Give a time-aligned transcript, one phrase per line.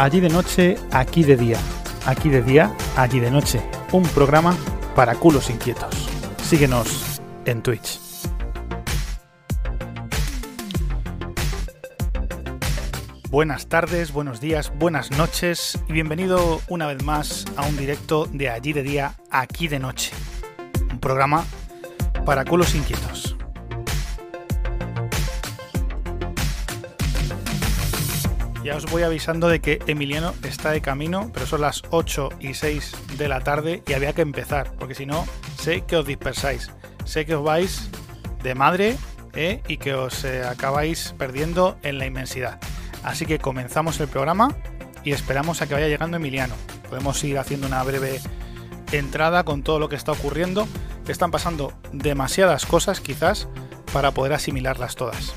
[0.00, 1.58] Allí de noche, aquí de día.
[2.06, 3.60] Aquí de día, allí de noche.
[3.92, 4.56] Un programa
[4.96, 6.08] para culos inquietos.
[6.42, 8.00] Síguenos en Twitch.
[13.28, 18.48] Buenas tardes, buenos días, buenas noches y bienvenido una vez más a un directo de
[18.48, 20.12] Allí de Día, Aquí de Noche.
[20.90, 21.44] Un programa
[22.24, 23.19] para culos inquietos.
[28.62, 32.52] Ya os voy avisando de que Emiliano está de camino, pero son las 8 y
[32.52, 35.26] 6 de la tarde y había que empezar, porque si no,
[35.58, 36.70] sé que os dispersáis,
[37.04, 37.90] sé que os vais
[38.42, 38.98] de madre
[39.32, 39.62] ¿eh?
[39.66, 42.60] y que os eh, acabáis perdiendo en la inmensidad.
[43.02, 44.54] Así que comenzamos el programa
[45.04, 46.54] y esperamos a que vaya llegando Emiliano.
[46.90, 48.20] Podemos ir haciendo una breve
[48.92, 50.68] entrada con todo lo que está ocurriendo.
[51.08, 53.48] Están pasando demasiadas cosas quizás
[53.92, 55.34] para poder asimilarlas todas.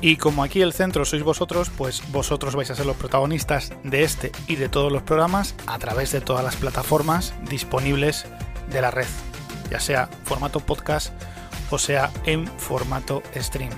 [0.00, 4.02] Y como aquí el centro sois vosotros, pues vosotros vais a ser los protagonistas de
[4.02, 8.24] este y de todos los programas a través de todas las plataformas disponibles
[8.72, 9.08] de la red,
[9.70, 11.12] ya sea formato podcast
[11.70, 13.70] o sea en formato stream.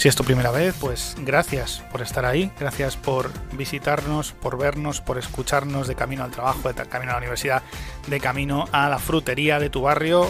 [0.00, 5.02] Si es tu primera vez, pues gracias por estar ahí, gracias por visitarnos, por vernos,
[5.02, 7.62] por escucharnos de camino al trabajo, de camino a la universidad,
[8.06, 10.26] de camino a la frutería de tu barrio.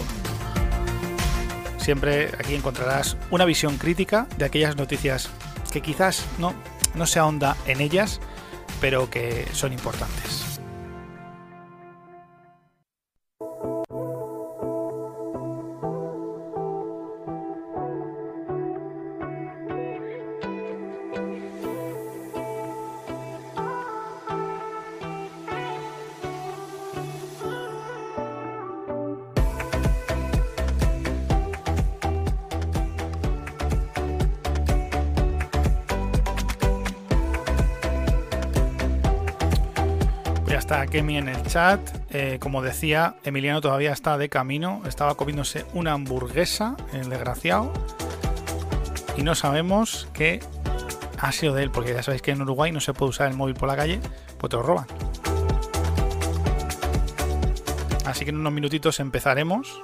[1.77, 5.29] Siempre aquí encontrarás una visión crítica de aquellas noticias
[5.71, 6.53] que quizás no,
[6.93, 8.19] no se ahonda en ellas,
[8.81, 10.50] pero que son importantes.
[40.91, 41.79] Kemi en el chat.
[42.11, 44.83] Eh, como decía, Emiliano todavía está de camino.
[44.85, 47.71] Estaba comiéndose una hamburguesa, el desgraciado.
[49.17, 50.41] Y no sabemos qué
[51.17, 53.37] ha sido de él, porque ya sabéis que en Uruguay no se puede usar el
[53.37, 53.99] móvil por la calle,
[54.37, 54.85] pues te lo roban.
[58.05, 59.81] Así que en unos minutitos empezaremos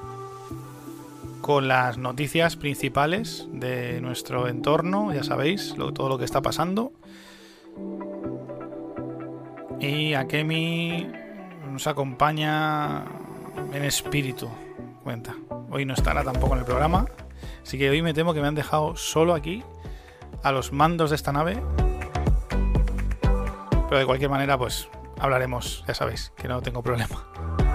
[1.41, 6.91] con las noticias principales de nuestro entorno, ya sabéis, todo lo que está pasando.
[9.79, 11.07] Y Akemi
[11.71, 13.05] nos acompaña
[13.73, 14.49] en espíritu,
[15.03, 15.35] cuenta.
[15.69, 17.05] Hoy no estará tampoco en el programa,
[17.61, 19.63] así que hoy me temo que me han dejado solo aquí,
[20.43, 21.61] a los mandos de esta nave.
[23.87, 24.89] Pero de cualquier manera, pues
[25.19, 27.66] hablaremos, ya sabéis, que no tengo problema.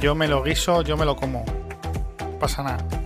[0.00, 1.44] Yo me lo guiso, yo me lo como.
[2.20, 3.01] No pasa nada.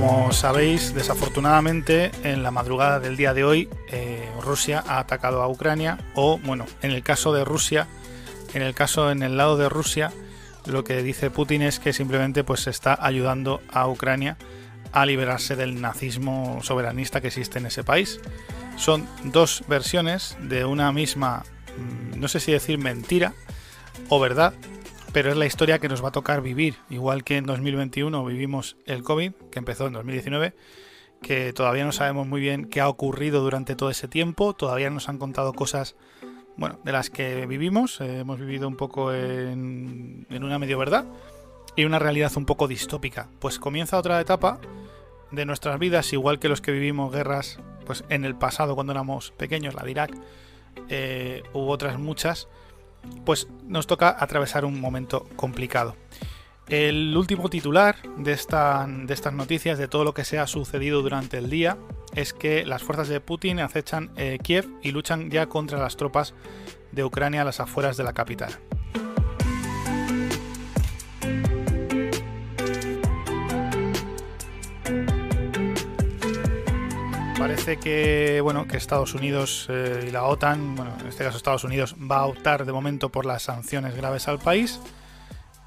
[0.00, 5.48] Como sabéis, desafortunadamente, en la madrugada del día de hoy, eh, Rusia ha atacado a
[5.48, 7.88] Ucrania, o bueno, en el caso de Rusia,
[8.54, 10.12] en el caso en el lado de Rusia,
[10.66, 14.36] lo que dice Putin es que simplemente pues está ayudando a Ucrania
[14.92, 18.20] a liberarse del nazismo soberanista que existe en ese país.
[18.76, 21.42] Son dos versiones de una misma,
[21.76, 23.32] mm, no sé si decir mentira
[24.08, 24.54] o verdad,
[25.12, 28.76] pero es la historia que nos va a tocar vivir, igual que en 2021 vivimos
[28.86, 30.54] el COVID, que empezó en 2019,
[31.22, 35.08] que todavía no sabemos muy bien qué ha ocurrido durante todo ese tiempo, todavía nos
[35.08, 35.96] han contado cosas
[36.56, 41.04] bueno, de las que vivimos, eh, hemos vivido un poco en, en una medio verdad
[41.76, 43.28] y una realidad un poco distópica.
[43.38, 44.60] Pues comienza otra etapa
[45.30, 49.30] de nuestras vidas, igual que los que vivimos guerras pues en el pasado cuando éramos
[49.30, 50.10] pequeños, la de Irak,
[50.88, 52.48] eh, u otras muchas,
[53.24, 55.96] pues nos toca atravesar un momento complicado.
[56.68, 61.00] El último titular de, esta, de estas noticias, de todo lo que se ha sucedido
[61.00, 61.78] durante el día,
[62.14, 66.34] es que las fuerzas de Putin acechan eh, Kiev y luchan ya contra las tropas
[66.92, 68.58] de Ucrania a las afueras de la capital.
[77.38, 81.62] Parece que bueno que Estados Unidos eh, y la OTAN, bueno en este caso Estados
[81.62, 84.80] Unidos va a optar de momento por las sanciones graves al país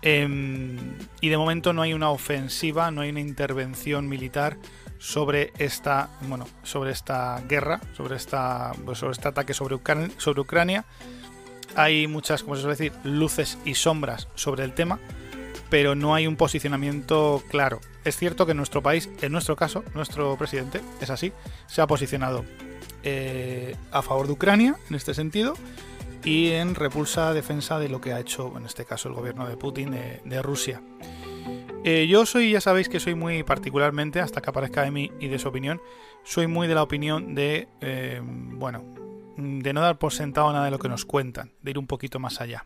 [0.02, 0.78] em,
[1.22, 4.58] y de momento no hay una ofensiva, no hay una intervención militar
[4.98, 9.78] sobre esta bueno sobre esta guerra, sobre esta pues, sobre este ataque sobre
[10.18, 10.84] sobre Ucrania.
[11.76, 15.00] Hay muchas, como se suele decir, luces y sombras sobre el tema
[15.72, 17.80] pero no hay un posicionamiento claro.
[18.04, 21.32] Es cierto que en nuestro país, en nuestro caso, nuestro presidente, es así,
[21.66, 22.44] se ha posicionado
[23.04, 25.54] eh, a favor de Ucrania en este sentido
[26.26, 29.56] y en repulsa defensa de lo que ha hecho, en este caso, el gobierno de
[29.56, 30.82] Putin de, Rusia.
[31.86, 35.30] Eh, yo soy, ya sabéis que soy muy particularmente, hasta que aparezca de mí y
[35.30, 35.82] de su opinión,
[36.26, 38.84] soy muy de la opinión de, eh, bueno,
[39.38, 42.20] de no dar por sentado nada de lo que nos cuentan, de ir un poquito
[42.20, 42.66] más allá.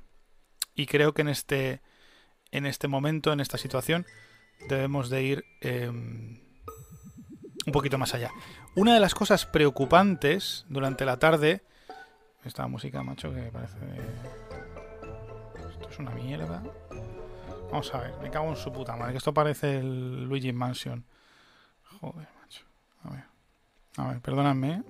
[0.73, 1.81] Y creo que en este
[2.55, 4.05] en este momento, en esta situación,
[4.69, 6.39] debemos de ir em,
[7.65, 8.31] un poquito más allá.
[8.75, 11.63] Una de las cosas preocupantes durante la tarde...
[12.45, 13.77] Esta música, macho, que parece...
[15.69, 16.63] Esto es una mierda.
[17.71, 21.03] Vamos a ver, me cago en su puta madre, que esto parece el Luigi Mansion.
[21.99, 22.63] Joder, macho.
[23.03, 23.23] A ver.
[23.97, 24.73] A ver, perdonadme.
[24.73, 24.83] ¿eh?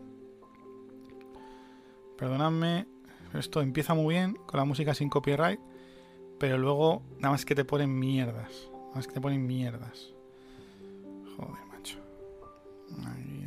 [2.17, 2.85] Perdonadme.
[3.33, 5.59] Esto empieza muy bien con la música sin copyright.
[6.39, 8.69] Pero luego, nada más que te ponen mierdas.
[8.71, 10.13] Nada más que te ponen mierdas.
[11.37, 11.97] Joder, macho.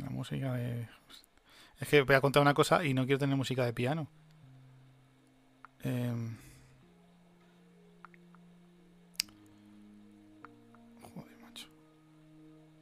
[0.01, 0.87] La música de.
[1.79, 4.07] Es que voy a contar una cosa y no quiero tener música de piano.
[5.83, 6.13] Eh...
[11.13, 11.67] Joder, macho.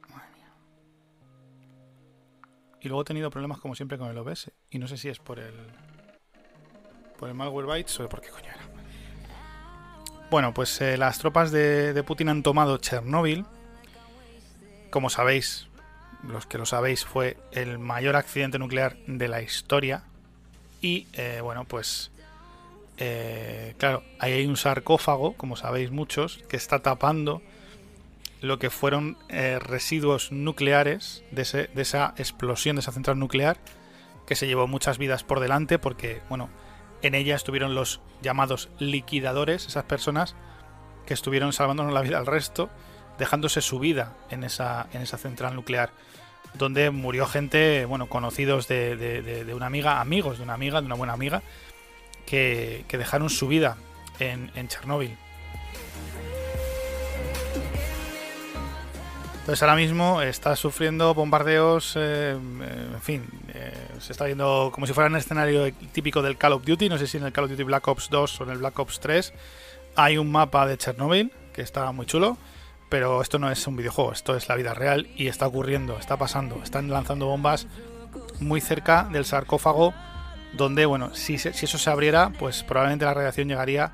[0.08, 0.52] Madre mía.
[2.80, 4.50] Y luego he tenido problemas como siempre con el OBS.
[4.70, 5.54] Y no sé si es por el.
[7.18, 8.57] Por el malware bytes o por qué coño.
[10.30, 13.46] Bueno, pues eh, las tropas de, Putin han tomado Chernóbil.
[14.90, 15.68] Como sabéis,
[16.22, 20.02] los que lo sabéis, fue el mayor accidente nuclear de la historia.
[20.82, 22.10] Y eh, bueno, pues
[22.98, 27.40] eh, claro, ahí hay un sarcófago, como sabéis muchos, que está tapando
[28.42, 33.56] lo que fueron residuos nucleares de, de, esa explosión de esa central nuclear,
[34.26, 36.50] que se llevó muchas vidas por delante, porque, bueno,
[37.02, 40.34] en ella estuvieron los llamados liquidadores, esas personas
[41.06, 42.70] que estuvieron salvándonos la vida al resto,
[43.18, 45.90] dejándose su vida en esa, en esa central nuclear,
[46.54, 51.12] donde murió gente, bueno, conocidos de, una amiga, amigos de una amiga, de una buena
[51.12, 51.42] amiga,
[52.26, 53.76] que, dejaron su vida
[54.18, 55.16] en, en Chernóbil.
[59.48, 63.24] Entonces ahora mismo está sufriendo bombardeos, eh, en fin,
[63.54, 66.98] eh, se está viendo como si fuera un escenario típico del Call of Duty, no
[66.98, 69.00] sé si en el Call of Duty Black Ops 2 o en el Black Ops
[69.00, 69.32] 3
[69.96, 72.36] hay un mapa de Chernobyl que está muy chulo,
[72.88, 76.16] pero esto no es un videojuego, esto es la vida real y está ocurriendo, está
[76.16, 77.66] pasando, están lanzando bombas
[78.40, 79.92] muy cerca del sarcófago
[80.52, 83.92] donde, bueno, si, si eso se abriera, pues probablemente la radiación llegaría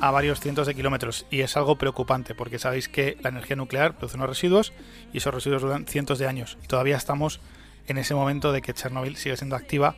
[0.00, 1.26] a varios cientos de kilómetros.
[1.30, 4.72] Y es algo preocupante porque sabéis que la energía nuclear produce unos residuos
[5.12, 6.58] y esos residuos duran cientos de años.
[6.62, 7.40] Y todavía estamos
[7.86, 9.96] en ese momento de que Chernobyl sigue siendo activa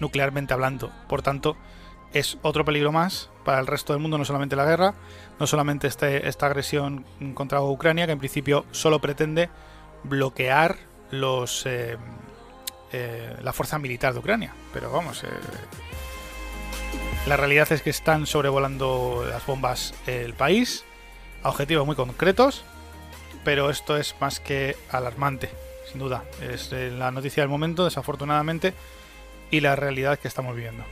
[0.00, 0.90] nuclearmente hablando.
[1.08, 1.56] Por tanto,
[2.12, 4.94] es otro peligro más para el resto del mundo, no solamente la guerra,
[5.38, 9.48] no solamente este, esta agresión contra Ucrania, que en principio solo pretende
[10.04, 10.76] bloquear
[11.10, 11.96] los eh,
[12.92, 14.54] eh, la fuerza militar de Ucrania.
[14.72, 15.28] Pero vamos, eh,
[17.26, 20.84] la realidad es que están sobrevolando las bombas el país
[21.42, 22.64] a objetivos muy concretos,
[23.44, 25.50] pero esto es más que alarmante,
[25.96, 26.24] sin duda.
[26.42, 28.74] Es eh, la noticia del momento, desafortunadamente,
[29.50, 30.84] y la realidad que estamos viviendo.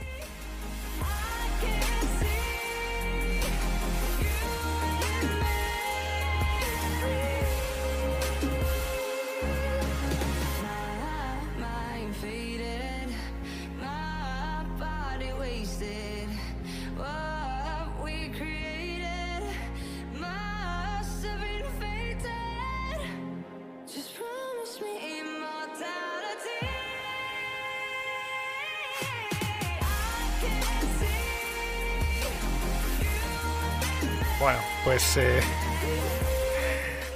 [34.39, 35.39] Bueno, pues eh,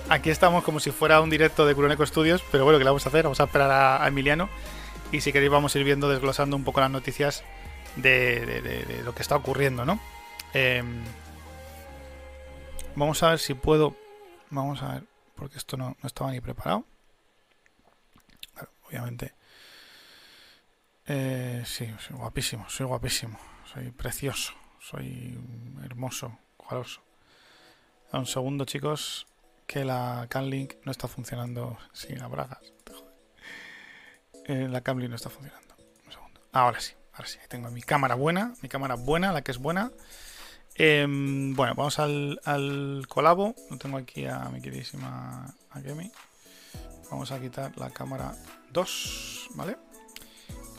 [0.10, 3.06] aquí estamos como si fuera un directo de Curoneco Studios, pero bueno, ¿qué le vamos
[3.06, 3.24] a hacer?
[3.24, 3.70] Vamos a esperar
[4.02, 4.50] a, Emiliano
[5.12, 7.44] y si queréis vamos a ir viendo, desglosando un poco las noticias
[7.98, 10.00] de, lo que está ocurriendo, ¿no?
[10.54, 11.04] Em,
[12.96, 13.98] vamos a ver si puedo...
[14.50, 15.04] Vamos a ver,
[15.36, 16.86] porque esto no, estaba ni preparado.
[18.88, 19.34] obviamente...
[21.06, 25.40] Eh, sí, soy guapísimo, soy guapísimo, soy precioso, soy
[25.84, 27.09] hermoso, jugaroso
[28.18, 29.28] un segundo, chicos,
[29.68, 32.74] que la Camlink no está funcionando sin las bragas.
[34.46, 35.76] Eh, la Camlink no está funcionando.
[36.06, 36.42] Un segundo.
[36.52, 37.38] Ahora sí, ahora sí.
[37.48, 39.92] Tengo mi cámara buena, mi cámara buena, la que es buena.
[40.74, 43.54] Em, bueno, vamos al, colabo.
[43.70, 46.12] No tengo aquí a mi queridísima Akemi.
[47.12, 48.36] Vamos a quitar la cámara
[48.72, 49.78] 2, ¿vale?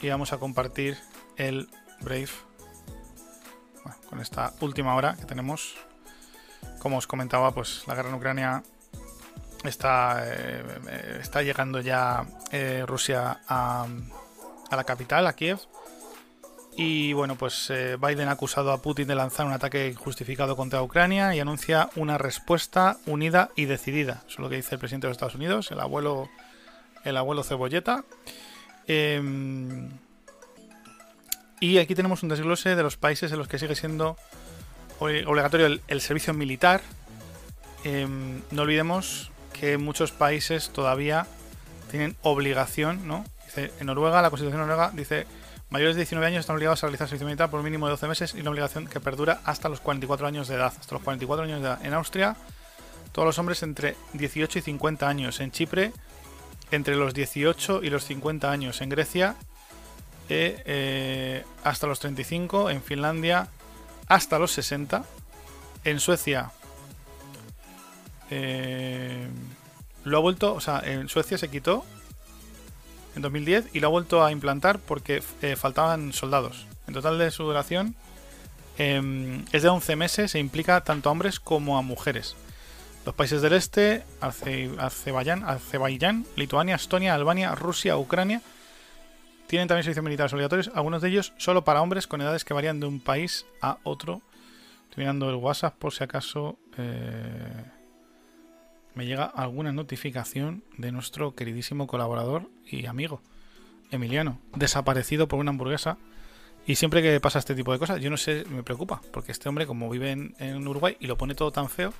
[0.00, 0.98] Y vamos a compartir
[1.36, 1.68] el
[2.00, 2.30] Brave.
[4.08, 5.76] Con esta última hora que tenemos
[6.78, 8.62] como os comentaba, pues la guerra en Ucrania
[9.64, 13.86] está, eh, está llegando ya eh, Rusia a,
[14.70, 15.58] la capital, a Kiev.
[16.76, 20.82] Y bueno, pues eh, Biden ha acusado a Putin de lanzar un ataque injustificado contra
[20.82, 24.22] Ucrania y anuncia una respuesta unida y decidida.
[24.26, 26.30] Eso es lo que dice el presidente de Estados Unidos, el abuelo,
[27.04, 28.04] el abuelo Cebolleta.
[28.86, 29.90] Em,
[31.58, 34.16] y aquí tenemos un desglose de los países en los que sigue siendo
[35.00, 36.82] obligatorio el, servicio militar.
[37.84, 41.26] Em, no olvidemos que muchos países todavía
[41.90, 43.24] tienen obligación, ¿no?
[43.46, 45.26] Dice, en Noruega, la Constitución noruega dice
[45.70, 48.08] mayores de 19 años están obligados a realizar servicio militar por un mínimo de 12
[48.08, 50.72] meses y una obligación que perdura hasta los 44 años de edad.
[50.78, 51.84] Hasta los 44 años de edad.
[51.84, 52.36] En Austria,
[53.12, 55.40] todos los hombres entre 18 y 50 años.
[55.40, 55.92] En Chipre,
[56.70, 58.80] entre los 18 y los 50 años.
[58.80, 59.36] En Grecia,
[60.28, 62.70] eh, eh, hasta los 35.
[62.70, 63.48] En Finlandia,
[64.10, 65.04] hasta los 60.
[65.84, 66.50] En Suecia
[68.28, 69.26] eh,
[70.04, 71.86] lo ha vuelto, o sea, en Suecia se quitó
[73.16, 76.66] en 2010 y lo ha vuelto a implantar porque eh, faltaban soldados.
[76.86, 77.94] En total de su duración
[78.76, 82.36] em, es de 11 meses e implica tanto a hombres como a mujeres.
[83.06, 88.42] Los países del este, Azerbaiyán, Azerbaiyán, Lituania, Estonia, Albania, Rusia, Ucrania,
[89.50, 92.78] tienen también servicios militares obligatorios, algunos de ellos solo para hombres con edades que varían
[92.78, 94.22] de un país a otro.
[94.84, 97.64] Estoy mirando el WhatsApp por si acaso eh,
[98.94, 103.22] me llega alguna notificación de nuestro queridísimo colaborador y amigo,
[103.90, 105.98] Emiliano, desaparecido por una hamburguesa.
[106.64, 109.48] Y siempre que pasa este tipo de cosas, yo no sé, me preocupa, porque este
[109.48, 111.92] hombre, como vive en, en Uruguay y lo pone todo tan feo,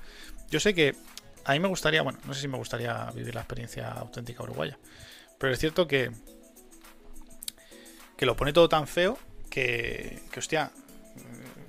[0.49, 0.95] yo sé que
[1.43, 4.79] a mí me gustaría, bueno, no sé si me gustaría vivir la experiencia auténtica uruguaya,
[5.37, 6.11] pero es cierto que
[8.21, 9.17] que lo pone todo tan feo
[9.49, 10.69] que, que hostia,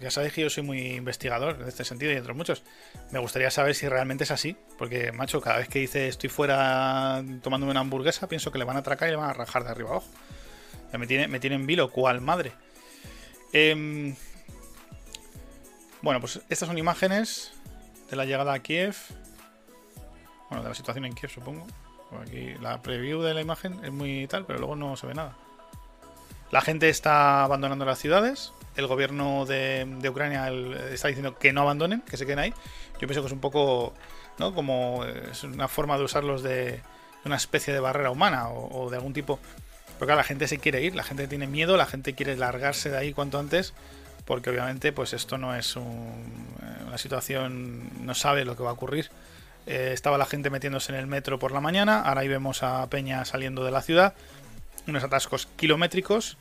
[0.03, 2.63] ya sabéis que yo soy muy investigador en este sentido y entre muchos.
[3.11, 7.25] Me gustaría saber si realmente es así, porque, macho, cada vez que dice estoy fuera
[7.43, 9.71] tomándome una hamburguesa, pienso que le van a atracar y le van a rajar de
[9.71, 10.09] arriba abajo.
[10.93, 12.53] me, tiene, me vilo, cual madre.
[13.55, 14.15] Em,
[16.03, 17.55] bueno, pues estas son imágenes
[18.11, 18.95] de la llegada a Kiev.
[20.51, 21.67] Bueno, de la situación en Kiev, supongo.
[22.21, 25.35] Aquí la preview de la imagen es muy tal, pero luego no se ve nada.
[26.53, 28.53] La gente está abandonando las ciudades.
[28.77, 30.51] El gobierno de, Ucrania
[30.93, 32.55] está diciendo que no abandonen, que se queden ahí.
[33.01, 33.95] Yo pienso que es un poco,
[34.39, 34.55] ¿no?
[34.55, 36.83] Como es una forma de usarlos de
[37.25, 39.39] una especie de barrera humana o, de algún tipo.
[39.99, 42.99] Porque la gente se quiere ir, la gente tiene miedo, la gente quiere largarse de
[42.99, 43.73] ahí cuanto antes,
[44.27, 49.09] porque obviamente, pues esto no es una situación, no sabe lo que va a ocurrir.
[49.67, 52.87] Eh, estaba la gente metiéndose en el metro por la mañana, ahora ahí vemos a
[52.91, 54.13] Peña saliendo de la ciudad
[54.87, 56.37] unos atascos kilométricos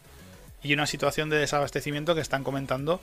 [0.63, 3.01] y una situación de desabastecimiento que están comentando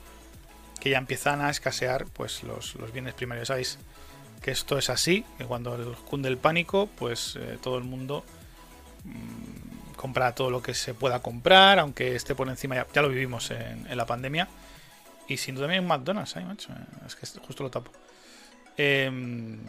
[0.79, 3.49] que ya empiezan a escasear pues los, bienes primarios.
[3.49, 3.77] Sabéis
[4.41, 8.23] que esto es así, que cuando cunde el pánico, pues eh, todo el mundo
[9.03, 13.51] mm, compra todo lo que se pueda comprar, aunque esté por encima, ya, lo vivimos
[13.51, 14.47] en, la pandemia.
[15.27, 16.69] Y sin duda también un McDonald's, ¿eh, macho?
[17.05, 17.91] Es que justo lo tapo.
[18.77, 19.59] Em,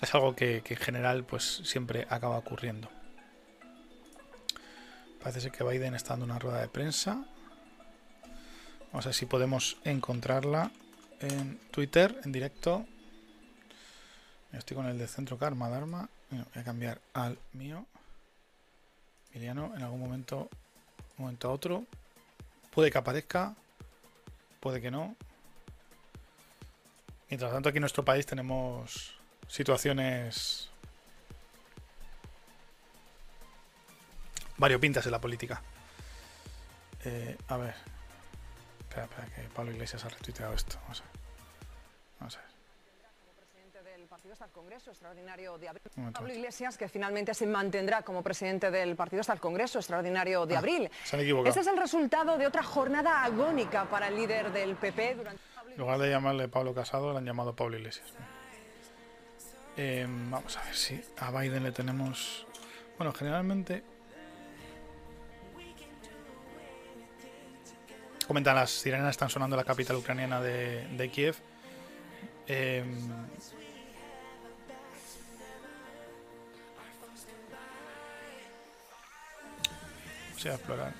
[0.00, 2.88] es algo que, que en general pues siempre acaba ocurriendo.
[5.22, 7.24] Parece ser que Biden está dando una rueda de prensa.
[8.90, 10.72] Vamos a ver si podemos encontrarla
[11.20, 12.84] en Twitter, en directo.
[14.52, 16.08] Estoy con el de Centro Karma Dharma.
[16.30, 17.86] Voy a cambiar al mío.
[19.32, 20.50] Emiliano, en algún momento,
[21.16, 21.84] un momento a otro.
[22.74, 23.54] Puede que aparezca,
[24.58, 25.14] puede que no.
[27.30, 29.14] Mientras tanto, aquí en nuestro país tenemos
[29.46, 30.71] situaciones
[34.62, 35.60] variopintas en la política.
[37.04, 37.74] Eh, a ver.
[38.80, 40.76] Espera, espera, que Pablo Iglesias ha retuiteado esto.
[40.82, 41.12] Vamos a ver.
[42.20, 42.52] Vamos a ver.
[44.52, 45.82] Congreso Extraordinario de Abril.
[46.12, 50.56] Pablo Iglesias, que finalmente se mantendrá como presidente del partido hasta el Congreso Extraordinario de
[50.56, 50.90] Ah, Abril.
[51.04, 51.48] se han equivocado.
[51.48, 55.42] Este es el resultado de otra jornada agónica para el líder del PP durante.
[55.72, 58.12] En lugar de llamarle Pablo Casado, le han llamado Pablo Iglesias.
[59.76, 62.46] Eh, vamos a ver si a Biden le tenemos.
[62.98, 63.82] Bueno, generalmente.
[68.26, 71.36] Comentan las sirenas están sonando en la capital ucraniana de, de Kiev.
[72.46, 73.52] Eh, vamos
[80.36, 80.92] a ir a explorar.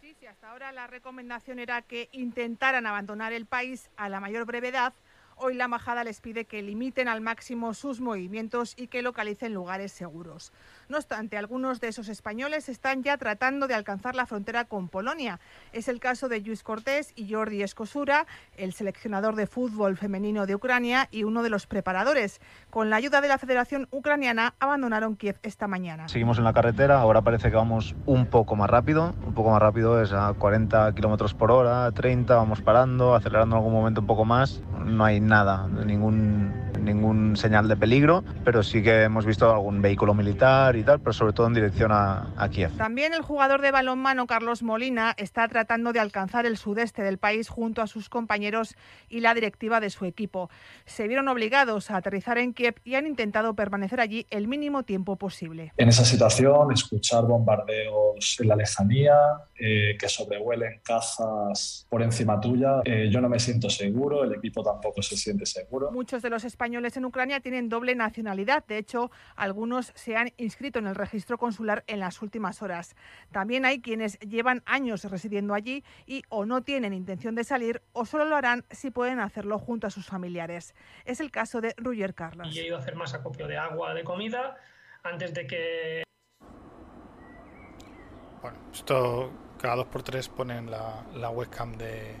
[0.00, 4.46] Sí, sí, hasta ahora la recomendación era que intentaran abandonar el país a la mayor
[4.46, 4.92] brevedad.
[5.36, 9.92] Hoy la embajada les pide que limiten al máximo sus movimientos y que localicen lugares
[9.92, 10.52] seguros.
[10.92, 15.40] No obstante, algunos de esos españoles están ya tratando de alcanzar la frontera con Polonia.
[15.72, 18.26] Es el caso de Luis Cortés y Jordi Escosura,
[18.58, 22.42] el seleccionador de fútbol femenino de Ucrania y uno de los preparadores.
[22.68, 26.08] Con la ayuda de la Federación Ucraniana abandonaron Kiev esta mañana.
[26.08, 29.62] Seguimos en la carretera, ahora parece que vamos un poco más rápido, un poco más
[29.62, 34.06] rápido es a 40 kilómetros por hora, 30, vamos parando, acelerando en algún momento un
[34.06, 34.60] poco más.
[34.84, 40.12] No hay nada, ningún, ningún señal de peligro, pero sí que hemos visto algún vehículo
[40.12, 42.76] militar pero sobre todo en dirección a, a Kiev.
[42.76, 47.48] También el jugador de balonmano Carlos Molina está tratando de alcanzar el sudeste del país
[47.48, 48.74] junto a sus compañeros
[49.08, 50.50] y la directiva de su equipo.
[50.84, 55.16] Se vieron obligados a aterrizar en Kiev y han intentado permanecer allí el mínimo tiempo
[55.16, 55.72] posible.
[55.76, 59.14] En esa situación, escuchar bombardeos en la lejanía,
[59.58, 64.62] eh, que sobrevuelen cazas por encima tuya, eh, yo no me siento seguro, el equipo
[64.62, 65.90] tampoco se siente seguro.
[65.92, 68.64] Muchos de los españoles en Ucrania tienen doble nacionalidad.
[68.66, 72.94] De hecho, algunos se han inscrito en el registro consular en las últimas horas.
[73.32, 78.04] También hay quienes llevan años residiendo allí y o no tienen intención de salir o
[78.06, 80.74] solo lo harán si pueden hacerlo junto a sus familiares.
[81.04, 82.54] Es el caso de Ruyer Carlos.
[82.54, 84.56] y he ido a hacer más acopio de agua, de comida,
[85.02, 86.02] antes de que
[88.40, 92.16] Bueno, esto cada dos por tres ponen la, la webcam de,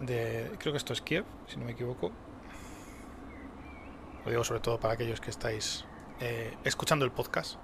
[0.00, 0.50] de.
[0.58, 2.12] Creo que esto es Kiev, si no me equivoco.
[4.24, 5.86] Lo digo sobre todo para aquellos que estáis
[6.20, 7.56] eh, escuchando el podcast.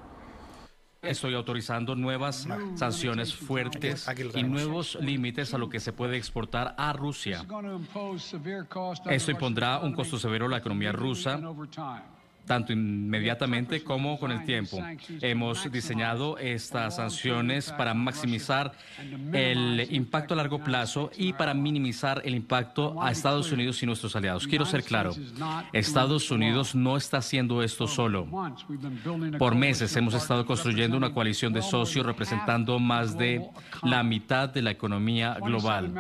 [1.03, 5.93] Estoy autorizando nuevas sanciones fuertes Aquí- aquí lo y nuevos límites a lo que se
[5.93, 7.45] puede exportar a Rusia.
[9.11, 11.41] Esto impondrá un costo severo a la economía rusa,
[12.47, 14.79] tanto inmediatamente como con el tiempo.
[15.21, 18.73] Hemos diseñado estas sanciones para maximizar
[19.33, 24.17] el impacto a largo plazo y para minimizar el impacto a Estados Unidos y nuestros
[24.17, 24.47] aliados.
[24.47, 25.15] Quiero ser claro,
[25.73, 28.27] Estados Unidos no está haciendo esto solo.
[29.39, 33.49] Por meses hemos estado construyendo una coalición de socios representando más de
[33.83, 35.93] la mitad de la economía global.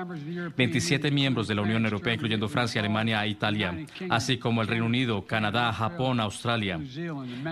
[0.56, 3.74] 27 miembros de la Unión Europea, incluyendo Francia, Alemania e Italia,
[4.10, 6.31] así como el Reino Unido, Canadá, Japón, Australia,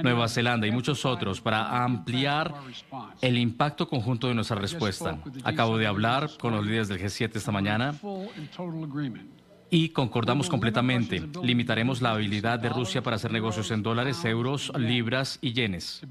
[0.03, 2.55] Nueva Zelanda y muchos otros para ampliar
[3.21, 5.19] el impacto conjunto de nuestra respuesta.
[5.45, 7.95] Acabo de hablar con los líderes del G7 esta mañana
[9.71, 11.23] y concordamos completamente.
[11.43, 16.03] Limitaremos la habilidad de Rusia para hacer negocios en dólares, euros, libras y yenes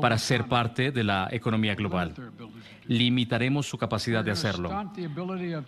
[0.00, 2.14] para ser parte de la economía global.
[2.86, 4.70] Limitaremos su capacidad de hacerlo.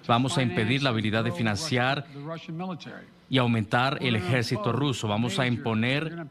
[0.06, 2.06] Vamos a impedir la habilidad de financiar
[3.28, 5.08] y aumentar el ejército ruso.
[5.08, 6.26] Vamos a imponer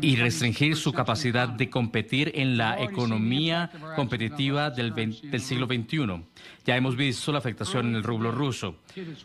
[0.00, 6.24] y restringir su capacidad de competir en la economía competitiva del, del siglo XXI.
[6.64, 8.76] Ya hemos visto la afectación en el rublo ruso.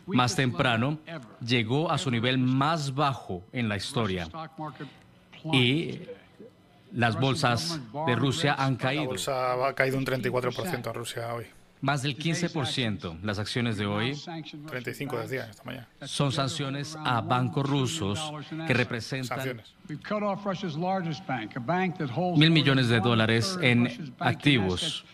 [0.06, 0.98] Más temprano
[1.46, 4.28] llegó a su nivel más bajo en la historia
[5.52, 6.00] y
[6.92, 9.06] las bolsas de Rusia han La caído.
[9.06, 11.46] bolsa ha caído un 34% a Rusia hoy.
[11.80, 13.20] Más del 15%.
[13.22, 14.14] Las acciones de hoy
[14.68, 15.88] 35 decía esta mañana.
[16.06, 18.32] son sanciones a bancos rusos
[18.66, 19.74] que representan Sanciones.
[22.38, 25.04] mil millones de dólares en activos,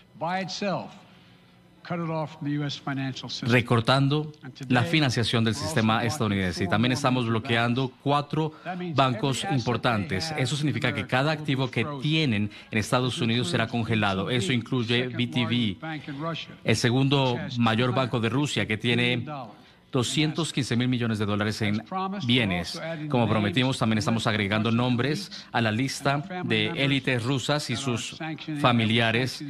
[3.42, 4.32] recortando
[4.68, 6.64] la financiación del sistema estadounidense.
[6.64, 8.52] Y también estamos bloqueando cuatro
[8.94, 10.32] bancos importantes.
[10.36, 14.30] Eso significa que cada activo que tienen en Estados Unidos será congelado.
[14.30, 15.76] Eso incluye BTV,
[16.64, 19.26] el segundo mayor banco de Rusia, que tiene
[19.90, 21.82] 215 mil millones de dólares en
[22.26, 22.80] bienes.
[23.08, 28.16] Como prometimos, también estamos agregando nombres a la lista de élites rusas y sus
[28.60, 29.44] familiares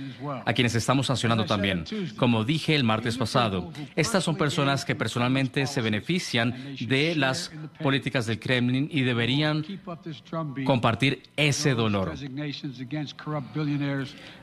[0.44, 1.85] a quienes estamos sancionando también.
[2.16, 8.26] Como dije el martes pasado, estas son personas que personalmente se benefician de las políticas
[8.26, 9.64] del Kremlin y deberían
[10.64, 12.14] compartir ese dolor.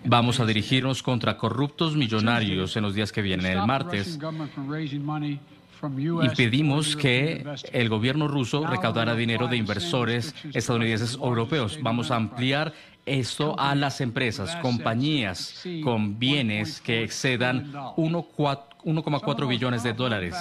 [0.05, 3.57] Vamos a dirigirnos contra corruptos millonarios en los días que vienen.
[3.57, 4.17] El martes
[6.23, 11.79] impedimos que el gobierno ruso recaudara dinero de inversores estadounidenses o europeos.
[11.81, 12.73] Vamos a ampliar
[13.05, 20.35] esto a las empresas, compañías con bienes que excedan 1,4 billones de dólares.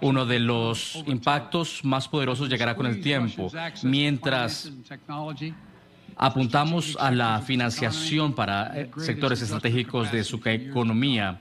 [0.00, 3.50] Uno de los impactos más poderosos llegará con el tiempo,
[3.84, 4.72] mientras
[6.16, 11.40] apuntamos a la financiación para eh, sectores estratégicos de su economía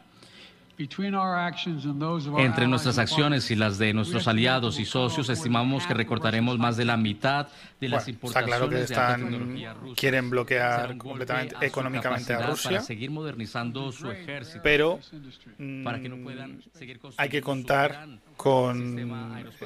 [2.38, 6.86] entre nuestras acciones y las de nuestros aliados y socios, estimamos que recortaremos más de
[6.86, 7.50] la mitad
[7.82, 8.56] de las importaciones.
[8.56, 12.72] Está claro que están, quieren bloquear completamente económicamente a Rusia.
[12.72, 14.62] Para seguir modernizando su ejército.
[14.64, 15.00] Pero
[15.84, 18.08] para que no puedan seguir hay que contar
[18.40, 18.96] con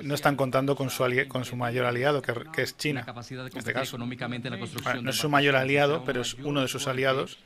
[0.02, 3.72] no están contando con su con su mayor aliado que, que es China en este
[3.72, 4.00] caso.
[4.00, 7.38] no es su mayor aliado pero es uno de sus aliados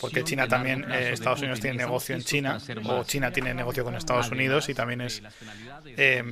[0.00, 3.94] porque China también eh, Estados Unidos tiene negocio en China o China tiene negocio con
[3.94, 5.22] Estados Unidos y también es
[5.84, 6.24] eh,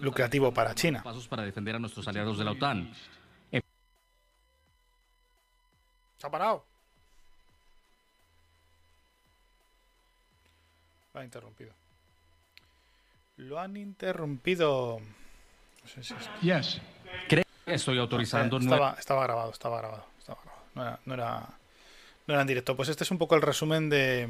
[0.00, 1.04] lucrativo para China.
[1.04, 2.92] pasos para defender a nuestros aliados de la OTAN.
[3.52, 3.62] Se
[6.26, 6.64] ha parado.
[11.14, 11.83] Ha interrumpido
[13.36, 15.00] lo han interrumpido.
[15.82, 16.80] No sé si yes.
[17.66, 18.58] Estoy autorizando.
[18.58, 20.64] Estaba, estaba, grabado, estaba grabado, estaba grabado.
[20.74, 21.48] No era, no era,
[22.26, 22.76] no era en directo.
[22.76, 24.28] Pues este es un poco el resumen de,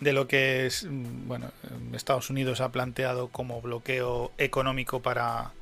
[0.00, 1.50] de lo que es, bueno,
[1.92, 5.52] Estados Unidos ha planteado como bloqueo económico para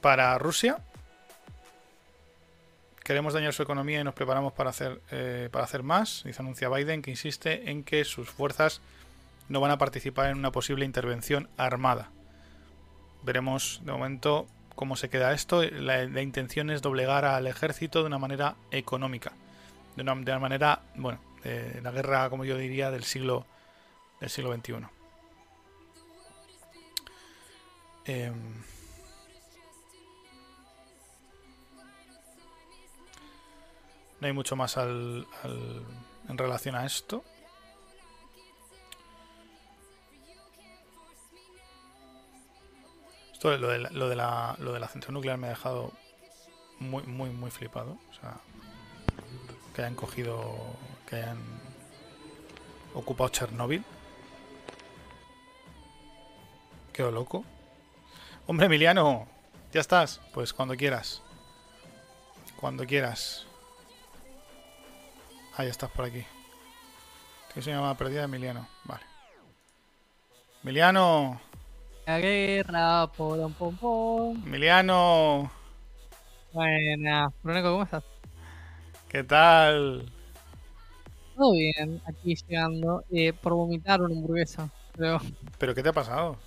[0.00, 0.78] para Rusia.
[3.04, 6.68] Queremos dañar su economía y nos preparamos para hacer, eh, para hacer más, dice anuncia
[6.68, 8.80] Biden, que insiste en que sus fuerzas
[9.52, 12.10] no van a participar en una posible intervención armada.
[13.22, 15.62] Veremos de momento cómo se queda esto.
[15.62, 19.32] La, intención es doblegar al ejército de una manera económica,
[19.94, 23.44] de una, manera, bueno, de la guerra, como yo diría, del siglo
[24.20, 24.74] del siglo XXI.
[28.06, 28.34] Em,
[34.18, 35.26] no hay mucho más en
[36.38, 37.22] relación a esto.
[43.44, 45.92] Lo de, la, lo, de la, lo de la central nuclear me ha dejado
[46.78, 47.98] muy, muy, muy flipado.
[48.10, 48.36] O sea,
[49.74, 50.56] que hayan cogido,
[51.06, 51.38] que hayan
[52.94, 53.84] ocupado Chernóbil.
[56.92, 57.44] Quedo loco.
[58.46, 59.26] Hombre, Emiliano,
[59.72, 60.20] ya estás.
[60.34, 61.22] Pues cuando quieras.
[62.60, 63.46] Cuando quieras.
[65.56, 66.24] Ahí estás por aquí.
[67.52, 68.68] ¿Qué se llama perdida Emiliano?
[68.84, 69.04] Vale.
[70.62, 71.40] Emiliano.
[72.06, 74.42] La guerra, pom, pom, pom.
[74.44, 75.50] Emiliano.
[76.52, 78.02] Buenas, Bruneco, ¿cómo estás?
[79.08, 80.10] ¿Qué tal?
[81.36, 84.68] Todo bien, aquí llegando eh, por vomitar una hamburguesa.
[84.96, 85.20] Pero...
[85.58, 86.38] ¿Pero qué te ha pasado?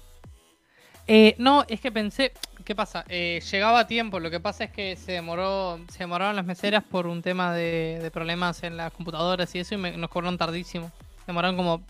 [1.07, 2.33] Eh, no, es que pensé,
[2.65, 3.05] ¿qué pasa?
[3.07, 6.83] Eh, llegaba a tiempo, lo que pasa es que se demoró, se demoraron las meseras
[6.83, 10.91] por un tema de, problemas en las computadoras y eso y nos cobraron tardísimo.
[11.27, 11.83] Demoraron como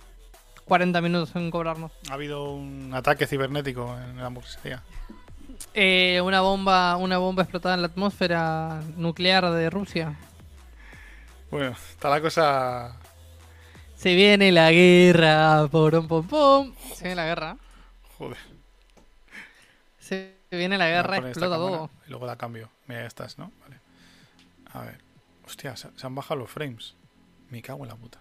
[0.65, 1.91] 40 minutos en cobrarnos.
[2.10, 4.84] ¿Ha habido un ataque cibernético en la hamburguesería?
[5.73, 10.15] Eh, una bomba una bomba explotada en la atmósfera nuclear de Rusia.
[11.51, 12.97] Bueno, está la cosa...
[13.95, 16.73] Se viene la guerra, pom, pom, pom.
[16.93, 17.58] Se viene la guerra.
[18.17, 18.38] Joder.
[19.99, 21.89] Se viene la guerra, explota todo.
[22.06, 22.69] Y luego da cambio.
[22.88, 23.51] Mira, ya estás, ¿no?
[23.62, 23.80] Vale.
[24.73, 24.99] A ver.
[25.45, 26.95] Hostia, se han bajado los frames.
[27.49, 28.19] Me cago en la puta.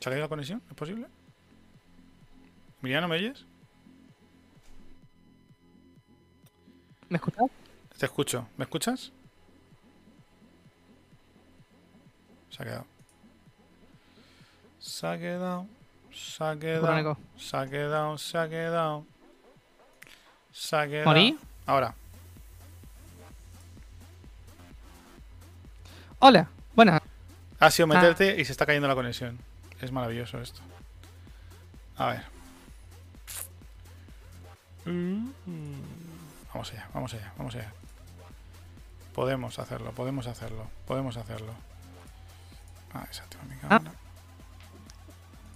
[0.00, 0.62] ¿Se ha caído la conexión?
[0.68, 1.06] ¿Es posible?
[2.80, 3.44] Miriam, ¿me oyes?
[7.10, 7.50] ¿Me escuchas?
[7.98, 8.48] Te escucho.
[8.56, 9.12] ¿Me escuchas?
[12.48, 12.86] Se ha quedado.
[14.78, 15.66] Se ha quedado.
[16.14, 17.18] Se ha quedado.
[17.36, 18.18] Se ha quedado.
[18.18, 19.06] Se ha quedado.
[20.50, 21.04] Se ha quedado.
[21.04, 21.38] ¿Morí?
[21.66, 21.94] Ahora.
[26.20, 26.48] Hola.
[26.74, 27.02] Buenas.
[27.58, 28.40] Ha sido meterte ah.
[28.40, 29.49] y se está cayendo la conexión.
[29.80, 30.60] Es maravilloso esto.
[31.96, 32.22] A ver.
[36.52, 37.72] Vamos allá, vamos allá, vamos allá.
[39.14, 41.52] Podemos hacerlo, podemos hacerlo, podemos hacerlo.
[42.92, 43.92] Ah, exacto, mi cámara.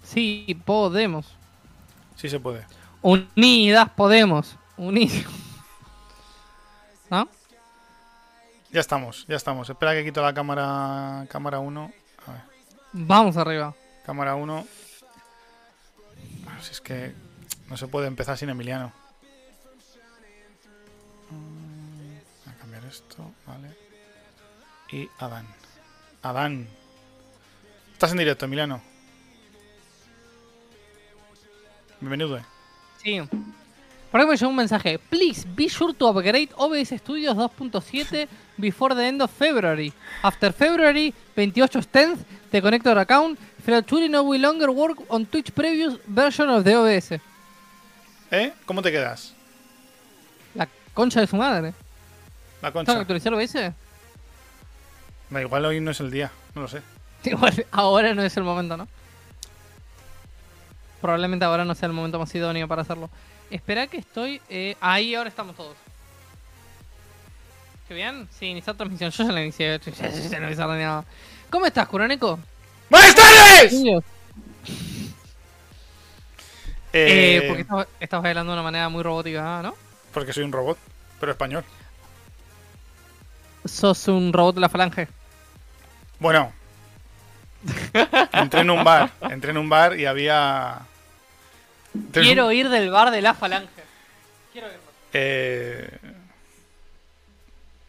[0.02, 1.34] Sí, podemos.
[2.16, 2.64] Sí se puede.
[3.02, 4.56] Unidas podemos.
[4.76, 5.24] Unidas.
[7.10, 7.28] ¿No?
[8.70, 9.68] Ya estamos, ya estamos.
[9.68, 11.92] Espera que quito la cámara cámara 1.
[12.26, 12.42] A ver,
[12.92, 13.74] Vamos arriba.
[14.04, 14.66] Cámara 1.
[16.46, 17.12] Ah, Si es que
[17.68, 18.92] no se puede empezar sin Emiliano.
[21.30, 23.68] Mm, a cambiar esto, vale.
[24.92, 25.46] Y Adán.
[26.22, 26.68] Adán.
[27.92, 28.80] Estás en directo, Emiliano.
[32.00, 32.36] Bienvenido.
[32.36, 32.44] eh.
[33.02, 33.18] Sí.
[34.10, 34.98] Por ejemplo, me llegó un mensaje.
[34.98, 39.92] Please be sure to upgrade OBS Studios 2.7 before the end of February.
[40.22, 42.18] After February 28 10th,
[42.52, 47.12] the connector account Featually no will longer work on Twitch previous version of the OBS.
[48.30, 48.52] ¿Eh?
[48.66, 49.32] ¿Cómo te quedas?
[50.54, 51.72] La concha de su madre.
[52.60, 53.00] La ¿Tengo que concha.
[53.00, 53.72] actualizar OBS?
[55.30, 56.82] Da igual hoy no es el día, no lo sé.
[57.24, 58.86] Igual, ahora no es el momento, ¿no?
[61.00, 63.08] Probablemente ahora no sea el momento más idóneo para hacerlo.
[63.50, 64.40] Espera que estoy...
[64.50, 65.74] eh, ahí ahora estamos todos.
[67.88, 68.28] ¿Qué bien?
[68.38, 69.10] Sí, iniciar transmisión.
[69.10, 69.78] Yo ya la inicié.
[69.84, 69.92] yo
[70.30, 71.04] ya- no hice nada.
[71.50, 72.38] ¿Cómo estás, Curoneco?
[72.90, 73.72] ¡Buenas tardes!
[73.74, 74.00] Eh,
[76.92, 79.74] Eh, porque estás, estás bailando de una manera muy robótica, ¿no?
[80.12, 80.78] porque soy un robot,
[81.18, 81.64] pero español.
[83.64, 85.08] Sos un robot de la falange.
[86.20, 86.52] Bueno.
[88.32, 89.10] entré en un bar.
[89.22, 90.78] Entré en un bar y había.
[91.94, 93.66] entré en un- Quiero ir del bar de la falange.
[94.52, 94.78] Quiero irlo.
[95.14, 95.98] Eh,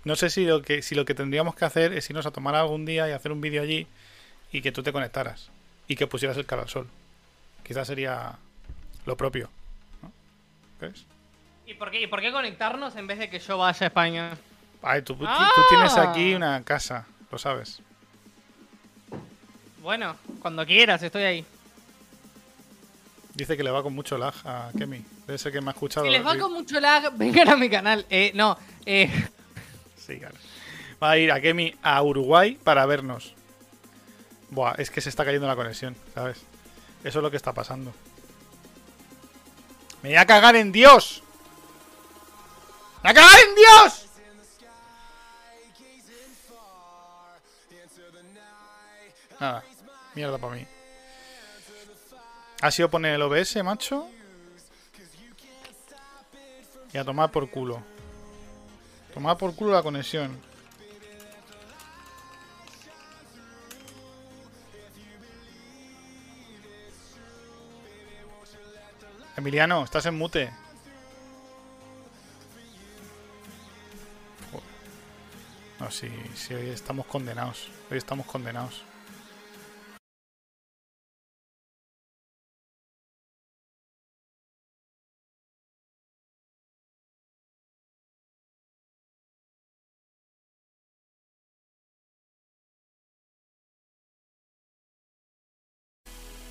[0.03, 2.55] no sé si lo que si lo que tendríamos que hacer es irnos a tomar
[2.55, 3.85] algún día y hacer un vídeo allí
[4.57, 5.49] y que tú te conectaras
[5.87, 6.87] y que pusieras el cara al sol.
[7.63, 8.35] Quizás sería
[9.05, 9.49] lo propio.
[10.01, 10.11] ¿no?
[10.79, 11.03] ¿Crees?
[11.67, 14.37] ¿Y por, qué, ¿Y por qué conectarnos en vez de que yo vaya a España?
[14.81, 15.49] Ay, tú, tú- Ah.
[15.55, 17.81] tú tienes aquí una casa, lo sabes.
[19.81, 21.45] Bueno, cuando quieras, estoy ahí.
[23.33, 25.03] Dice que le va con mucho lag a Kemi.
[25.27, 26.05] Debe ser que me ha escuchado.
[26.05, 28.05] Si les va con mucho lag, vengan a mi canal.
[28.09, 29.09] Eh, no, eh,
[29.97, 30.35] Sí, claro.
[31.03, 33.33] Va a ir a Kemi a Uruguay para vernos.
[34.55, 36.37] Buah, es que se está cayendo la conexión, ¿sabes?
[37.03, 37.93] Eso es lo que está pasando.
[40.01, 41.21] ¡Me voy a cagar en Dios!
[43.03, 44.05] ¡Me voy a cagar en Dios!
[49.41, 49.63] Nada,
[50.13, 50.65] mierda para mí.
[52.61, 54.07] Ha sido poner el OBS, macho.
[56.93, 57.83] Y a tomar por culo.
[59.13, 60.39] Tomar por culo la conexión.
[69.37, 70.49] Emiliano, estás en mute.
[75.79, 77.69] No, sí, sí, hoy estamos condenados.
[77.91, 78.83] Hoy estamos condenados.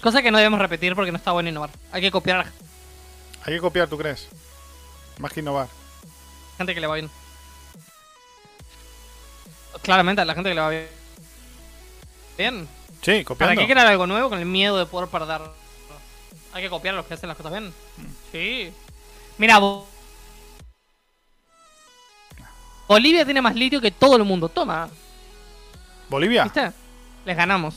[0.04, 1.70] cosa que no debemos repetir porque no está bueno innovar.
[1.90, 2.52] Hay que copiar la
[3.44, 4.28] Hay que copiar, ¿tú crees?
[5.18, 5.68] Más que innovar.
[6.56, 7.10] gente que le va bien.
[9.82, 10.88] Claramente, a la gente que le va bien.
[12.38, 12.68] Bien.
[13.02, 13.60] Sí, ¿Para copiando.
[13.60, 15.42] qué crear algo nuevo con el miedo de poder perder?
[16.52, 17.74] Hay que copiar a los que hacen las cosas bien.
[18.32, 18.72] Sí.
[19.36, 19.86] Mira, Bo-
[22.88, 24.48] Bolivia tiene más litio que todo el mundo.
[24.48, 24.88] Toma,
[26.08, 26.72] Bolivia, ¿viste?
[27.24, 27.74] Les ganamos.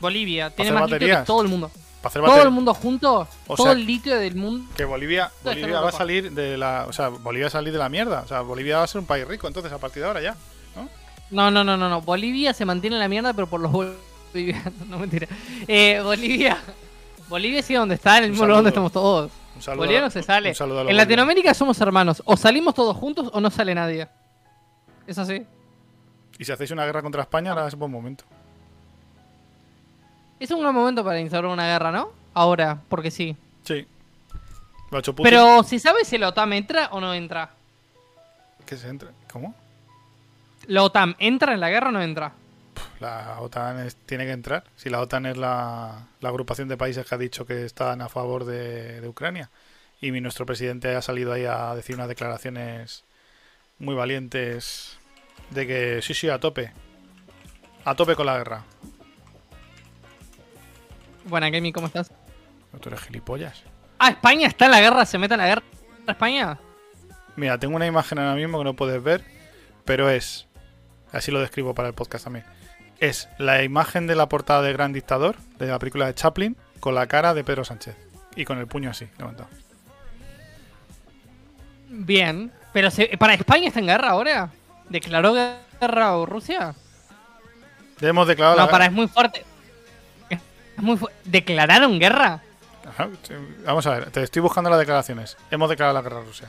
[0.00, 1.70] Bolivia tiene más litio que todo el mundo.
[2.12, 4.68] Para hacer Todo el mundo junto, O todo sea, el litio del mundo.
[4.76, 6.86] Que Bolivia, va a salir de la.
[6.88, 8.22] O sea, Bolivia va a salir de la mierda.
[8.22, 10.36] O sea, Bolivia va a ser un país rico entonces a partir de ahora ya.
[10.74, 10.88] ¿No?
[11.30, 12.02] No, no, no, no, no.
[12.02, 14.72] Bolivia se mantiene en la mierda, pero por los bolivianos.
[14.88, 15.26] No, mentira.
[15.66, 16.58] Eh, Bolivia.
[17.28, 19.30] Bolivia sigue donde está, en el mismo lugar donde estamos todos.
[19.56, 19.80] Un saludo.
[19.80, 20.52] Bolivia no se sale.
[20.58, 20.96] En.
[20.96, 22.22] Latinoamérica somos hermanos.
[22.26, 24.08] O salimos todos juntos o no sale nadie.
[25.06, 25.46] Es así.
[26.38, 28.24] Y si hacéis una guerra contra España, ahora es un buen momento.
[30.40, 32.10] Es un buen momento para instaurar una guerra, ¿no?
[32.34, 33.36] Ahora, porque sí.
[33.64, 33.86] Sí.
[35.22, 37.50] Pero, ¿si sabes si la OTAN entra o no entra?
[38.64, 39.08] Que se entre.
[39.32, 39.54] ¿Cómo?
[40.66, 42.32] ¿La OTAN entra en la guerra o no entra?
[43.00, 44.64] La OTAN es- tiene que entrar.
[44.76, 48.08] Si la OTAN es la, la agrupación de países que ha dicho que están a
[48.08, 49.50] favor de, de Ucrania.
[50.00, 53.04] Y mi- nuestro presidente ha salido ahí a decir unas declaraciones
[53.78, 54.98] muy valientes
[55.50, 56.72] de que sí, sí, a tope.
[57.84, 58.64] A tope con la guerra.
[61.26, 62.10] Buena, Kemi, ¿cómo estás?
[62.80, 63.62] Tú eres gilipollas.
[63.98, 65.62] Ah, España está en la guerra, se mete en la guerra.
[66.06, 66.58] España.
[67.36, 69.24] Mira, tengo una imagen ahora mismo que no puedes ver,
[69.84, 70.46] pero es,
[71.12, 72.44] así lo describo para el podcast también,
[73.00, 76.94] es la imagen de la portada de Gran Dictador, de la película de Chaplin, con
[76.94, 77.96] la cara de Pedro Sánchez.
[78.36, 79.48] Y con el puño así, levantado.
[81.88, 82.52] Bien.
[82.72, 84.50] Pero se- para España está en guerra ahora.
[84.90, 86.74] ¿Declaró guerra a Rusia?
[87.98, 89.44] Ya hemos declarado No, la para, es muy fuerte.
[90.78, 92.42] Muy ¿Declararon guerra?
[92.88, 93.08] Ajá,
[93.64, 95.36] Vamos a ver, te estoy buscando las declaraciones.
[95.50, 96.48] Hemos declarado la guerra a Rusia.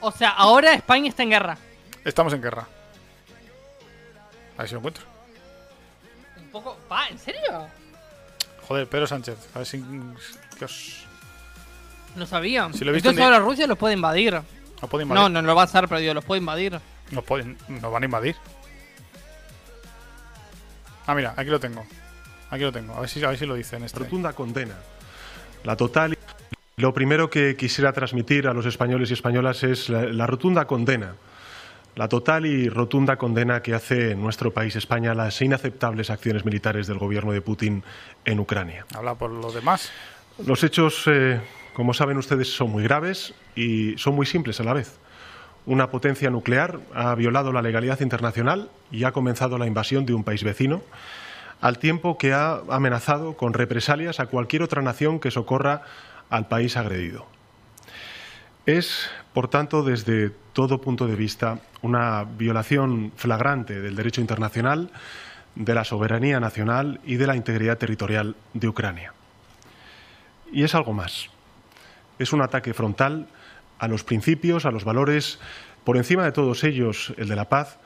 [0.00, 1.58] O sea, ahora España está en guerra.
[2.04, 2.66] Estamos en guerra.
[4.56, 5.04] A ver si lo encuentro.
[6.38, 6.78] Un poco.
[6.90, 7.06] ¿Va?
[7.08, 7.68] ¿En serio?
[8.66, 9.36] Joder, Pedro Sánchez.
[9.54, 9.84] A ver si.
[10.58, 11.04] Dios.
[12.16, 12.68] No sabía.
[12.72, 14.34] Si lo he visto Entonces ahora Rusia los puede invadir.
[14.82, 15.22] No puede invadir.
[15.22, 16.80] No, no lo va a hacer, pero digo, los puede invadir.
[17.10, 18.36] Nos, pueden- nos van a invadir.
[21.06, 21.84] Ah, mira, aquí lo tengo.
[22.50, 22.94] Aquí lo tengo.
[22.94, 23.98] A ver si, a ver si lo dice en este.
[23.98, 24.76] Rotunda condena.
[25.64, 26.16] La total.
[26.76, 31.14] Lo primero que quisiera transmitir a los españoles y españolas es la, la rotunda condena.
[31.94, 36.96] La total y rotunda condena que hace nuestro país, España, las inaceptables acciones militares del
[36.96, 37.84] gobierno de Putin
[38.24, 38.86] en Ucrania.
[38.94, 39.92] Habla por los demás.
[40.46, 41.38] Los hechos, eh,
[41.74, 44.98] como saben ustedes, son muy graves y son muy simples a la vez.
[45.64, 50.24] Una potencia nuclear ha violado la legalidad internacional y ha comenzado la invasión de un
[50.24, 50.82] país vecino,
[51.60, 55.82] al tiempo que ha amenazado con represalias a cualquier otra nación que socorra
[56.30, 57.26] al país agredido.
[58.66, 64.90] Es, por tanto, desde todo punto de vista, una violación flagrante del derecho internacional,
[65.54, 69.12] de la soberanía nacional y de la integridad territorial de Ucrania.
[70.52, 71.28] Y es algo más.
[72.18, 73.28] Es un ataque frontal
[73.82, 75.40] a los principios, a los valores,
[75.82, 77.80] por encima de todos ellos el de la paz,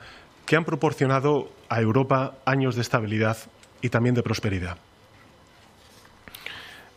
[0.45, 3.35] que han proporcionado a Europa años de estabilidad
[3.81, 4.77] y también de prosperidad.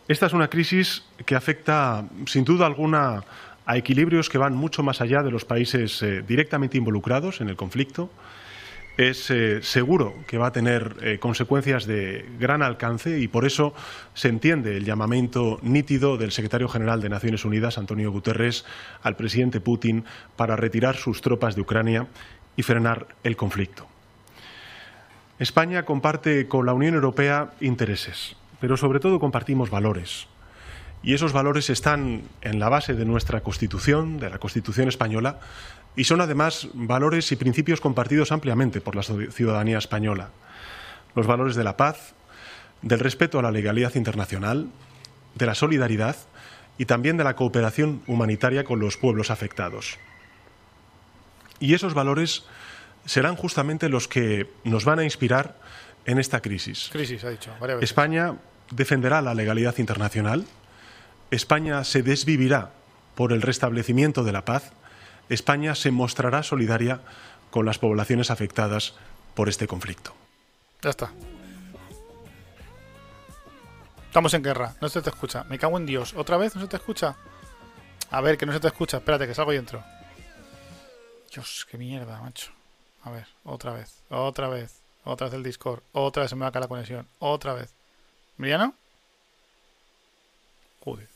[0.07, 3.25] Esta es una crisis que afecta, sin duda alguna,
[3.65, 7.57] a equilibrios que van mucho más allá de los países eh, directamente involucrados en el
[7.57, 8.11] conflicto.
[8.97, 13.73] Es eh, seguro que va a tener eh, consecuencias de gran alcance y por eso
[14.15, 18.65] se entiende el llamamiento nítido del secretario general de Naciones Unidas, Antonio Guterres,
[19.03, 20.05] al presidente Putin
[20.37, 22.09] para retirar sus tropas de Ucrania
[22.57, 23.87] y frenar el conflicto.
[25.39, 30.29] España comparte con la Unión Europea intereses, pero sobre todo compartimos valores.
[31.03, 35.41] Y esos valores están en la base de nuestra Constitución, de la Constitución española,
[35.97, 40.31] y son además valores y principios compartidos ampliamente por la ciudadanía española.
[41.15, 42.15] Los valores de la paz,
[42.83, 44.69] del respeto a la legalidad internacional,
[45.35, 46.17] de la solidaridad
[46.79, 49.99] y también de la cooperación humanitaria con los pueblos afectados.
[51.59, 52.45] Y esos valores
[53.05, 55.59] serán justamente los que nos van a inspirar
[56.07, 56.89] en esta crisis.
[56.93, 57.51] Crisis, ha dicho.
[57.61, 57.91] Varias veces.
[57.91, 58.37] España
[58.71, 60.47] defenderá la legalidad internacional,
[61.31, 62.71] España se desvivirá
[63.15, 64.73] por el restablecimiento de la paz,
[65.31, 67.01] España se mostrará solidaria
[67.51, 68.95] con las poblaciones afectadas
[69.35, 70.13] por este conflicto.
[70.83, 71.13] Ya está.
[74.07, 74.75] Estamos en guerra.
[74.81, 75.45] No se te escucha.
[75.45, 76.15] Me cago en Dios.
[76.15, 77.17] ¿Otra vez no se te escucha?
[78.11, 78.97] A ver, que no se te escucha.
[78.97, 79.83] Espérate, que salgo y entro.
[81.33, 82.51] Dios, qué mierda, macho.
[83.05, 84.03] A ver, otra vez.
[84.11, 84.81] Otra vez.
[85.05, 85.81] Otra vez el Discord.
[85.93, 87.07] Otra vez se me va a caer la conexión.
[87.21, 87.71] Otra vez.
[88.37, 88.75] ¿Miriano?
[90.85, 91.09] Joder.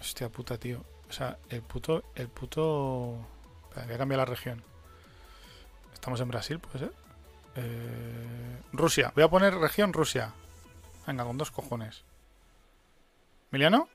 [0.00, 0.84] Hostia puta, tío.
[1.08, 2.04] O sea, el puto.
[2.14, 3.26] El puto.
[3.74, 4.62] Voy a cambiar la región.
[5.94, 6.92] Estamos en Brasil, puede ser.
[7.56, 9.12] Eh, Rusia.
[9.14, 10.32] Voy a poner región Rusia.
[11.06, 12.04] Venga, con dos cojones.
[13.50, 13.88] ¿Emiliano?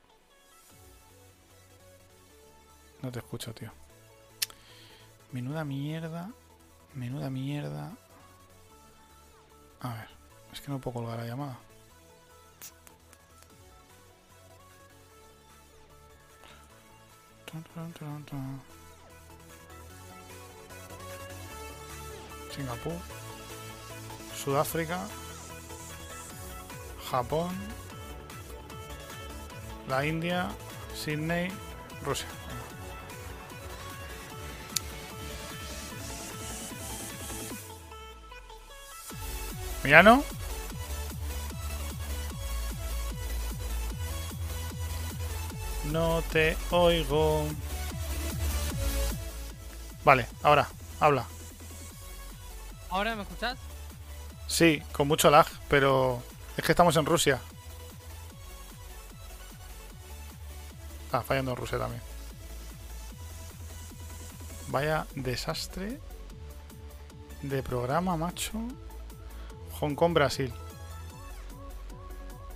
[3.02, 3.70] No te escucho, tío.
[5.32, 6.30] Menuda mierda.
[6.94, 7.92] Menuda mierda.
[9.80, 10.08] A ver.
[10.52, 11.58] Es que no puedo colgar la llamada.
[22.54, 22.92] Singapur.
[24.34, 25.06] Sudáfrica.
[27.10, 27.50] Japón.
[29.88, 30.48] La India.
[30.94, 31.50] Sydney.
[32.04, 32.28] Rusia.
[39.82, 40.24] ¿Mirano?
[45.90, 47.46] No te oigo.
[50.04, 50.68] Vale, ahora,
[51.00, 51.24] habla.
[52.90, 53.56] ¿Ahora me escuchás?
[54.46, 56.22] Sí, con mucho lag, pero
[56.56, 57.40] es que estamos en Rusia.
[61.10, 62.02] Ah, fallando en Rusia también.
[64.68, 66.00] Vaya desastre
[67.42, 68.52] de programa, macho.
[69.80, 70.52] Hong Kong, Brasil.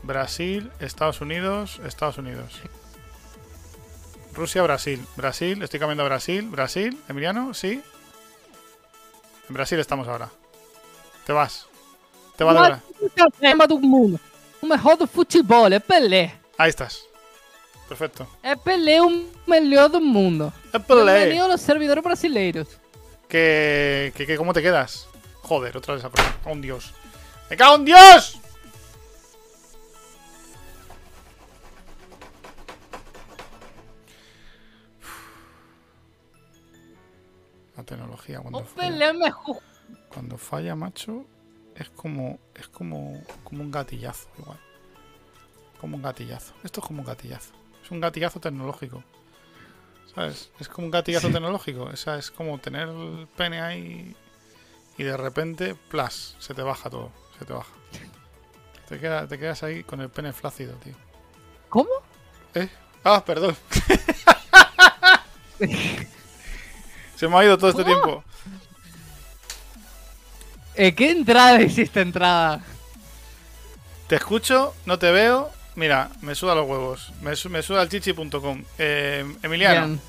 [0.03, 2.61] Brasil, Estados Unidos, Estados Unidos.
[4.39, 5.05] Rusia, Brasil.
[5.17, 6.49] Brasil, estoy cambiando a Brasil.
[6.49, 7.83] Brasil, Emiliano, sí.
[9.49, 10.31] En Brasil estamos ahora.
[11.27, 11.67] Te vas.
[12.37, 14.21] Te va a do mundo.
[14.63, 16.33] O melhor do futebol é Pelé.
[16.57, 17.05] Ahí estás.
[17.89, 18.29] Perfecto.
[18.43, 20.53] É Pelé o melhor do mundo.
[20.73, 21.15] É Pelé.
[21.15, 22.69] Bienvenido a los servidores brasileiros.
[23.29, 25.09] Que, que, que, ¿Cómo te quedas?
[25.43, 26.37] Joder, otra vez esa persona.
[26.45, 26.95] ¡Oh, un dios!
[27.51, 28.39] ¡Me cago en Dios!
[37.89, 38.65] Tecnología cuando
[40.39, 41.27] falla, macho,
[41.75, 44.59] es como es como como un gatillazo igual.
[45.81, 46.55] Como un gatillazo.
[46.65, 47.53] Esto es como un gatillazo.
[47.85, 49.05] Es un gatillazo tecnológico.
[50.15, 50.51] ¿Sabes?
[50.59, 51.85] Es como un gatillazo tecnológico.
[51.85, 54.17] O sea, es como tener el pene ahí
[54.97, 57.13] y de repente, plas, se te baja todo.
[57.39, 57.71] Se te baja.
[58.89, 60.95] Te, queda- te quedas ahí con el pene flácido, tío.
[61.69, 61.91] ¿Cómo?
[62.55, 62.69] ¿Eh?
[63.05, 63.55] Ah, perdón.
[67.19, 67.95] se me ha ido todo este ¿Cómo?
[67.95, 68.25] tiempo.
[70.75, 72.61] Eh, ¿Qué entrada hiciste entrada?
[74.07, 75.51] Te escucho, no te veo.
[75.75, 77.13] Mira, me suda los huevos.
[77.21, 78.65] Me, su- me suda el chichi.com.
[78.79, 79.87] Eh, Emiliano.
[79.87, 80.01] Bien.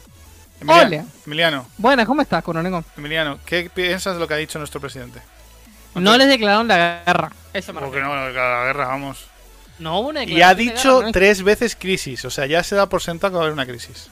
[0.62, 0.88] Emiliano.
[0.88, 1.06] Hola.
[1.26, 1.68] Emiliano.
[1.78, 2.84] Buenas, ¿cómo estás, Coronel?
[2.98, 5.22] Emiliano, ¿qué piensas de lo que ha dicho nuestro presidente?
[5.96, 7.32] No les declararon la guerra.
[7.54, 8.30] Eso me Porque no, la
[8.66, 9.26] guerra, vamos.
[9.80, 12.26] No hubo una Y ha dicho guerra, no es- tres veces crisis.
[12.26, 14.10] O sea, ya se da por sentado que va a haber una crisis.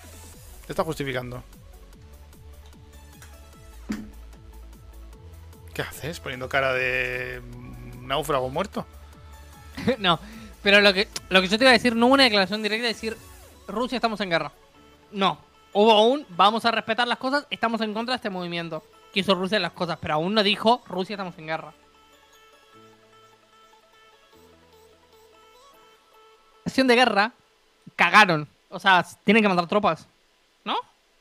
[0.65, 1.43] ¿Qué está justificando?
[5.77, 6.19] ¿Qué haces?
[6.19, 7.39] Poniendo cara de
[8.01, 8.83] náufrago muerto.
[9.99, 10.19] no,
[10.63, 12.87] pero lo que, lo que yo te iba a decir, no hubo una declaración directa
[12.87, 13.15] de decir
[13.67, 14.51] Rusia estamos en guerra.
[15.11, 15.37] No.
[15.73, 18.83] Hubo un vamos a respetar las cosas, estamos en contra de este movimiento.
[19.13, 21.71] Quiso Rusia las cosas, pero aún no dijo Rusia estamos en guerra.
[26.65, 27.33] Acción de guerra,
[27.95, 28.47] cagaron.
[28.69, 30.07] O sea, tienen que mandar tropas.
[30.65, 30.75] ¿No?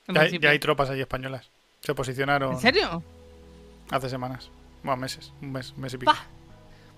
[0.08, 1.46] En Ya hay, ya hay tropas allí españolas.
[1.82, 3.02] Se posicionaron ¿En serio?
[3.90, 4.50] Hace semanas.
[4.82, 5.32] Bueno, meses.
[5.42, 6.12] Un mes, mes y pico.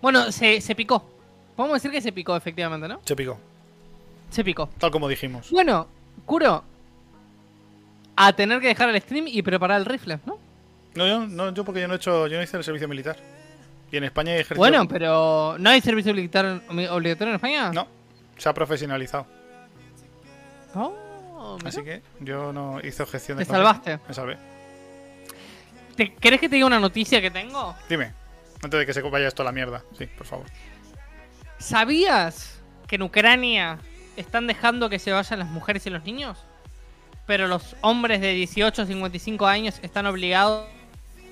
[0.01, 1.05] Bueno, se, se picó.
[1.57, 3.01] Podemos decir que se picó, efectivamente, ¿no?
[3.05, 3.39] Se picó.
[4.31, 4.69] Se picó.
[4.79, 5.51] Tal como dijimos.
[5.51, 5.89] Bueno,
[6.25, 6.65] Curo.
[8.17, 10.39] A tener que dejar el stream y preparar el rifle, ¿no?
[10.95, 13.17] No, yo, no, yo porque yo no he hecho, yo no hice el servicio militar.
[13.91, 14.59] Y en España hay ejército.
[14.59, 17.73] Bueno, pero ¿no hay servicio militar obligatorio en España?
[17.73, 17.87] No,
[18.37, 19.27] se ha profesionalizado.
[20.75, 21.57] Oh.
[21.65, 24.01] Así que yo no hice objeción de Te salvaste.
[24.07, 24.37] Me salvé.
[25.99, 27.75] ¿Te, ¿Querés que te diga una noticia que tengo?
[27.89, 28.13] Dime,
[28.63, 29.83] antes de que se vaya esto a la mierda.
[29.99, 30.47] Sí, por favor.
[31.59, 33.81] ¿Sabías que en Ucrania
[34.17, 36.39] están dejando que se vayan las mujeres y los niños?
[37.27, 40.69] Pero los hombres de 18 a 55 años están obligados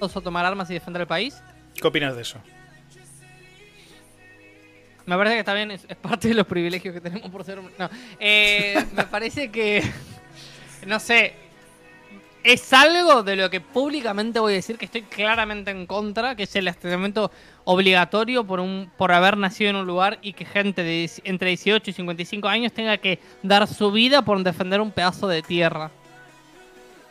[0.00, 1.40] a tomar armas y defender el país.
[1.80, 2.40] ¿Qué opinas de eso?
[5.06, 7.58] Me parece que está bien, es, es parte de los privilegios que tenemos por ser
[7.58, 7.78] hombres.
[7.78, 7.88] No,
[8.18, 9.84] eh, me parece que.
[10.86, 11.45] No sé.
[12.46, 16.44] Es algo de lo que públicamente voy a decir que estoy claramente en contra, que
[16.44, 17.32] es el abastecimiento
[17.64, 21.90] obligatorio por un por haber nacido en un lugar y que gente de entre 18
[21.90, 25.90] y 55 años tenga que dar su vida por defender un pedazo de tierra.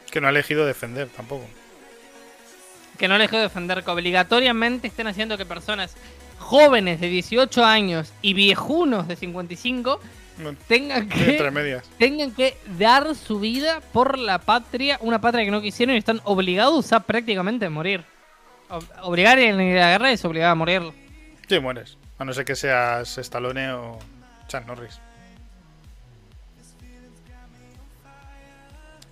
[0.09, 1.43] Que no ha elegido defender tampoco.
[2.97, 5.97] que no dejo de defender, que obligatoriamente estén haciendo que personas
[6.39, 10.24] jóvenes de 18 años y viejunos de 55 Bueno,
[10.67, 11.41] tengan que,
[11.97, 16.21] tengan que dar su vida por la patria, una patria que no quisieron y están
[16.23, 18.03] obligados a prácticamente morir.
[18.69, 20.81] Ob- Obligar en la guerra es obligar a morir.
[21.47, 21.97] Sí, mueres.
[22.17, 23.99] A no ser que seas Stallone o
[24.47, 24.99] Chuck Norris.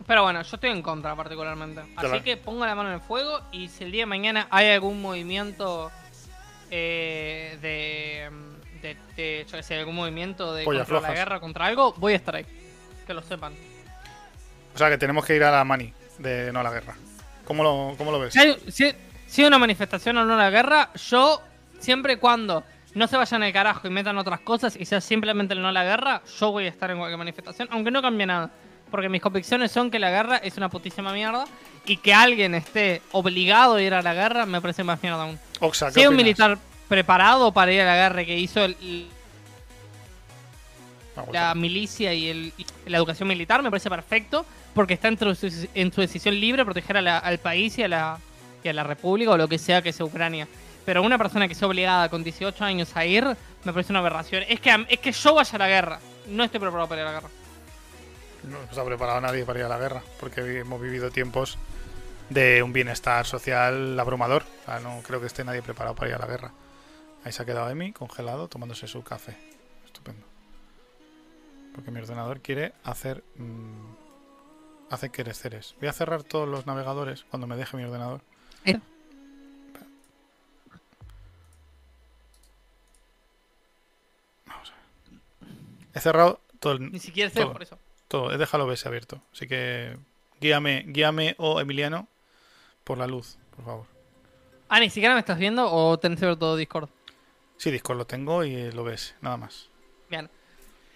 [0.05, 1.79] Pero bueno, yo estoy en contra particularmente.
[1.81, 2.23] Así Claro.
[2.23, 5.01] que pongo la mano en el fuego y si el día de mañana hay algún
[5.01, 5.91] movimiento
[6.71, 8.29] eh, de,
[8.83, 12.17] de, de- yo qué sé, algún movimiento de contra la guerra, contra algo, voy a
[12.17, 12.45] estar ahí.
[13.07, 13.53] Que lo sepan.
[14.73, 16.95] O sea que tenemos que ir a la mani de no a la guerra.
[17.45, 18.33] ¿Cómo lo, cómo lo ves?
[18.33, 18.93] Si hay, si-
[19.27, 21.41] si hay una manifestación o no a la guerra, yo
[21.79, 22.63] siempre y cuando
[22.93, 25.71] no se vayan al carajo y metan otras cosas y sea simplemente el no a
[25.71, 28.51] la guerra, yo voy a estar en cualquier manifestación, aunque no cambie nada.
[28.91, 31.45] Porque mis convicciones son que la guerra es una putísima mierda
[31.85, 35.39] y que alguien esté obligado a ir a la guerra me parece más mierda aún.
[35.59, 39.07] Oxa, ¿qué Si un militar preparado para ir a la guerra que hizo el- el-
[41.15, 45.17] Ah, la milicia y, el- y la educación militar, me parece perfecto, porque está en
[45.35, 48.17] su, en su decisión libre proteger a la- al país y a, la,
[48.63, 50.47] y a la república o lo que sea que sea Ucrania.
[50.85, 53.25] Pero una persona que sea obligada con 18 años a ir,
[53.63, 54.43] me parece una aberración.
[54.49, 55.99] Es que, es que yo vaya a la guerra.
[56.27, 57.33] No estoy preparado para ir a la guerra.
[58.49, 61.57] No se ha preparado nadie para ir a la guerra, porque hemos vivido tiempos
[62.29, 64.43] de un bienestar social abrumador.
[64.63, 66.51] O sea, no creo que esté nadie preparado para ir a la guerra.
[67.23, 69.37] Ahí se ha quedado Emi congelado tomándose su café.
[69.85, 70.25] Estupendo.
[71.73, 73.23] Porque mi ordenador quiere hacer...
[73.35, 73.93] Mmm,
[74.89, 75.75] hace creceres.
[75.79, 78.21] Voy a cerrar todos los navegadores cuando me deje mi ordenador.
[78.65, 78.79] Eh.
[84.45, 85.49] Vamos a ver.
[85.95, 86.91] He cerrado todo el...
[86.91, 87.79] Ni siquiera todo, por eso.
[88.07, 88.31] Todo.
[88.31, 89.21] He dejado OBS abierto.
[89.31, 89.97] Así que
[90.39, 92.07] guíame, guíame o Emiliano
[92.83, 93.85] por la luz, por favor.
[94.69, 96.89] Ah, ni siquiera me estás viendo o tenés todo Discord.
[97.57, 99.69] Sí, Discord lo tengo y el OBS, nada más.
[100.09, 100.29] Bien.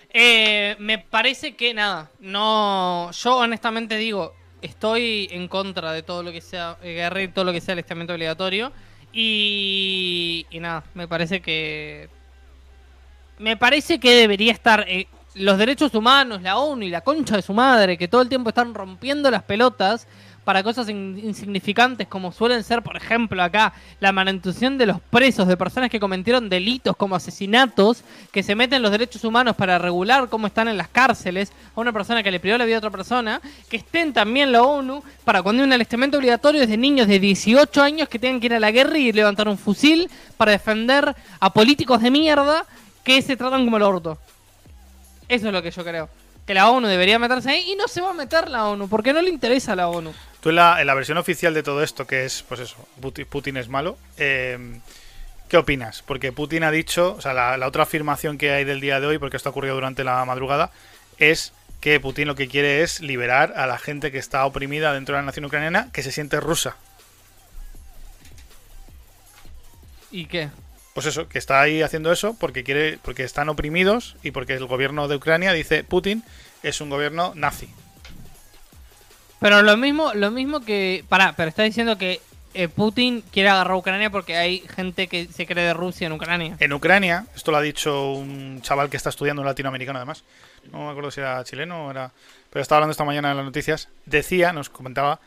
[0.10, 3.12] Eh, me parece que nada, no.
[3.12, 7.46] Yo honestamente digo, estoy en contra de todo lo que sea eh, guerra y todo
[7.46, 8.72] lo que sea el estamento obligatorio.
[9.14, 12.10] Y, y nada, me parece que.
[13.40, 14.86] Me parece que debería estar.
[14.88, 18.30] eh, los derechos humanos, la ONU y la concha de su madre, que todo el
[18.30, 20.08] tiempo están rompiendo las pelotas
[20.48, 25.46] para cosas in- insignificantes como suelen ser, por ejemplo, acá la manutención de los presos,
[25.46, 30.30] de personas que cometieron delitos como asesinatos, que se meten los derechos humanos para regular
[30.30, 32.92] cómo están en las cárceles a una persona que le privó la vida a otra
[32.92, 37.20] persona, que estén también la ONU para cuando hay un alistamento obligatorio desde niños de
[37.20, 41.14] 18 años que tengan que ir a la guerra y levantar un fusil para defender
[41.42, 42.66] a políticos de mierda
[43.04, 44.18] que se tratan como el orto.
[45.28, 46.08] Eso es lo que yo creo.
[46.46, 49.12] Que la ONU debería meterse ahí y no se va a meter la ONU, porque
[49.12, 50.14] no le interesa la ONU.
[50.48, 52.78] Tú en la, en la versión oficial de todo esto, que es, pues eso,
[53.30, 54.80] Putin, es malo, eh,
[55.50, 56.06] ¿qué opinas?
[56.08, 59.08] Porque Putin ha dicho, o sea, la, la otra afirmación que hay del día de
[59.08, 60.72] hoy, porque esto ha ocurrido durante la madrugada,
[61.18, 65.16] es que Putin lo que quiere es liberar a la gente que está oprimida dentro
[65.16, 66.78] de la nación ucraniana, que se siente rusa.
[70.12, 70.48] ¿Y qué?
[70.94, 74.66] Pues eso, que está ahí haciendo eso porque quiere, porque están oprimidos y porque el
[74.66, 76.24] gobierno de Ucrania dice Putin
[76.64, 77.68] es un gobierno nazi.
[79.40, 81.04] Pero lo mismo, lo mismo que.
[81.08, 82.22] Pará, pero está diciendo que
[82.54, 86.14] eh, Putin quiere agarrar a Ucrania porque hay gente que se cree de Rusia en
[86.14, 86.56] Ucrania.
[86.60, 90.24] En Ucrania, esto lo ha dicho un chaval que está estudiando en latinoamericano además,
[90.72, 92.12] no me acuerdo si era chileno o era...
[92.50, 95.20] Pero estaba hablando esta mañana en las noticias, decía, nos comentaba,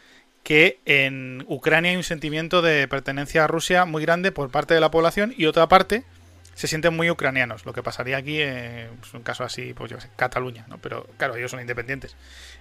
[0.42, 4.80] que en Ucrania hay un sentimiento de pertenencia a Rusia muy grande por parte de
[4.80, 6.02] la población y otra parte
[6.54, 10.00] se sienten muy ucranianos, lo que pasaría aquí en pues, un caso así, pues yo
[10.00, 10.78] sé, Cataluña, ¿no?
[10.78, 12.16] Pero claro, ellos son independientes.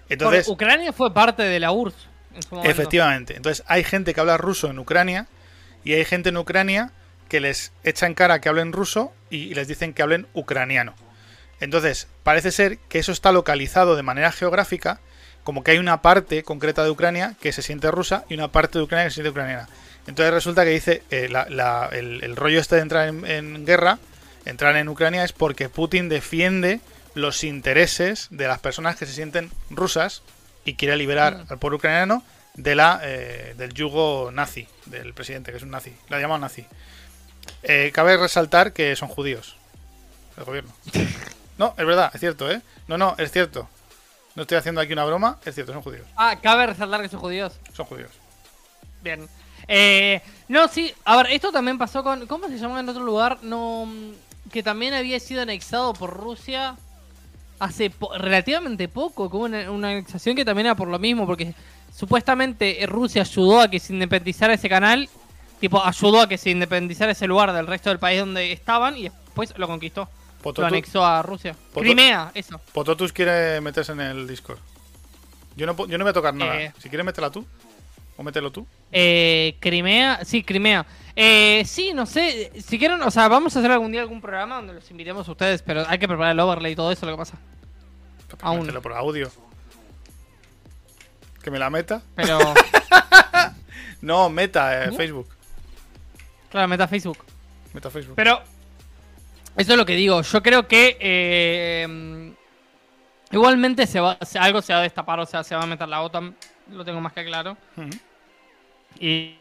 [0.10, 1.96] Entonces, Ucrania fue parte de la URSS.
[2.52, 2.66] en.
[2.70, 3.36] Efectivamente.
[3.36, 5.28] Entonces hay gente que habla ruso en Ucrania
[5.84, 6.92] y hay gente en Ucrania
[7.28, 10.96] que les echa en cara que hablen ruso y les dicen que hablen ucraniano.
[11.60, 15.00] Entonces, parece ser que eso está localizado de manera geográfica,
[15.44, 18.78] como que hay una parte concreta de Ucrania que se siente rusa y una parte
[18.80, 19.68] de Ucrania que se siente ucraniana.
[20.08, 23.66] Entonces resulta que dice, eh, la- la- el, el rollo este de entrar en, en
[23.66, 24.00] guerra,
[24.46, 26.80] entrar en Ucrania es porque Putin defiende
[27.14, 30.22] los intereses de las personas que se sienten rusas
[30.66, 32.24] y quiere liberar al pueblo ucraniano
[32.56, 35.94] de la, eh, del yugo nazi, del presidente, que es un nazi.
[36.10, 36.66] La llaman nazi.
[37.64, 39.56] Eh, cabe resaltar que son judíos,
[40.38, 40.72] el gobierno.
[41.60, 42.62] No, es verdad, es cierto, ¿eh?
[42.88, 43.68] No, no, es cierto.
[44.34, 46.06] No estoy haciendo aquí una broma, es cierto, son judíos.
[46.16, 47.60] Ah, cabe resaltar que son judíos.
[47.74, 48.12] Son judíos.
[49.02, 49.28] Bien.
[49.68, 52.28] Eh, no, sí, a ver, esto también pasó con.
[52.28, 53.40] ¿Cómo se llama en otro lugar?
[53.42, 53.86] No.
[53.86, 54.14] mm,
[54.54, 56.78] Que también había sido anexado por Rusia
[57.60, 59.30] hace po- relativamente poco.
[59.30, 61.54] Como una, una anexación que también era por lo mismo, porque
[61.96, 65.10] supuestamente Rusia ayudó a que se independizara ese canal.
[65.60, 69.04] Tipo, ayudó a que se independizara ese lugar del resto del país donde estaban y
[69.04, 70.08] después lo conquistó.
[70.44, 71.54] Lo anexó a Rusia.
[71.74, 72.62] Crimea, eso.
[72.72, 74.58] Pototus quiere meterse en el Discord.
[75.58, 76.62] Yo no, yo no voy a tocar nada.
[76.62, 76.72] Eh.
[76.78, 77.46] Si quieres, métela tú.
[78.16, 78.66] O mételo tú.
[78.94, 80.86] Eh, Crimea, sí, Crimea.
[81.22, 84.56] Eh, sí, no sé, si quieren, o sea, vamos a hacer algún día algún programa
[84.56, 87.12] donde los invitemos a ustedes, pero hay que preparar el overlay y todo eso, lo
[87.12, 87.38] que pasa.
[88.42, 88.66] Aún.
[88.82, 89.30] Por audio.
[91.44, 92.02] Que me la meta.
[92.16, 92.40] Pero,
[94.02, 94.94] No, meta, eh.
[94.94, 95.28] Facebook.
[96.50, 97.18] claro, meta Facebook.
[97.74, 98.16] Meta Facebook.
[98.16, 98.42] Pero,
[99.58, 102.34] eso es lo que digo, yo creo que eh,
[103.30, 106.02] igualmente se va, algo se va a destapar, o sea, se va a meter la
[106.02, 106.34] OTAN,
[106.72, 107.58] lo tengo más que claro.
[107.76, 107.90] Ujú.
[109.02, 109.39] Y,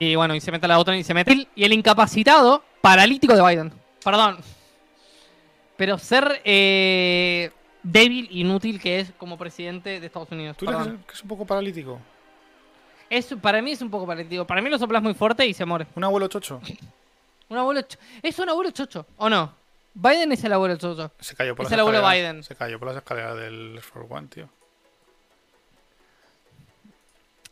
[0.00, 1.46] y bueno, y se mete la OTAN y se mete.
[1.54, 3.72] Y el incapacitado paralítico de Biden.
[4.02, 4.38] Perdón.
[5.76, 7.50] Pero ser eh,
[7.82, 10.56] débil, inútil que es como presidente de Estados Unidos.
[10.56, 12.00] ¿Tú crees que es un poco paralítico?
[13.10, 14.46] Es, para mí es un poco paralítico.
[14.46, 15.86] Para mí lo soplas muy fuerte y se muere.
[15.94, 16.60] ¿Un abuelo chocho?
[17.50, 17.80] Un abuelo
[18.22, 19.52] Es un abuelo chocho, ¿o no?
[19.92, 21.10] Biden es el abuelo chocho.
[21.18, 22.08] Se cayó por Es las el abuelo.
[22.08, 22.44] Biden.
[22.44, 24.48] Se cayó por las escaleras del Force One, tío.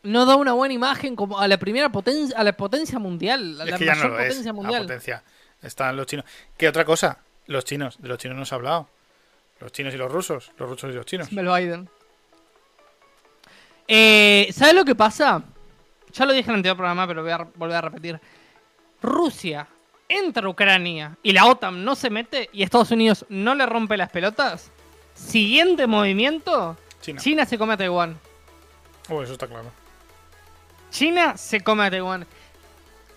[0.03, 3.61] No da una buena imagen como a la primera potencia, a la potencia mundial.
[3.61, 4.27] A es la que ya no lo es.
[4.29, 4.83] potencia La mundial.
[4.83, 5.23] potencia.
[5.63, 6.25] Están los chinos.
[6.57, 7.19] ¿Qué otra cosa?
[7.47, 8.01] Los chinos.
[8.01, 8.89] De los chinos no se ha hablado.
[9.61, 10.53] Los chinos y los rusos.
[10.57, 11.33] Los rusos y los chinos.
[11.33, 11.89] Mel Biden.
[13.89, 15.43] Eh, ¿Sabes lo que pasa?
[16.13, 18.21] Ya lo dije en el anterior programa, pero voy a volver a repetir.
[19.03, 19.67] Rusia
[20.09, 23.97] entra a Ucrania y la OTAN no se mete y Estados Unidos no le rompe
[23.97, 24.71] las pelotas.
[25.15, 26.77] Siguiente movimiento.
[27.01, 27.21] China.
[27.21, 28.19] China se come a Taiwán.
[29.09, 29.71] Oh, eso está claro.
[30.91, 32.27] China se come a Taiwán.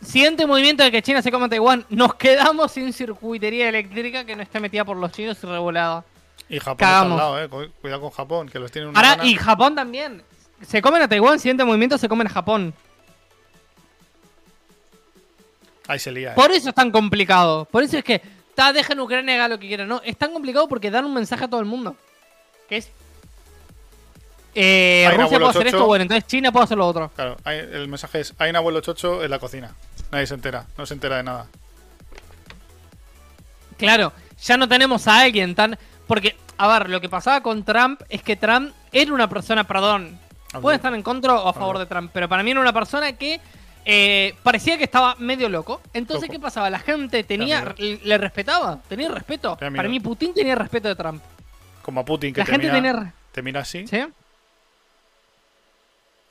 [0.03, 1.85] Siguiente movimiento de que China se come Taiwán.
[1.89, 6.03] Nos quedamos sin circuitería eléctrica que no esté metida por los chinos y regulada.
[6.49, 7.69] Y Japón está al lado, eh.
[7.81, 10.23] Cuidado con Japón, que los tiene una Ahora, y Japón también.
[10.67, 12.73] Se comen a Taiwán, siguiente movimiento se comen a Japón.
[15.87, 16.35] Ahí se lía.
[16.35, 17.65] Por eso es tan complicado.
[17.65, 19.85] Por eso es que está, dejen Ucrania haga lo que quiera.
[19.85, 21.95] No, es tan complicado porque dan un mensaje a todo el mundo.
[22.67, 22.91] Que es.
[24.53, 27.09] Eh, Rusia puede hacer esto, bueno, entonces China puede hacer lo otro.
[27.15, 29.71] Claro, el mensaje es: hay un abuelo chocho en la cocina.
[30.11, 31.47] Nadie se entera, no se entera de nada.
[33.77, 35.77] Claro, ya no tenemos a alguien tan.
[36.05, 40.19] Porque, a ver, lo que pasaba con Trump es que Trump era una persona, perdón,
[40.61, 43.13] puede estar en contra o a favor de Trump, pero para mí era una persona
[43.13, 43.39] que
[43.85, 45.81] eh, parecía que estaba medio loco.
[45.93, 46.69] Entonces, ¿qué pasaba?
[46.69, 49.55] La gente tenía, le respetaba, tenía respeto.
[49.55, 51.23] Para mí, Putin tenía respeto de Trump.
[51.81, 53.13] Como a Putin, que la te, gente mira, tenía...
[53.31, 53.87] te mira así.
[53.87, 54.03] ¿Sí?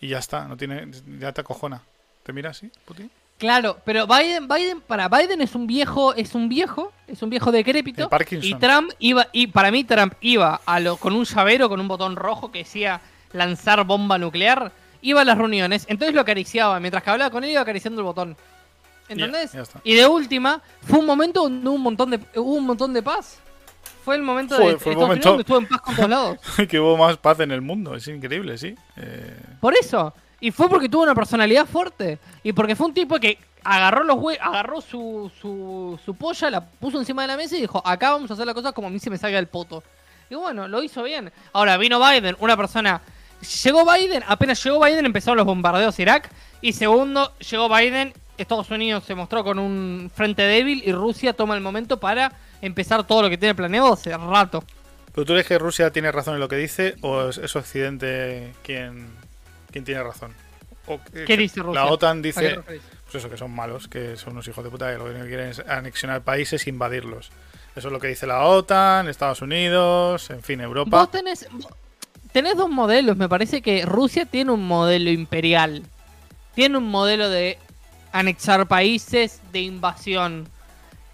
[0.00, 0.88] Y ya está, no tiene,
[1.18, 1.82] ya te acojona.
[2.22, 3.10] ¿Te mira así, Putin?
[3.38, 7.50] Claro, pero Biden, Biden, para Biden es un viejo, es un viejo, es un viejo
[7.50, 8.10] decrépito.
[8.42, 11.88] Y Trump iba, y para mí Trump iba a lo, con un llavero, con un
[11.88, 13.00] botón rojo que decía
[13.32, 14.72] lanzar bomba nuclear
[15.02, 16.78] iba a las reuniones, entonces lo acariciaba.
[16.80, 18.36] Mientras que hablaba con él, iba acariciando el botón.
[19.08, 19.50] ¿Entendés?
[19.82, 23.02] y de última, fue un momento donde hubo un montón de, hubo un montón de
[23.02, 23.40] paz.
[24.04, 26.38] Fue el momento de fue el momento estuvo en paz con todos lados.
[26.68, 28.74] que hubo más paz en el mundo, es increíble, sí.
[28.96, 30.14] Eh, Por eso.
[30.40, 32.18] Y fue porque tuvo una personalidad fuerte.
[32.42, 36.98] Y porque fue un tipo que agarró los agarró su, su, su polla, la puso
[36.98, 38.98] encima de la mesa y dijo, acá vamos a hacer la cosa como a mí
[38.98, 39.82] se me salga el poto.
[40.30, 41.30] Y bueno, lo hizo bien.
[41.52, 43.02] Ahora vino Biden, una persona
[43.64, 46.30] Llegó Biden, apenas llegó Biden empezaron los bombardeos a Irak.
[46.60, 51.54] Y segundo, llegó Biden, Estados Unidos se mostró con un frente débil y Rusia toma
[51.54, 54.64] el momento para empezar todo lo que tiene planeado hace rato.
[55.12, 59.08] ¿Pero tú crees que Rusia tiene razón en lo que dice o es, Occidente quien,
[59.70, 60.32] quien tiene razón?
[61.26, 61.84] ¿Qué dice Rusia?
[61.84, 62.60] La OTAN dice
[63.10, 65.48] pues eso, que son malos, que son unos hijos de puta que lo que quieren
[65.48, 67.30] es anexionar países e invadirlos.
[67.74, 70.96] Eso es lo que dice la OTAN, Estados Unidos, en fin, Europa.
[70.96, 71.46] Vos tenés,
[72.32, 73.16] tenés dos modelos.
[73.16, 75.82] Me parece que Rusia tiene un modelo imperial.
[76.54, 77.58] Tiene un modelo de
[78.12, 80.48] anexar países, de invasión.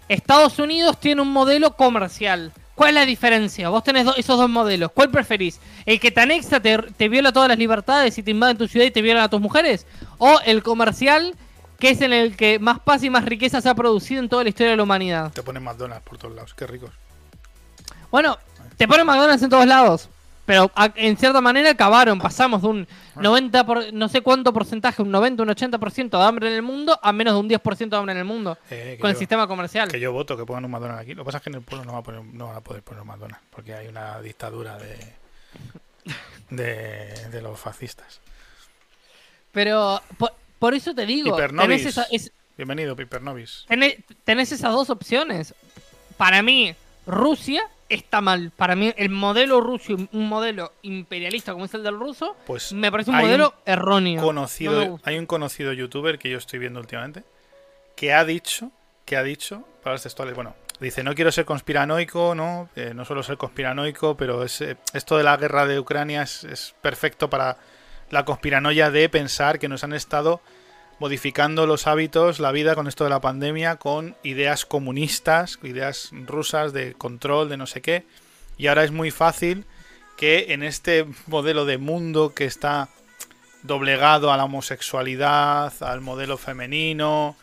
[0.09, 2.51] Estados Unidos tiene un modelo comercial.
[2.75, 3.69] ¿Cuál es la diferencia?
[3.69, 4.91] Vos tenés esos dos modelos.
[4.91, 5.59] ¿Cuál preferís?
[5.85, 8.67] ¿El que te anexa, te, te, viola todas las libertades y te invade en tu
[8.67, 9.87] ciudad y te viola a tus mujeres?
[10.19, 11.35] ¿O el comercial,
[11.79, 14.43] que es en el que más paz y más riqueza se ha producido en toda
[14.43, 15.31] la historia de la humanidad?
[15.33, 16.53] Te ponen McDonald's por todos lados.
[16.53, 16.91] Qué ricos.
[18.11, 18.37] Bueno,
[18.77, 20.09] te ponen McDonald's en todos lados.
[20.47, 22.87] Pero en cierta manera acabaron, pasamos de un
[23.17, 26.97] 90 por, no sé cuánto porcentaje, un 90, un 80% de hambre en el mundo
[27.03, 29.91] a menos de un 10% de hambre en el mundo eh, con el sistema comercial.
[29.91, 31.15] Que yo voto que pongan un McDonald's aquí.
[31.15, 32.81] Lo que pasa es que en el pueblo no va a, poner, no a poder
[32.81, 35.15] poner un McDonald's porque hay una dictadura de,
[37.29, 38.21] de, los fascistas.
[39.51, 40.01] Pero
[40.59, 43.65] por, eso te digo, tenés Bienvenido, Piper Novis.
[44.23, 45.53] tenés esas dos opciones.
[46.15, 46.73] Para mí,
[47.05, 48.51] Rusia está mal.
[48.55, 52.91] Para mí, el modelo ruso, un modelo imperialista como es el del ruso, pues me
[52.91, 54.21] parece un modelo erróneo.
[54.21, 57.23] Conocido, hay un conocido youtuber que yo estoy viendo últimamente
[57.97, 58.71] que ha dicho,
[59.05, 63.23] que ha dicho, palabras textuales, bueno, dice, no quiero ser conspiranoico, no, eh, no suelo
[63.23, 67.57] ser conspiranoico, pero es, eh, esto de la guerra de Ucrania es, es perfecto para
[68.11, 70.41] la conspiranoia de pensar que nos han estado
[70.99, 76.73] modificando los hábitos, la vida con esto de la pandemia, con ideas comunistas, ideas rusas
[76.73, 78.05] de control, de no sé qué.
[78.57, 79.65] Y ahora es muy fácil
[80.17, 82.89] que en este modelo de mundo que está
[83.63, 87.35] doblegado a la homosexualidad, al modelo femenino,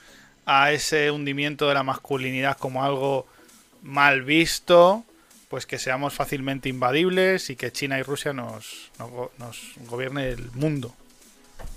[0.46, 3.26] a ese hundimiento de la masculinidad como algo
[3.82, 5.04] mal visto,
[5.48, 8.90] pues que seamos fácilmente invadibles y que China y Rusia nos,
[9.38, 10.94] nos, gobierne el mundo.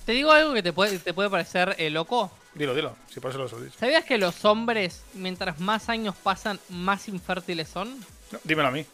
[0.07, 2.31] Te digo algo que te puede, te puede parecer eh, loco.
[2.53, 3.77] Dilo, dilo, si por eso lo dicho.
[3.77, 7.93] ¿Sabías que los hombres, mientras más años pasan, más infértiles son?
[8.45, 8.85] dímelo a mí.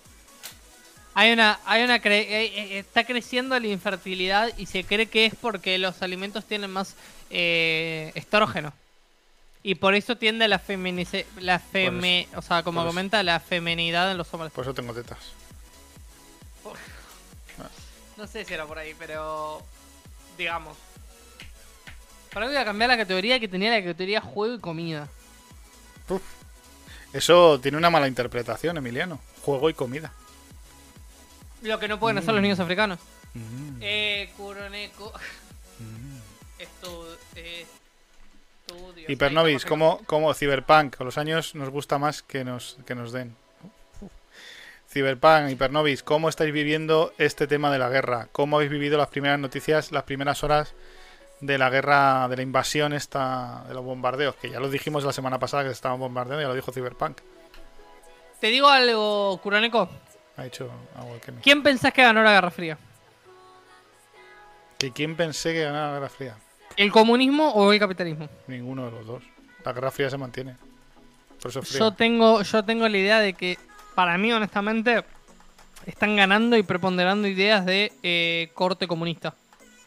[1.13, 5.35] Hay una, hay una eh, eh, está creciendo la infertilidad y se cree que es
[5.35, 6.95] porque los alimentos tienen más
[7.29, 8.73] estrógeno.
[9.61, 14.17] Y por eso tiende la feminice, la feme, o sea, como comenta, la femenidad en
[14.17, 14.51] los hombres.
[14.51, 15.19] Por eso tengo tetas.
[18.17, 19.61] No sé si era por ahí, pero
[20.39, 20.75] digamos.
[22.33, 25.07] Para voy a cambiar la categoría que tenía la categoría juego y comida.
[27.13, 29.19] Eso tiene una mala interpretación, Emiliano.
[29.43, 30.11] Juego y comida.
[31.61, 32.43] Lo que no pueden hacer los mm.
[32.43, 32.99] niños africanos.
[33.35, 33.77] Mm.
[33.81, 35.13] Eh, Kuroneko.
[35.79, 36.13] Mm.
[39.07, 40.95] Hipernovis, como, como Cyberpunk.
[40.95, 43.35] Con los años nos gusta más que nos, que nos den.
[44.89, 48.27] Cyberpunk, Hipernovis, ¿cómo estáis viviendo este tema de la guerra?
[48.31, 50.73] ¿Cómo habéis vivido las primeras noticias, las primeras horas
[51.45, 55.11] de la guerra, de la invasión esta, de los bombardeos, que ya lo dijimos la
[55.11, 57.19] semana pasada que se estaban bombardeando, ya lo dijo Cyberpunk.
[58.39, 59.89] Te digo algo, Kuroneko.
[60.37, 62.77] Ha dicho algo que ¿Quién pensás que ganó la Guerra Fría?
[64.77, 66.37] ¿Que quién pensé que ganara la Guerra Fría?
[66.77, 68.29] ¿El comunismo o el capitalismo?
[68.47, 69.23] Ninguno de los dos.
[69.65, 70.55] La Guerra Fría se mantiene.
[71.41, 71.79] Por eso es fría.
[71.79, 73.57] Yo tengo, yo tengo la idea de que,
[73.95, 75.03] para mí, honestamente,
[75.85, 79.35] están ganando y preponderando ideas de eh, corte comunista.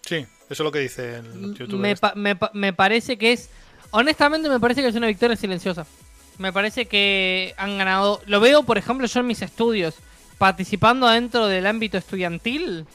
[0.03, 1.81] Sí, eso es lo que dice el youtuber.
[1.81, 3.51] Me, pa- me pa- me parece que es.
[3.91, 5.87] Honestamente, me parece que es una victoria silenciosa.
[6.39, 8.21] Me parece que han ganado.
[8.27, 9.95] Lo veo, por ejemplo, yo en mis estudios,
[10.39, 12.87] participando dentro del ámbito estudiantil.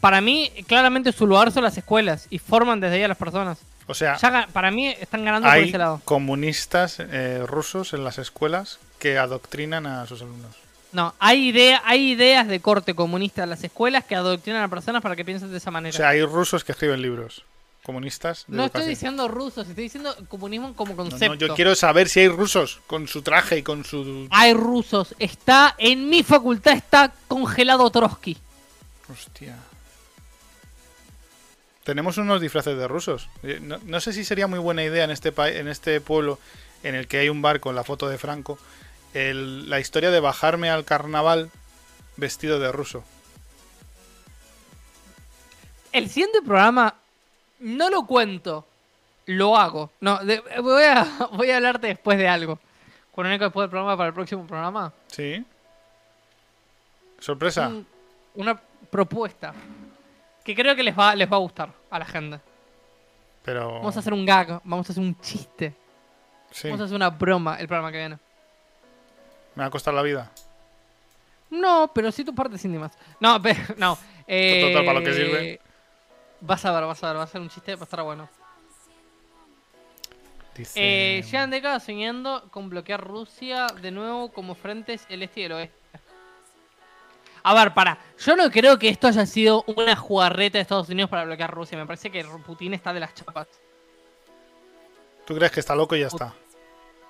[0.00, 3.58] Para mí, claramente su lugar son las escuelas y forman desde ahí a las personas.
[3.86, 6.00] O sea, Ya para mí están ganando por ese lado.
[6.04, 10.56] comunistas eh, rusos en las escuelas que adoctrinan a sus alumnos.
[10.92, 15.02] No, hay, idea, hay ideas de corte comunista en las escuelas que adoctrinan a personas
[15.02, 15.96] para que piensen de esa O manera.
[15.96, 17.44] sea, hay rusos que escriben libros.
[17.82, 18.44] Comunistas.
[18.46, 21.34] de no estoy diciendo rusos, estoy diciendo comunismo como concepto.
[21.34, 24.28] no, yo quiero saber si hay rusos con su traje y con su.
[24.30, 25.16] Hay rusos.
[25.18, 28.36] Está en mi facultad está congelado Trotsky.
[29.12, 29.56] Hostia.
[31.84, 33.28] Tenemos unos disfraces de rusos.
[33.42, 36.38] Eh, No, no sé si sería muy buena idea en este en este pueblo
[36.84, 38.58] en el que hay un bar con la foto de Franco,
[39.14, 41.50] el- la historia de bajarme al carnaval
[42.16, 43.04] vestido de ruso.
[45.92, 46.94] El siguiente programa
[47.60, 48.66] no lo cuento,
[49.26, 49.90] lo hago.
[50.00, 52.58] No, de- voy, a, voy a hablarte después de algo.
[53.14, 54.92] Con un eco después del programa para el próximo programa.
[55.08, 55.44] ¿Sí?
[57.18, 57.68] ¿Sorpresa?
[57.68, 57.86] Un-
[58.34, 58.58] una
[58.90, 59.52] propuesta
[60.44, 62.40] que creo que les va, les va a gustar a la gente.
[63.44, 63.74] Pero.
[63.74, 65.74] Vamos a hacer un gag, vamos a hacer un chiste.
[66.50, 68.18] Sí, Vamos a hacer una broma el programa que viene.
[69.54, 70.30] Me va a costar la vida.
[71.50, 72.92] No, pero sí tus partes íntimas.
[73.20, 73.98] No, pero, no.
[74.28, 75.60] Eh, Total, ¿para lo que sirve?
[76.40, 78.30] Vas a ver, vas a ver, va a ser un chiste, va a estar bueno.
[80.56, 80.72] Dice.
[80.76, 85.52] Eh, llegan décadas soñando con bloquear Rusia de nuevo como frentes el este y el
[85.52, 85.76] oeste.
[87.42, 87.98] A ver, para.
[88.24, 91.76] Yo no creo que esto haya sido una jugarreta de Estados Unidos para bloquear Rusia.
[91.76, 93.48] Me parece que Putin está de las chapas.
[95.26, 96.32] ¿Tú crees que está loco y ya está?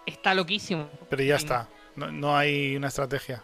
[0.06, 0.88] Está loquísimo.
[1.10, 1.46] Pero ya Putin.
[1.46, 1.68] está.
[1.96, 3.42] No, no hay una estrategia.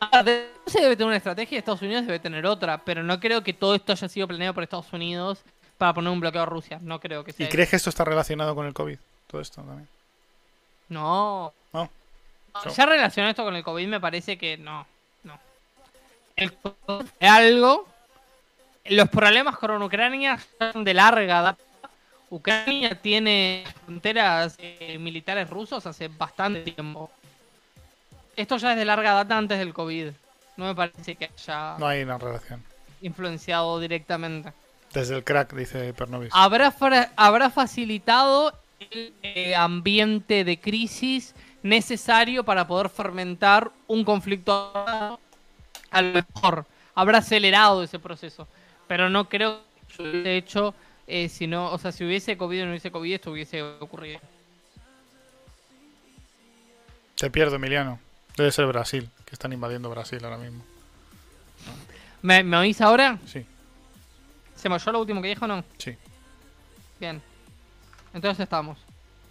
[0.00, 0.22] Ah,
[0.64, 2.78] Rusia debe tener una estrategia, Estados Unidos debe tener otra.
[2.78, 5.42] Pero no creo que todo esto haya sido planeado por Estados Unidos
[5.76, 6.78] para poner un bloqueo a Rusia.
[6.82, 7.46] No creo que sea.
[7.46, 8.98] ¿Y crees que esto está relacionado con el COVID?
[9.26, 9.88] Todo esto también.
[10.88, 11.52] No.
[11.72, 11.84] No.
[12.54, 12.70] No, No.
[12.70, 14.86] Ya relacionado esto con el COVID me parece que no.
[15.22, 15.38] No.
[16.36, 17.86] El COVID es algo.
[18.86, 21.62] Los problemas con Ucrania son de larga data.
[22.30, 27.10] Ucrania tiene fronteras eh, militares rusos hace bastante tiempo.
[28.36, 30.10] Esto ya es de larga data antes del COVID.
[30.56, 32.62] No me parece que haya No hay una relación.
[33.02, 34.52] influenciado directamente.
[34.92, 36.30] Desde el crack, dice Pernovis.
[36.32, 36.72] habrá,
[37.16, 38.52] habrá facilitado
[38.90, 44.72] el eh, ambiente de crisis necesario para poder fermentar un conflicto
[45.90, 46.64] a lo mejor
[46.94, 48.48] habrá acelerado ese proceso
[48.88, 50.74] pero no creo que se hubiese hecho
[51.10, 54.20] eh, si no o sea si hubiese COVID o no hubiese COVID esto hubiese ocurrido
[57.16, 57.98] Te pierdo, Emiliano.
[58.34, 60.64] Debe ser Brasil, que están invadiendo Brasil ahora mismo.
[62.22, 63.18] ¿me, me oís ahora?
[63.26, 63.44] Sí,
[64.56, 65.64] ¿se me oyó lo último que dijo o no?
[65.76, 65.94] sí.
[66.98, 67.20] bien
[68.14, 68.78] entonces estamos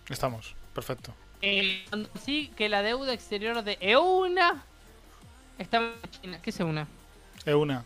[0.10, 0.56] Estamos.
[0.74, 1.14] Perfecto.
[1.42, 1.86] Eh,
[2.24, 4.64] sí que la deuda exterior de EUNA
[5.58, 6.88] está en China ¿qué es EUNA?
[7.46, 7.86] Es una.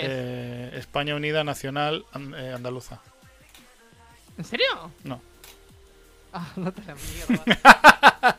[0.00, 2.04] Eh, España Unida Nacional
[2.36, 3.00] eh, Andaluza.
[4.36, 4.92] ¿En serio?
[5.04, 5.20] No.
[6.32, 8.38] Ah, no te la mierda.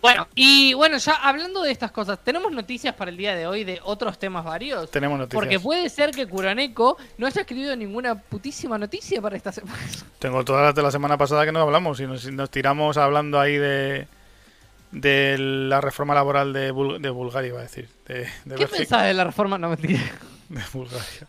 [0.00, 3.64] bueno, y bueno, ya hablando de estas cosas, ¿tenemos noticias para el día de hoy
[3.64, 4.90] de otros temas varios?
[4.90, 5.38] Tenemos noticias.
[5.38, 9.78] Porque puede ser que Kuraneko no haya escrito ninguna putísima noticia para esta semana.
[10.18, 13.38] Tengo todas las de la semana pasada que no hablamos y nos, nos tiramos hablando
[13.38, 14.08] ahí de
[14.92, 17.88] de la reforma laboral de, Bul- de Bulgaria, iba a decir.
[18.06, 19.58] De, de ¿Qué pensás de la reforma?
[19.58, 20.00] No, mentira.
[20.48, 21.26] De Bulgaria.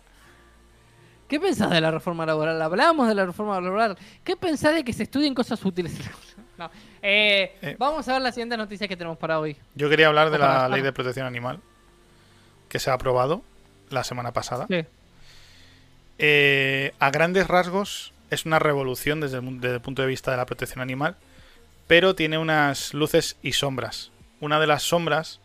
[1.28, 2.62] ¿Qué pensás de la reforma laboral?
[2.62, 3.98] Hablábamos de la reforma laboral.
[4.24, 5.94] ¿Qué pensás de que se estudien cosas útiles?
[6.58, 6.72] No.
[7.04, 7.76] Eh, Eh.
[7.78, 9.56] Vamos a ver las siguientes noticias que tenemos para hoy.
[9.76, 11.60] Yo quería hablar de la ley de protección animal
[12.68, 13.44] que se ha aprobado
[13.92, 14.66] la semana pasada.
[14.68, 14.84] Sí.
[16.18, 20.38] Eh, a grandes rasgos es una revolución desde el, desde el punto de vista de
[20.38, 21.16] la protección animal,
[21.88, 24.12] pero tiene unas luces y sombras.
[24.40, 25.40] Una de las sombras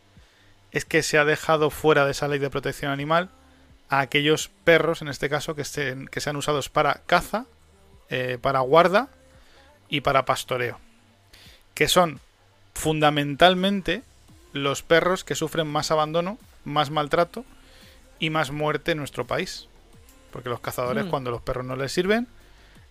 [0.72, 3.30] es que se ha dejado fuera de esa ley de protección animal
[3.88, 7.46] a aquellos perros, en este caso, que, estén, que sean usados para caza,
[8.08, 9.08] eh, para guarda
[9.88, 10.78] y para pastoreo.
[11.74, 12.20] Que son
[12.74, 14.02] fundamentalmente
[14.52, 17.44] los perros que sufren más abandono, más maltrato
[18.18, 19.68] y más muerte en nuestro país.
[20.30, 21.10] Porque los cazadores, Mm.
[21.10, 22.26] cuando los perros no les sirven,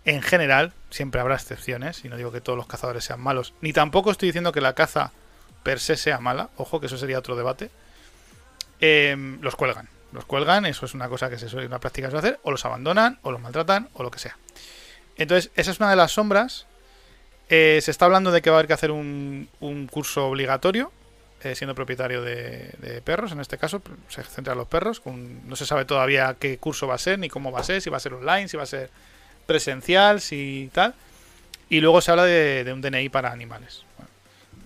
[0.06, 3.72] en general, siempre habrá excepciones, y no digo que todos los cazadores sean malos, ni
[3.74, 5.12] tampoco estoy diciendo que la caza
[5.64, 7.70] per se sea mala, ojo, que eso sería otro debate,
[8.80, 9.88] em, los cuelgan.
[10.12, 12.66] Los cuelgan, eso es una cosa que se suele, una práctica suele hacer, o los
[12.66, 14.38] abandonan, o los maltratan, o lo que sea.
[15.18, 16.66] Entonces, esa es una de las sombras.
[17.50, 20.92] Eh, se está hablando de que va a haber que hacer un, un curso obligatorio,
[21.44, 25.00] eh, siendo propietario de, de perros, en este caso, se centra en los perros.
[25.00, 27.82] con- no se sabe todavía qué curso va a ser, ni cómo va a ser,
[27.82, 28.90] si va a ser online, si va a ser
[29.52, 30.94] presencial, si tal.
[31.70, 33.84] Y luego se habla de, un DNI para animales.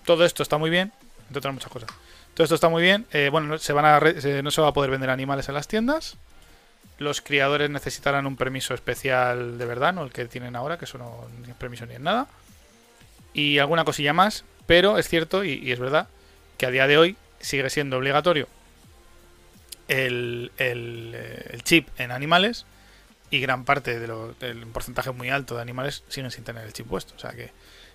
[0.05, 0.91] Todo esto está muy bien,
[1.27, 1.89] entre otras muchas cosas.
[2.33, 3.05] Todo esto está muy bien.
[3.11, 5.67] eh, bueno, no se, van a no se va a poder vender animales en las
[5.67, 6.17] tiendas.
[6.99, 10.97] Los criadores necesitarán un permiso especial de verdad, no el que tienen ahora, que eso
[10.97, 12.27] no es permiso ni es nada.
[13.33, 16.07] Y alguna cosilla más, pero es cierto y, es verdad
[16.57, 18.47] que a día de hoy sigue siendo obligatorio
[19.87, 22.65] el, el, eh, el chip en animales
[23.31, 26.73] y gran parte de lo- del porcentaje muy alto de animales siguen sin tener el
[26.73, 27.13] chip puesto.
[27.15, 27.51] O sea que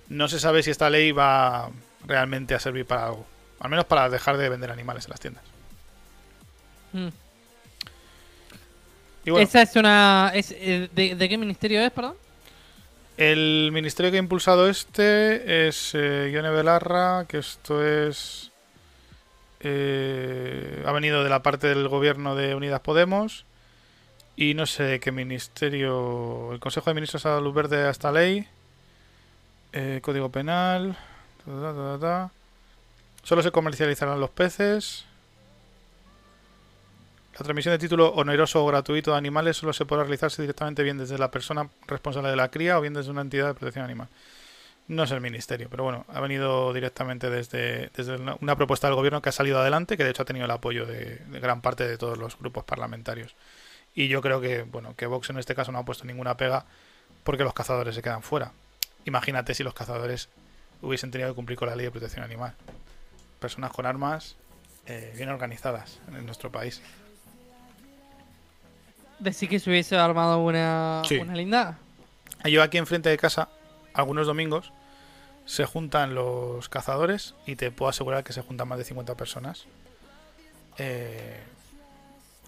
[0.08, 1.70] no se sabe si esta ley va
[2.06, 3.26] realmente a servir para algo.
[3.60, 5.44] Al menos para dejar de vender animales en las tiendas.
[6.92, 7.08] Mm.
[9.24, 10.32] Y bueno, Esa es una.
[10.34, 12.14] Es, eh, de, de qué ministerio es, perdón?
[13.16, 18.50] el ministerio que ha impulsado este es eh, Ione Belarra, que esto es...
[19.60, 23.44] eh, ha venido de la parte del gobierno de Unidas Podemos.
[24.40, 26.54] Y no sé qué ministerio...
[26.54, 28.48] El Consejo de Ministros ha dado luz verde a esta ley.
[29.74, 30.96] Eh, Código Penal.
[33.22, 35.04] Solo se comercializarán los peces.
[37.34, 40.96] La transmisión de título oneroso o gratuito de animales solo se podrá realizarse directamente bien
[40.96, 44.08] desde la persona responsable de la cría o bien desde una entidad de protección animal.
[44.88, 49.20] No es el ministerio, pero bueno, ha venido directamente desde, desde una, propuesta del gobierno
[49.20, 51.98] que ha salido adelante, que de hecho ha tenido el apoyo de gran parte de
[51.98, 53.34] todos los grupos parlamentarios.
[53.94, 56.64] Y yo creo que, bueno, que Vox en este caso no ha puesto ninguna pega
[57.24, 58.52] porque los cazadores se quedan fuera.
[59.04, 60.28] Imagínate si los cazadores
[60.82, 62.54] hubiesen tenido que cumplir con la ley de protección animal.
[63.40, 64.36] Personas con armas
[64.86, 66.80] eh, bien organizadas en nuestro país.
[69.18, 71.18] Decir que se hubiese armado una, Sí.
[71.18, 71.78] una linda.
[72.44, 73.50] Yo aquí enfrente de casa,
[73.92, 74.72] algunos domingos,
[75.44, 79.66] se juntan los cazadores y te puedo asegurar que se juntan más de 50 personas.
[80.78, 81.38] Eh,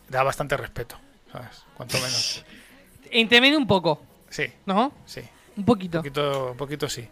[0.09, 0.97] da bastante respeto,
[1.33, 1.65] ¿sabes?
[1.75, 2.45] Cuanto menos.
[3.11, 4.93] Intimida un poco, Sí, ¿no?
[5.07, 5.23] sí.
[5.57, 5.99] Un poquito.
[5.99, 7.07] Un poquito, un poquito sí.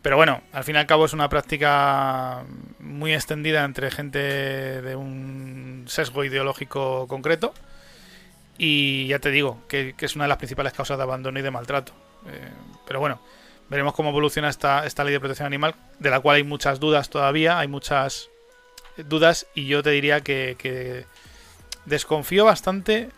[0.00, 2.44] Pero bueno, al fin y al cabo es una práctica
[2.78, 7.52] muy extendida entre gente de un sesgo ideológico concreto.
[8.56, 11.42] Y ya te digo, que, que es una de las principales causas de abandono y
[11.42, 11.92] de maltrato.
[12.26, 12.48] Eh,
[12.86, 13.20] pero bueno,
[13.68, 17.10] veremos cómo evoluciona esta, esta ley de protección animal, de la cual hay muchas dudas
[17.10, 18.30] todavía, hay muchas
[18.96, 21.04] dudas y yo te diría que, que
[21.84, 23.10] desconfío bastante.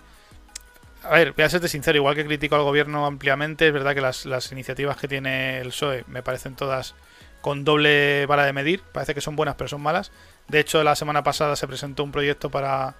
[1.08, 4.00] A ver, voy a serte sincero, igual que critico al gobierno ampliamente, es verdad que
[4.00, 6.94] las, las iniciativas que tiene el PSOE me parecen todas
[7.40, 10.10] con doble vara de medir, parece que son buenas pero son malas.
[10.48, 12.96] De hecho, la semana pasada se presentó un proyecto para,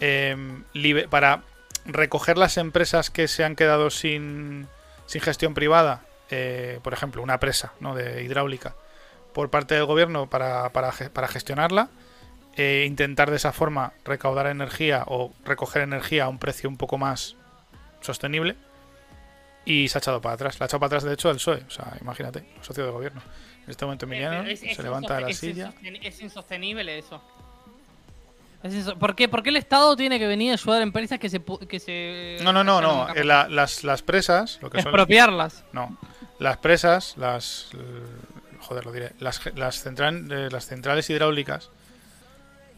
[0.00, 0.64] em,
[1.10, 1.42] para
[1.84, 4.66] recoger las empresas que se han quedado sin,
[5.04, 7.94] sin gestión privada, eh, por ejemplo, una presa ¿no?
[7.94, 8.74] de hidráulica,
[9.34, 11.90] por parte del gobierno para, para, para gestionarla,
[12.58, 16.98] eh, intentar de esa forma recaudar energía o recoger energía a un precio un poco
[16.98, 17.36] más
[18.02, 18.56] sostenible
[19.64, 20.58] y se ha echado para atrás.
[20.60, 21.62] La ha echado para atrás, de hecho, el PSOE.
[21.66, 23.22] O sea, imagínate, los socios de gobierno.
[23.64, 25.68] En este momento Emiliano Es- es se levanta de la silla.
[25.68, 27.22] Es, insosten- es insostenible eso.
[28.62, 31.18] Es inso- ¿Por, qué, por qué el Estado tiene que venir a ayudar a empresas
[31.20, 31.40] que se...
[31.68, 33.06] Que se No, no, no, no.
[33.08, 34.88] nunca eh, la- las, las presas, lo que son.
[34.90, 35.64] Expropiarlas.
[35.72, 35.96] No.
[36.40, 37.70] Las presas, las.
[38.60, 39.12] Joder, lo diré.
[39.20, 41.70] Las, las, central- eh, las centrales hidráulicas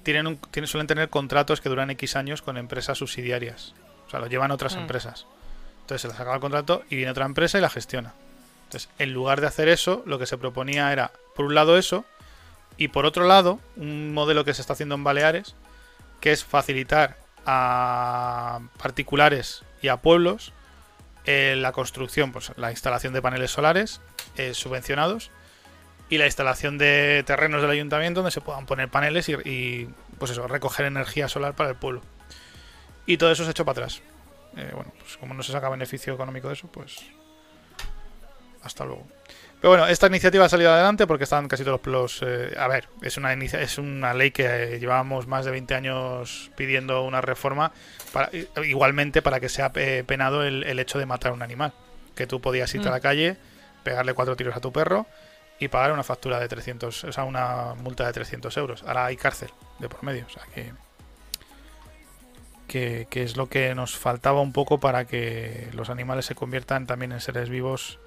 [0.03, 3.74] tienen un, tienen, suelen tener contratos que duran X años con empresas subsidiarias.
[4.07, 4.80] O sea, lo llevan otras Mm.
[4.80, 5.26] empresas.
[5.82, 8.14] Entonces se les acaba el contrato y viene otra empresa y la gestiona.
[8.64, 12.05] Entonces, en lugar de hacer eso, lo que se proponía era, por un lado, eso,
[12.76, 15.57] y por otro lado, un modelo que se está haciendo en Baleares,
[16.20, 20.53] que es facilitar a particulares y a pueblos
[21.24, 24.01] eh, la construcción, pues la instalación de paneles solares
[24.36, 25.30] eh, subvencionados
[26.11, 29.88] y la instalación de terrenos del ayuntamiento donde se puedan poner paneles y, y,
[30.18, 32.02] pues eso, recoger energía solar para el pueblo.
[33.06, 34.02] Y todo eso se ha hecho para atrás.
[34.56, 36.98] Eh, bueno, pues como no se saca beneficio económico de eso, pues
[38.62, 39.06] hasta luego.
[39.61, 42.22] Pero bueno, esta iniciativa ha salido adelante porque están casi todos los...
[42.22, 45.74] eh, a ver, es una, inicia- es una ley que eh, llevábamos más de 20
[45.74, 47.72] años pidiendo una reforma,
[48.12, 48.30] para,
[48.64, 51.72] igualmente para que sea eh, penado el, el hecho de matar a un animal.
[52.16, 52.94] Que tú podías irte a Mm.
[52.94, 53.36] la calle,
[53.84, 55.06] pegarle cuatro tiros a tu perro
[55.61, 58.82] y pagar una factura de 300, o sea, una multa de 300 euros.
[58.82, 60.72] Ahora hay cárcel de por medio, o sea que...
[62.66, 66.86] que, que es lo que nos faltaba un poco para que los animales se conviertan
[66.86, 67.98] también en seres vivos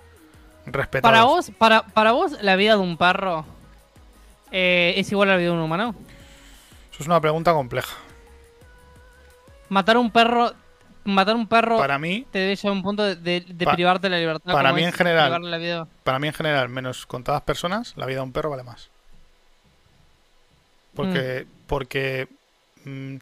[0.65, 1.13] respetados.
[1.13, 3.45] Para vos, para, para vos, la vida de un perro
[4.51, 5.95] eh, es igual a la vida de un humano.
[6.91, 7.95] Eso es una pregunta compleja.
[9.69, 10.53] Matar un perro,
[11.05, 13.73] matar un perro Para mí, te debe llevar a un punto de, de- de Pa-
[13.73, 14.51] privarte de la libertad.
[14.53, 15.87] para mí en general- la vida.
[16.03, 18.89] para mí en general, menos contadas personas, la vida de un perro vale más.
[20.95, 22.27] Porque, porque
[22.85, 23.15] mm,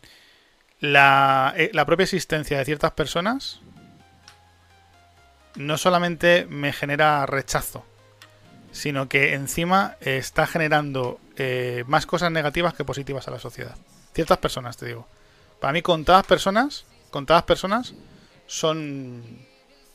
[0.81, 3.61] la, eh, la propia existencia de ciertas personas
[5.55, 7.85] no solamente me genera rechazo,
[8.71, 13.75] sino que encima está generando eh, más cosas negativas que positivas a la sociedad.
[14.13, 15.07] Ciertas personas, te digo.
[15.59, 17.93] Para mí, contadas personas, contadas personas
[18.47, 19.23] son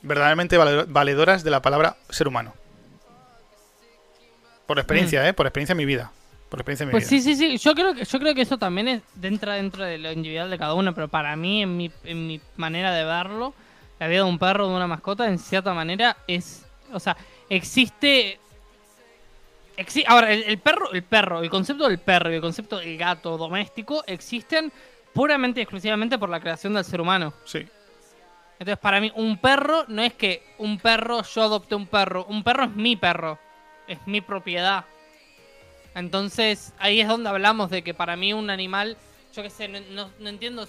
[0.02, 2.54] verdaderamente vale- valedoras de la palabra ser humano.
[4.66, 5.32] Por experiencia, ¿eh?
[5.32, 6.10] Por experiencia en mi vida.
[6.48, 7.22] Por experiencia en mi Pues vida.
[7.22, 7.58] sí, sí, sí.
[7.58, 10.58] Yo creo que yo creo que eso también es dentro dentro de lo individual de
[10.58, 13.54] cada uno, pero para mí en mi en mi manera de verlo,
[13.98, 17.16] la vida de un perro, de una mascota, en cierta manera es, o sea,
[17.48, 18.38] existe
[19.76, 22.96] exi- ahora el, el perro, el perro, el concepto del perro y el concepto del
[22.98, 24.72] gato doméstico existen
[25.16, 27.32] puramente y exclusivamente por la creación del ser humano.
[27.44, 27.66] Sí.
[28.58, 32.24] Entonces, para mí, un perro no es que un perro, yo adopté un perro.
[32.26, 33.38] Un perro es mi perro.
[33.88, 34.84] Es mi propiedad.
[35.94, 38.96] Entonces, ahí es donde hablamos de que para mí un animal,
[39.34, 40.66] yo qué sé, no, no- no entiendo.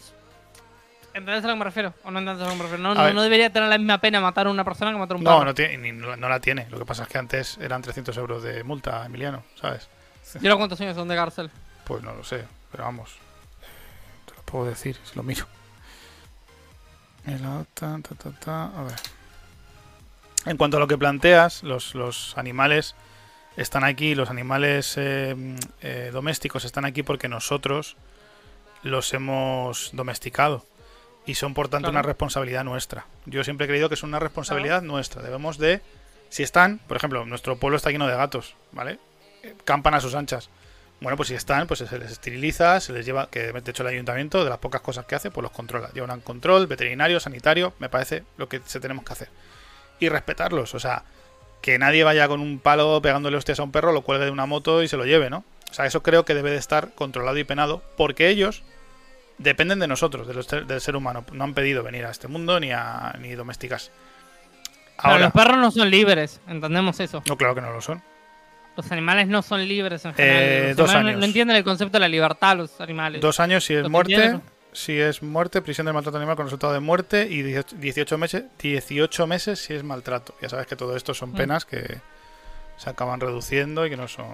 [1.14, 1.94] ¿Entendés a lo que me refiero?
[2.04, 2.84] ¿O no entendés a lo que me refiero?
[2.84, 5.24] No, no, debería tener la misma pena matar a una persona que matar a un
[5.24, 5.40] perro.
[5.40, 6.68] No, no, tiene, ni- no, no la tiene.
[6.70, 9.90] Lo que pasa es que antes eran 300 euros de multa, Emiliano, ¿sabes?
[10.42, 11.50] ¿Y ahora cuántos años son de cárcel?
[11.86, 13.18] Pues no lo sé, pero vamos.
[14.50, 15.46] Puedo decir, si lo miro.
[18.80, 18.96] A ver.
[20.46, 22.96] En cuanto a lo que planteas, los, los animales
[23.58, 25.36] están aquí, los animales eh,
[25.82, 27.98] eh, domésticos están aquí porque nosotros
[28.84, 30.66] los hemos domesticado.
[31.26, 32.00] Y son por tanto Claro.
[32.00, 33.06] una responsabilidad nuestra.
[33.26, 35.22] Yo siempre he creído que es una responsabilidad nuestra.
[35.22, 35.82] Debemos de,
[36.30, 39.00] si están, por ejemplo, nuestro pueblo está lleno de gatos, ¿vale?
[39.66, 40.50] Campan a sus anchas.
[41.00, 43.90] Bueno, pues si están, pues se les esteriliza, se les lleva, que de hecho el
[43.90, 45.90] ayuntamiento, de las pocas cosas que hace, pues los controla.
[45.94, 49.30] Llevan un control veterinario, sanitario, me parece lo que se tenemos que hacer.
[50.00, 51.04] Y respetarlos, o sea,
[51.62, 54.46] que nadie vaya con un palo pegándole hostias a un perro, lo cuelgue de una
[54.48, 55.44] moto y se lo lleve, ¿no?
[55.70, 58.64] O sea, eso creo que debe de estar controlado y penado, porque ellos
[59.38, 61.26] dependen de nosotros, de los- del ser humano.
[61.32, 63.92] No han pedido venir a este mundo ni a ni domesticarse.
[65.00, 67.22] Pero Ahora, los perros no son libres, entendemos eso.
[67.28, 68.02] no, claro que no lo son.
[68.78, 70.44] Los animales no son libres en general.
[70.44, 73.20] Eh, dos animales no- entienden el concepto de la libertad los animales.
[73.20, 74.40] Dos años si es muerte,
[74.72, 78.44] si es muerte, prisión del maltrato animal con resultado de muerte y 18 18 meses,
[78.60, 80.36] 18 meses si es maltrato.
[80.42, 81.36] Ya sabes que todo esto son Mm.
[81.36, 82.00] penas que
[82.78, 84.28] se acaban reduciendo y que no son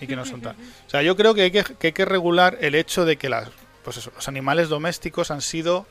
[0.00, 0.56] y que no son tal.
[0.86, 3.28] O sea, yo creo que hay que, que hay que regular el hecho de que
[3.28, 3.48] las
[3.84, 5.86] pues eso, los animales domésticos han sido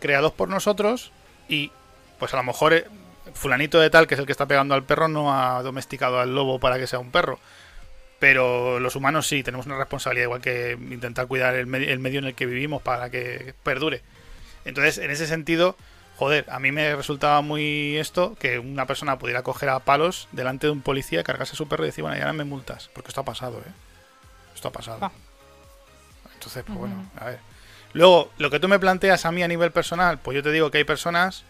[0.00, 1.10] creados por nosotros
[1.48, 1.72] y
[2.18, 2.84] pues a lo mejor eh,
[3.32, 6.34] fulanito de tal que es el que está pegando al perro no ha domesticado al
[6.34, 7.38] lobo para que sea un perro.
[8.18, 12.20] Pero los humanos sí, tenemos una responsabilidad, igual que intentar cuidar el, medi- el medio
[12.20, 14.02] en el que vivimos para que perdure.
[14.64, 15.76] Entonces, en ese sentido,
[16.16, 20.68] joder, a mí me resultaba muy esto que una persona pudiera coger a palos delante
[20.68, 22.88] de un policía, cargarse a su perro y decir, bueno, y ahora me multas.
[22.94, 23.72] Porque esto ha pasado, ¿eh?
[24.54, 24.98] Esto ha pasado.
[25.02, 25.12] Ah.
[26.32, 27.40] Entonces, pues bueno, a ver.
[27.92, 30.70] Luego, lo que tú me planteas a mí a nivel personal, pues yo te digo
[30.70, 31.44] que hay personas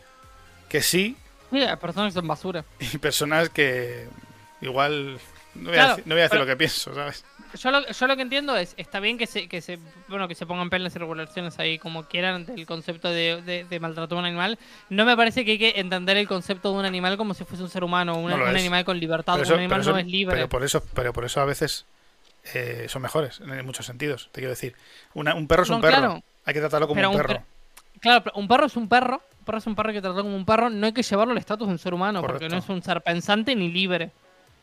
[0.69, 1.17] que sí
[1.51, 2.65] Mira, personas que son basura.
[2.81, 4.09] y personas que
[4.61, 5.19] igual
[5.55, 7.25] no voy a, decir, no voy a decir lo que pienso, ¿sabes?
[7.57, 9.79] Yo lo, yo lo que entiendo es, está bien que se, que se,
[10.09, 13.81] bueno, que se pongan pelas y regulaciones ahí como quieran del concepto de, de, de
[13.81, 14.59] maltrato a un animal.
[14.89, 17.63] No me parece que hay que entender el concepto de un animal como si fuese
[17.63, 19.39] un ser humano, un, No animal con libertad.
[19.39, 20.35] Un animal eso- no es libre.
[20.35, 21.85] Pero por eso, pero por eso a veces
[22.55, 24.31] eh, son mejores en muchos sentidos.
[24.33, 24.75] Te quiero decir,
[25.13, 25.97] Una- un perro es No, un perro.
[25.97, 26.23] claro.
[26.45, 27.29] Hay que tratarlo como un perro.
[27.29, 27.43] per-
[28.01, 29.23] Claro, un perro es un perro.
[29.45, 30.71] Perro es un perro que tratarlo como un perro.
[30.71, 33.01] No hay que llevarlo al estatus de un ser humano, porque no es un ser
[33.03, 34.11] pensante ni libre.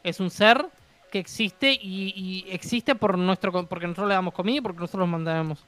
[0.03, 0.65] Es un ser
[1.11, 5.01] que existe y, y existe por nuestro porque nosotros le damos comida y porque nosotros
[5.01, 5.59] los mantenemos.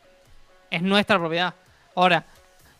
[0.72, 1.54] Es nuestra propiedad.
[1.96, 2.26] Ahora,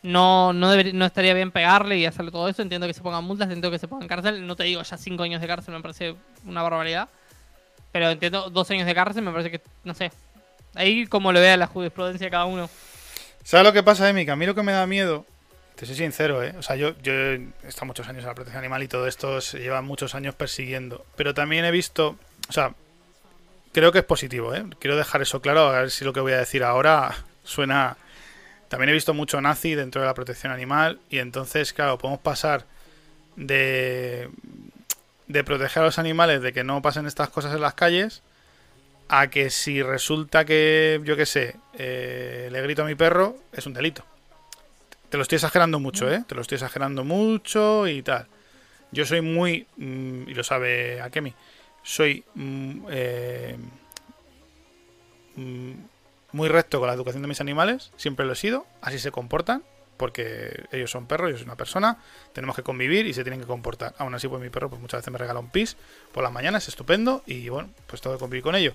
[0.04, 2.60] no, no, estaría bien pegarle y hacerle todo eso.
[2.60, 4.46] Entiendo que se pongan multas, entiendo que se pongan cárcel.
[4.46, 6.14] No te digo ya cinco años de cárcel, me parece
[6.44, 7.08] una barbaridad.
[7.90, 10.12] Pero entiendo dos años de cárcel, me parece que, no sé.
[10.74, 12.68] Ahí como lo vea la jurisprudencia cada uno.
[13.44, 14.28] ¿Sabes lo que pasa, Emi?
[14.28, 15.24] A mí lo que me da miedo,
[15.76, 16.54] te soy sincero, ¿eh?
[16.58, 19.40] O sea, yo, yo he estado muchos años en la protección animal y todo esto
[19.40, 21.04] se lleva muchos años persiguiendo.
[21.16, 22.16] Pero también he visto,
[22.48, 22.74] o sea,
[23.72, 24.64] creo que es positivo, ¿eh?
[24.78, 27.96] Quiero dejar eso claro, a ver si lo que voy a decir ahora suena...
[28.68, 32.64] También he visto mucho nazi dentro de la protección animal y entonces, claro, podemos pasar
[33.36, 34.30] de,
[35.28, 38.22] de proteger a los animales de que no pasen estas cosas en las calles
[39.08, 43.66] a que si resulta que, yo qué sé, eh, le grito a mi perro, es
[43.66, 44.04] un delito.
[45.14, 46.24] Te lo estoy exagerando mucho, ¿eh?
[46.26, 48.26] Te lo estoy exagerando mucho y tal.
[48.90, 51.32] Yo soy muy, mm, y lo sabe Akemi,
[51.84, 53.56] soy mm, eh,
[55.36, 55.72] mm,
[56.32, 59.62] muy recto con la educación de mis animales, siempre lo he sido, así se comportan,
[59.98, 61.98] porque ellos son perros, yo soy una persona,
[62.32, 63.94] tenemos que convivir y se tienen que comportar.
[63.98, 65.76] Aún así, pues mi perro pues muchas veces me regala un pis
[66.10, 68.74] por las mañanas, es estupendo, y bueno, pues tengo que convivir con ello.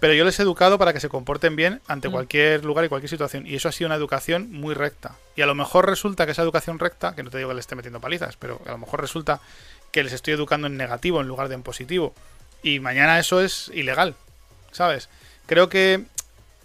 [0.00, 2.12] Pero yo les he educado para que se comporten bien ante Mm.
[2.12, 3.46] cualquier lugar y cualquier situación.
[3.46, 5.14] Y eso ha sido una educación muy recta.
[5.36, 7.64] Y a lo mejor resulta que esa educación recta, que no te digo que les
[7.64, 9.40] esté metiendo palizas, pero a lo mejor resulta
[9.92, 12.14] que les estoy educando en negativo en lugar de en positivo.
[12.62, 14.14] Y mañana eso es ilegal,
[14.72, 15.08] ¿sabes?
[15.46, 16.04] Creo que,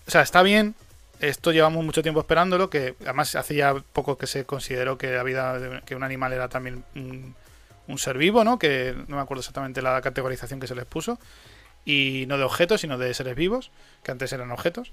[0.07, 0.75] o sea, está bien.
[1.21, 5.23] Esto llevamos mucho tiempo esperándolo, que además hace ya poco que se consideró que la
[5.23, 7.35] vida de que un animal era también un,
[7.87, 8.59] un ser vivo, ¿no?
[8.59, 11.17] Que no me acuerdo exactamente la categorización que se les puso.
[11.85, 13.71] Y no de objetos, sino de seres vivos,
[14.03, 14.91] que antes eran objetos.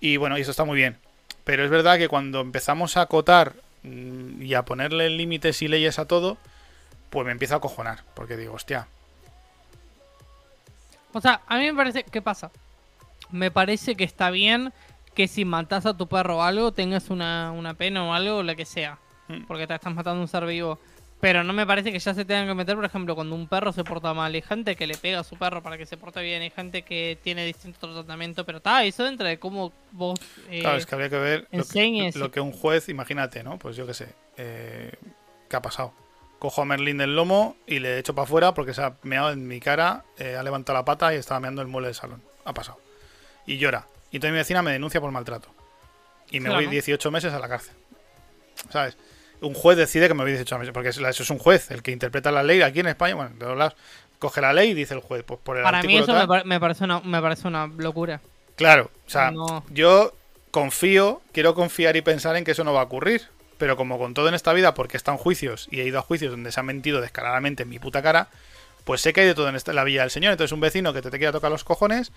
[0.00, 0.96] Y bueno, y eso está muy bien.
[1.44, 5.98] Pero es verdad que cuando empezamos a acotar mm, y a ponerle límites y leyes
[5.98, 6.38] a todo,
[7.10, 8.04] pues me empiezo a acojonar.
[8.14, 8.86] Porque digo, hostia,
[11.12, 12.04] O sea, a mí me parece.
[12.04, 12.50] ¿Qué pasa?
[13.30, 14.72] Me parece que está bien
[15.14, 18.54] que si matas a tu perro o algo, tengas una, una pena o algo, lo
[18.54, 18.98] que sea.
[19.28, 19.44] Mm.
[19.46, 20.78] Porque te estás matando a un ser vivo.
[21.20, 23.72] Pero no me parece que ya se tengan que meter, por ejemplo, cuando un perro
[23.72, 24.32] se porta mal.
[24.34, 26.40] Hay gente que le pega a su perro para que se porte bien.
[26.40, 28.46] Hay gente que tiene distinto tratamiento.
[28.46, 30.18] Pero está, eso entra de cómo vos.
[30.48, 32.16] eh, Claro, es que habría que ver lo que, enseñes.
[32.16, 33.58] lo que un juez, imagínate, ¿no?
[33.58, 34.08] Pues yo qué sé,
[34.38, 34.92] eh,
[35.50, 35.92] ¿qué ha pasado?
[36.38, 39.46] Cojo a Merlín del lomo y le echo para afuera porque se ha meado en
[39.46, 42.22] mi cara, eh, ha levantado la pata y estaba meando el mueble del salón.
[42.46, 42.78] Ha pasado.
[43.46, 43.86] Y llora.
[44.10, 45.48] Y entonces mi vecina me denuncia por maltrato.
[46.30, 46.62] Y me Claro.
[46.64, 47.74] voy 18 meses a la cárcel.
[48.70, 48.96] ¿Sabes?
[49.40, 51.92] Un juez decide que me voy 18 meses, porque eso es un juez, el que
[51.92, 53.74] interpreta la ley aquí en España, bueno, de todos lados,
[54.18, 56.22] coge la ley y dice el juez, pues por el para mí artículo eso tal-
[56.22, 58.20] me, par- me parece una, me parece una locura.
[58.56, 59.64] Claro, o sea, No.
[59.70, 60.12] yo
[60.50, 63.28] confío, quiero confiar y pensar en que eso no va a ocurrir.
[63.56, 66.30] Pero como con todo en esta vida, porque en juicios y he ido a juicios
[66.30, 68.28] donde se han mentido descaradamente en mi puta cara,
[68.84, 70.32] pues sé que hay de todo en esta, en la Villa del Señor.
[70.32, 72.10] Entonces un vecino que te, te quiera tocar los cojones,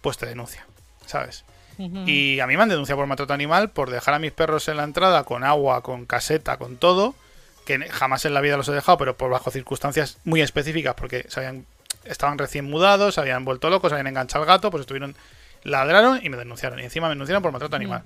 [0.00, 0.66] pues te denuncia,
[1.06, 1.44] ¿sabes?
[1.78, 4.76] Y a mí me han denunciado por maltrato animal, por dejar a mis perros en
[4.76, 7.14] la entrada con agua, con caseta, con todo,
[7.64, 11.24] que jamás en la vida los he dejado, pero por bajo circunstancias muy específicas, porque
[11.28, 11.66] se habían,
[12.04, 15.16] estaban recién mudados, se habían vuelto locos, se habían enganchado al gato, pues estuvieron,
[15.62, 16.78] ladraron y me denunciaron.
[16.80, 18.02] Y encima me denunciaron por maltrato animal.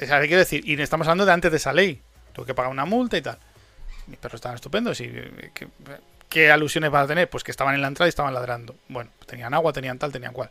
[0.00, 0.62] O sea, ¿qué quiero decir?
[0.64, 2.00] Y estamos hablando de antes de esa ley.
[2.32, 3.38] Tuve que pagar una multa y tal.
[4.06, 5.66] Mis perros estaban estupendos y eh, ¿qué,
[6.28, 7.28] qué alusiones van a tener?
[7.28, 8.76] Pues que estaban en la entrada y estaban ladrando.
[8.88, 10.50] Bueno, tenían agua, tenían tal, tenían cual.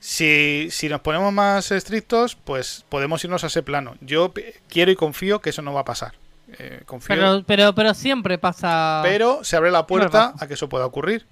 [0.00, 3.94] Si, si nos ponemos más estrictos, pues podemos irnos a ese plano.
[4.00, 4.32] Yo
[4.68, 6.14] quiero y confío que eso no va a pasar.
[6.58, 9.02] Eh, confío, pero, Pero, pero, pero siempre pasa.
[9.44, 11.26] se abre la puerta a que eso pueda ocurrir.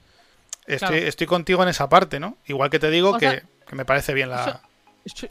[0.67, 1.07] Estoy, Claro.
[1.07, 2.37] estoy contigo en esa parte, ¿no?
[2.47, 4.47] Igual que te digo que, sea, que me parece bien la...
[4.47, 4.68] yo-
[5.05, 5.29] Yo-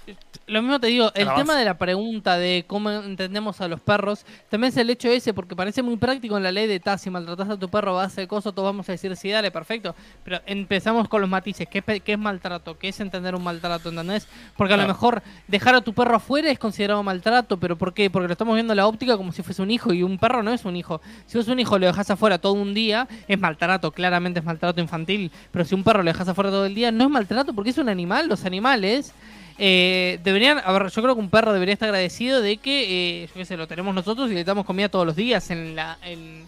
[0.48, 4.26] lo mismo te digo, el tema de la pregunta de cómo entendemos a los perros,
[4.50, 7.12] también es el hecho ese, porque parece muy práctico en la ley de ta, si
[7.12, 9.94] maltratas a tu perro va a hacer cosas, todos vamos a decir sí, dale, perfecto.
[10.24, 12.80] Pero empezamos con los matices, ¿qué, qué es maltrato?
[12.80, 13.90] ¿Qué es entender un maltrato?
[13.90, 14.28] ¿Entendés?
[14.56, 18.10] Porque a lo mejor dejar a tu perro afuera es considerado maltrato, pero ¿por qué?
[18.10, 20.42] Porque lo estamos viendo en la óptica como si fuese un hijo, y un perro
[20.42, 21.02] no es un hijo.
[21.28, 24.82] Si vos un hijo lo dejas afuera todo un día, es maltrato, claramente es maltrato
[24.82, 27.70] infantil, pero si un perro lo dejas afuera todo el día, no es maltrato porque
[27.70, 29.14] es un animal, los animales...
[29.60, 33.28] Eh, deberían, a ver, yo creo que un perro debería estar agradecido de que, eh,
[33.28, 35.98] yo qué sé, lo tenemos nosotros y le damos comida todos los días en la,
[36.04, 36.48] en,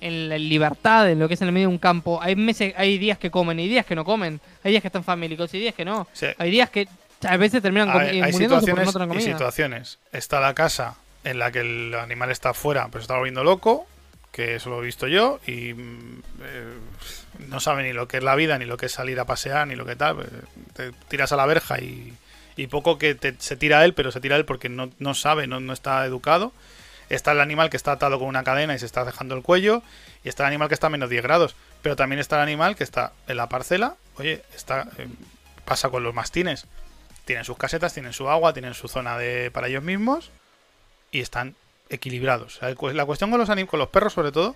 [0.00, 2.18] en la libertad, en lo que es en el medio de un campo.
[2.22, 4.40] Hay meses, hay días que comen y días que no comen.
[4.64, 6.08] Hay días que están famélicos y días que no.
[6.12, 6.26] Sí.
[6.36, 6.88] Hay días que
[7.26, 9.20] a veces terminan Hay, eh, hay situaciones no comida.
[9.20, 9.98] situaciones.
[10.12, 13.86] Está la casa en la que el animal está afuera, pero se está volviendo loco,
[14.32, 16.74] que eso lo he visto yo, y mm, eh,
[17.48, 19.66] no sabe ni lo que es la vida, ni lo que es salir a pasear,
[19.66, 20.20] ni lo que tal.
[20.20, 20.26] eh,
[20.74, 22.12] Te tiras a la verja y,
[22.58, 25.60] y poco que se tira él, pero se tira él porque no, no sabe, no,
[25.60, 26.52] no está educado.
[27.08, 29.82] Está el animal que está atado con una cadena y se está dejando el cuello.
[30.24, 31.56] Y está el animal que está a menos 10 grados.
[31.80, 33.94] Pero también está el animal que está en la parcela.
[34.16, 35.06] Oye, está eh,
[35.64, 36.66] pasa con los mastines.
[37.24, 40.30] Tienen sus casetas, tienen su agua, tienen su zona de para ellos mismos.
[41.10, 41.54] Y están
[41.88, 42.58] equilibrados.
[42.60, 44.54] La cuestión con los, anim- con los perros, sobre todo,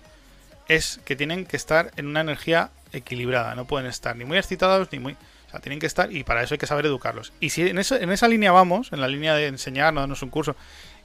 [0.67, 3.55] es que tienen que estar en una energía equilibrada.
[3.55, 5.15] No pueden estar ni muy excitados ni muy.
[5.53, 7.31] Sea, tienen que estar y para eso hay que saber educarlos.
[7.39, 10.23] Y si en, eso, en esa línea vamos, en la línea de enseñar, no darnos
[10.23, 10.55] un curso,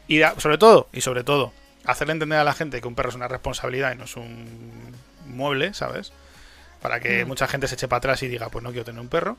[0.07, 1.53] y da- sobre todo, y sobre todo,
[1.85, 4.95] hacerle entender a la gente que un perro es una responsabilidad y no es un
[5.27, 6.13] mueble, ¿sabes?
[6.81, 7.29] Para que Mm.
[7.29, 9.37] mucha gente se eche para atrás y diga, pues no quiero tener un perro.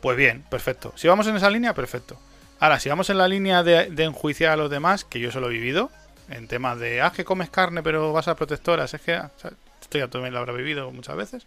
[0.00, 0.92] Pues bien, perfecto.
[0.96, 2.16] Si vamos en esa línea, perfecto.
[2.60, 5.40] Ahora, si vamos en la línea de, de enjuiciar a los demás, que yo eso
[5.40, 5.90] lo he vivido,
[6.28, 9.40] en temas de, ah, que comes carne pero vas a protectoras, es que, ah, o
[9.40, 9.50] sea,
[9.80, 11.46] esto ya también lo habrá vivido muchas veces,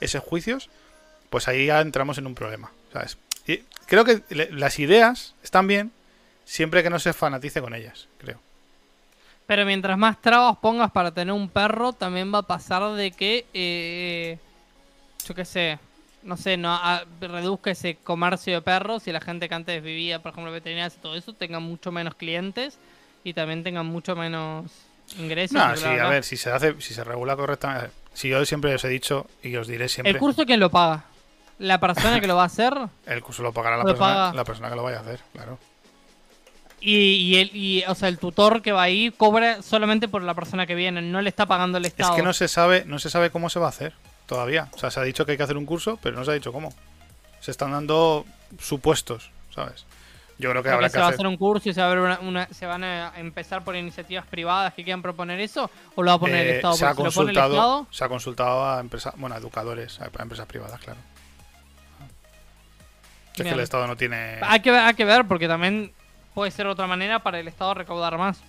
[0.00, 0.68] esos juicios,
[1.32, 2.70] pues ahí ya entramos en un problema.
[2.92, 3.18] ¿sabes?
[3.46, 5.90] Y creo que las ideas están bien
[6.44, 8.38] siempre que no se fanatice con ellas, creo.
[9.46, 13.46] Pero mientras más trabas pongas para tener un perro, también va a pasar de que,
[13.54, 14.38] eh,
[15.26, 15.78] yo qué sé,
[16.22, 20.22] no sé, no a- reduzca ese comercio de perros y la gente que antes vivía,
[20.22, 22.78] por ejemplo, veterinarias y todo eso, tengan mucho menos clientes
[23.24, 24.70] y también tengan mucho menos
[25.18, 25.56] ingresos.
[25.56, 27.90] No, sí, a ver, si se hace, si se regula correctamente.
[28.14, 30.12] Si yo siempre os he dicho y os diré siempre.
[30.12, 31.04] ¿El curso quién lo paga?
[31.58, 32.74] ¿La persona que lo va a hacer?
[33.06, 34.32] El curso lo pagará la persona, paga.
[34.34, 35.58] la persona que lo vaya a hacer, claro.
[36.80, 40.34] Y, y, el, y, o sea, el tutor que va ahí cobra solamente por la
[40.34, 42.16] persona que viene, no le está pagando el Es Estado.
[42.16, 43.92] que no se sabe, no se sabe cómo se va a hacer
[44.26, 44.68] todavía.
[44.74, 46.34] O sea, se ha dicho que hay que hacer un curso, pero no se ha
[46.34, 46.74] dicho cómo.
[47.38, 48.24] Se están dando
[48.58, 49.86] supuestos, ¿sabes?
[50.38, 51.20] Yo creo que habrá se que va a hacer.
[51.20, 53.76] hacer un curso y se, va a ver una, una- se van a empezar por
[53.76, 56.74] iniciativas privadas que quieran proponer eso o lo va a poner el Eh, Estado.
[56.74, 60.46] se, ha el consultado, Estado, se ha consultado a empresas, bueno, a educadores, a empresas
[60.46, 60.98] privadas, claro.
[63.36, 64.38] Es que el Estado no tiene.
[64.42, 65.92] hay que, ver, hay que ver porque también
[66.34, 68.40] puede ser otra manera para el Estado recaudar más.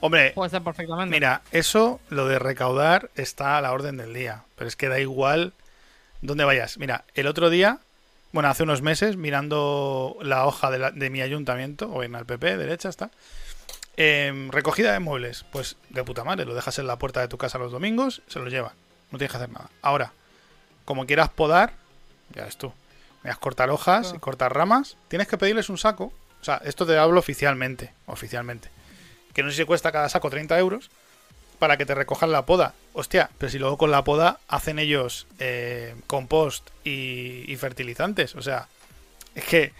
[0.00, 1.14] Hombre, Puede ser perfectamente.
[1.14, 4.42] Mira, eso, lo de recaudar, está a la orden del día.
[4.56, 5.52] Pero es que da igual
[6.20, 6.76] dónde vayas.
[6.78, 7.78] Mira, el otro día,
[8.32, 12.26] bueno, hace unos meses, mirando la hoja de, la- de mi ayuntamiento, o en el
[12.26, 13.10] PP, derecha está,
[13.96, 15.44] em, recogida de muebles.
[15.52, 18.38] Pues de puta madre, lo dejas en la puerta de tu casa los domingos, se
[18.40, 18.72] los llevan.
[19.10, 19.70] No tienes que hacer nada.
[19.80, 20.12] Ahora,
[20.84, 21.72] como quieras podar,
[22.34, 22.72] ya ves tú.
[23.24, 26.12] Quieras cortar hojas y cortar ramas, tienes que pedirles un saco.
[26.40, 28.70] O sea, esto te hablo oficialmente, oficialmente
[29.34, 30.90] que no sé si cuesta cada saco 30 euros,
[31.58, 32.74] para que te recojan la poda.
[32.92, 38.34] Hostia, pero si luego con la poda hacen ellos eh, compost y, y fertilizantes.
[38.36, 38.68] O sea,
[39.34, 39.72] es que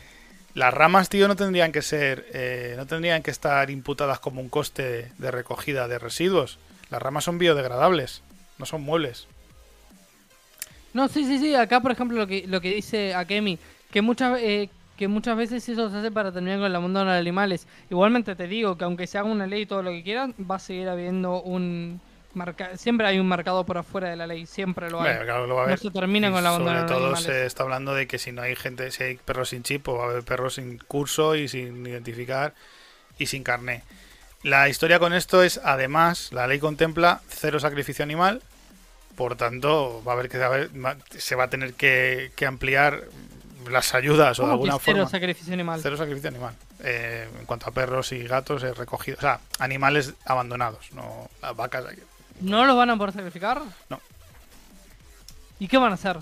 [0.55, 4.49] las ramas, tío, no tendrían que ser, eh, no tendrían que estar imputadas como un
[4.49, 6.59] coste de recogida de residuos.
[6.91, 8.23] Las ramas son biodegradables,
[8.59, 9.27] no son muebles.
[10.95, 11.55] No, sí, sí, sí.
[11.55, 13.59] Acá, por ejemplo, lo que, lo que dice Akemi,
[13.93, 17.19] que muchas, eh, que muchas veces eso se hace para terminar con el abandono de
[17.19, 17.67] animales.
[17.91, 20.57] Igualmente te digo que aunque se haga una ley y todo lo que quieran, va
[20.57, 22.01] a seguir habiendo un...
[22.33, 25.15] Marca siempre hay un mercado por afuera de la ley, siempre lo hay.
[25.19, 25.79] Claro, lo va a no haber.
[25.79, 27.25] se termina Y con el abandono Sobre de todo animales.
[27.25, 29.99] se está hablando de que si no hay gente, si hay perros sin chip, pues
[29.99, 32.55] va a haber perros sin curso y sin identificar
[33.19, 33.83] y sin carné.
[34.43, 38.43] La historia con esto es, además, la ley contempla cero sacrificio animal,
[39.17, 40.39] por tanto, va a haber que
[41.19, 43.05] se va a tener que, que ampliar
[43.71, 45.11] las ayudas o de ¿Cómo que alguna cero forma.
[45.11, 45.81] sacrificio animal?
[45.83, 46.55] Cero sacrificio animal.
[46.81, 49.19] Eh, en cuanto a perros y gatos, eh, recogidos.
[49.19, 51.87] O sea, animales abandonados, no las vacas.
[51.87, 52.03] hay que-
[52.41, 53.63] ¿No los van a poder sacrificar?
[53.89, 54.01] No.
[55.59, 56.19] ¿Y qué van a hacer?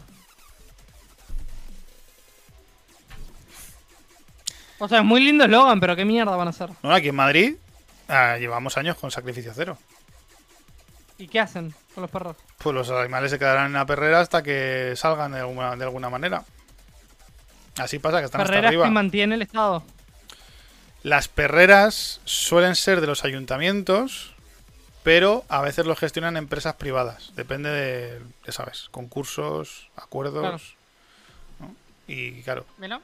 [4.79, 6.71] O sea, es muy lindo eslogan, pero ¿qué mierda van a hacer?
[6.83, 7.55] No, aquí en Madrid
[8.09, 9.79] ah, llevamos años con sacrificio cero.
[11.19, 12.37] ¿Y qué hacen con los perros?
[12.59, 16.11] Pues los animales se quedarán en la perrera hasta que salgan de alguna, de alguna
[16.11, 16.45] manera.
[17.77, 18.85] Así pasa que están hasta Perreras arriba.
[18.85, 19.83] que mantiene el Estado.
[21.03, 24.35] Las perreras suelen ser de los ayuntamientos,
[25.03, 27.33] pero a veces los gestionan empresas privadas.
[27.35, 30.43] Depende de, ya sabes, concursos, acuerdos.
[30.43, 31.73] Claro.
[31.73, 31.75] ¿no?
[32.07, 33.01] Y claro, Mira.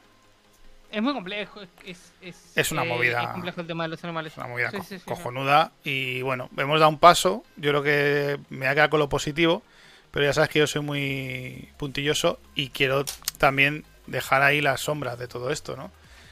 [0.90, 1.60] Es muy complejo.
[1.85, 3.23] Es, es, Es una eh, movida.
[3.23, 4.32] Es complejo el tema de los animales.
[4.32, 5.05] es una movida Sí, co- sí, sí, sí.
[5.05, 5.73] cojonuda.
[5.85, 7.44] Y bueno, hemos dado un paso.
[7.56, 9.62] Yo creo que me voy a quedar con lo positivo.
[10.10, 13.05] Pero ya sabes que yo soy muy puntilloso y quiero
[13.36, 15.90] también dejar ahí las sombras de todo esto, ¿no?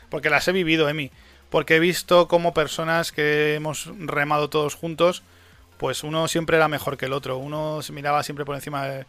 [0.09, 1.11] Porque las he vivido, Emi.
[1.51, 5.23] Porque he visto como personas que hemos remado todos juntos,
[5.77, 7.37] pues uno siempre era mejor que el otro.
[7.37, 9.07] Uno se miraba siempre por encima de-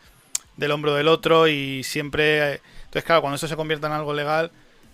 [0.58, 2.56] del hombro del otro y siempre...
[2.86, 4.52] Entonces, claro, cuando esto se convierta en algo legal,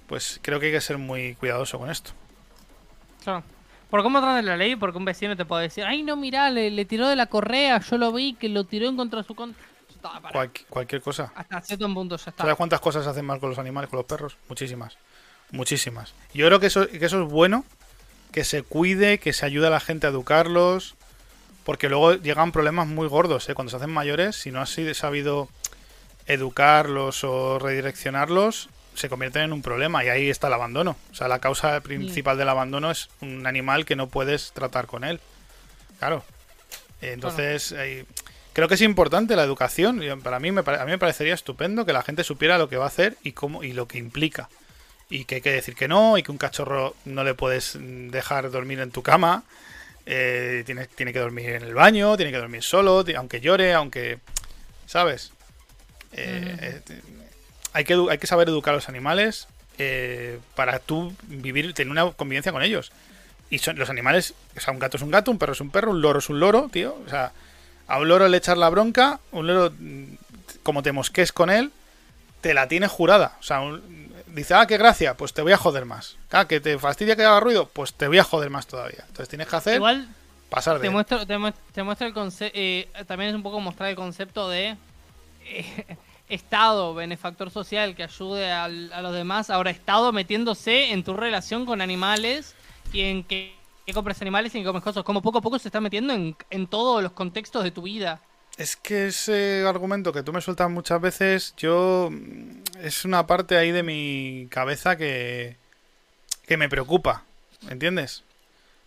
[0.08, 2.12] pues creo que hay que ser muy cuidadoso con esto.
[3.24, 3.44] Claro.
[3.90, 6.72] Por cómo tratan la ley, porque un vecino te puede decir, ay, no, mirá, le,
[6.72, 9.36] le tiró de la correa, yo lo vi, que lo tiró en contra de su
[9.36, 9.56] con...
[9.88, 10.34] Está, para.
[10.34, 11.32] Cualqui- cualquier cosa.
[11.36, 12.44] Hasta cierto punto ya está.
[12.44, 14.36] ¿Sabes cuántas cosas hacen mal con los animales, con los perros?
[14.50, 14.98] Muchísimas.
[15.52, 16.14] Muchísimas.
[16.34, 17.64] Yo creo que eso, que eso es bueno,
[18.32, 20.96] que se cuide, que se ayude a la gente a educarlos,
[21.64, 23.54] porque luego llegan problemas muy gordos, ¿eh?
[23.54, 25.48] Cuando se hacen mayores, si no has sabido
[26.26, 30.96] educarlos o redireccionarlos, se convierten en un problema y ahí está el abandono.
[31.12, 35.04] O sea, la causa principal del abandono es un animal que no puedes tratar con
[35.04, 35.20] él.
[36.00, 36.24] Claro.
[37.02, 38.06] Entonces, eh,
[38.54, 40.02] creo que es importante la educación.
[40.24, 42.86] Para mí, me, a mí me parecería estupendo que la gente supiera lo que va
[42.86, 44.50] a hacer y cómo y lo que implica.
[45.10, 48.10] Y que hay que decir que no, y que un cachorro no le puedes mm,
[48.10, 49.44] dejar dormir en tu cama.
[50.06, 54.20] eh, tiene, tiene que dormir en el baño, tiene que dormir solo, aunque llore, aunque.
[54.86, 55.32] ¿Sabes?
[56.14, 57.02] Eh, eh, te-
[57.74, 59.48] hay, que, hay que saber educar a los animales
[59.80, 62.92] eh, para tú vivir, tener una convivencia con ellos.
[63.50, 65.70] Y son los animales, o sea, un gato es un gato, un perro es un
[65.70, 66.98] perro, un loro es un loro, tío.
[67.06, 67.32] O sea,
[67.88, 70.04] a un loro le echas la bronca, un loro, mm,
[70.64, 71.72] como te mosques con él,
[72.42, 73.38] te la tiene jurada.
[73.40, 76.16] O sea, un- dice, ah, qué gracia, pues te voy a joder más.
[76.32, 79.00] Ah, que te fastidia que haga ruido, pues te voy a joder más todavía.
[79.08, 80.08] Entonces tienes que hacer Igual
[80.50, 80.82] pasar de.
[80.82, 82.58] te muestro, te, muest- te muestro el concepto.
[83.06, 84.76] también es un poco mostrar el concepto de
[85.46, 85.98] eh,
[86.30, 89.50] Estado, benefactor social que ayude a los demás.
[89.50, 92.56] Ahora, Estado metiéndose en tu relación con animales
[92.92, 93.56] y en que,
[93.86, 95.04] que compres animales y que comes cosas.
[95.04, 98.22] Como poco a poco se está metiendo en, en todos los contextos de tu vida.
[98.58, 102.10] Es que ese argumento que tú me sueltas muchas veces, yo.
[102.12, 105.58] mm, Es una parte ahí de mi cabeza que.
[106.48, 107.26] que me preocupa.
[107.70, 108.24] ¿Entiendes?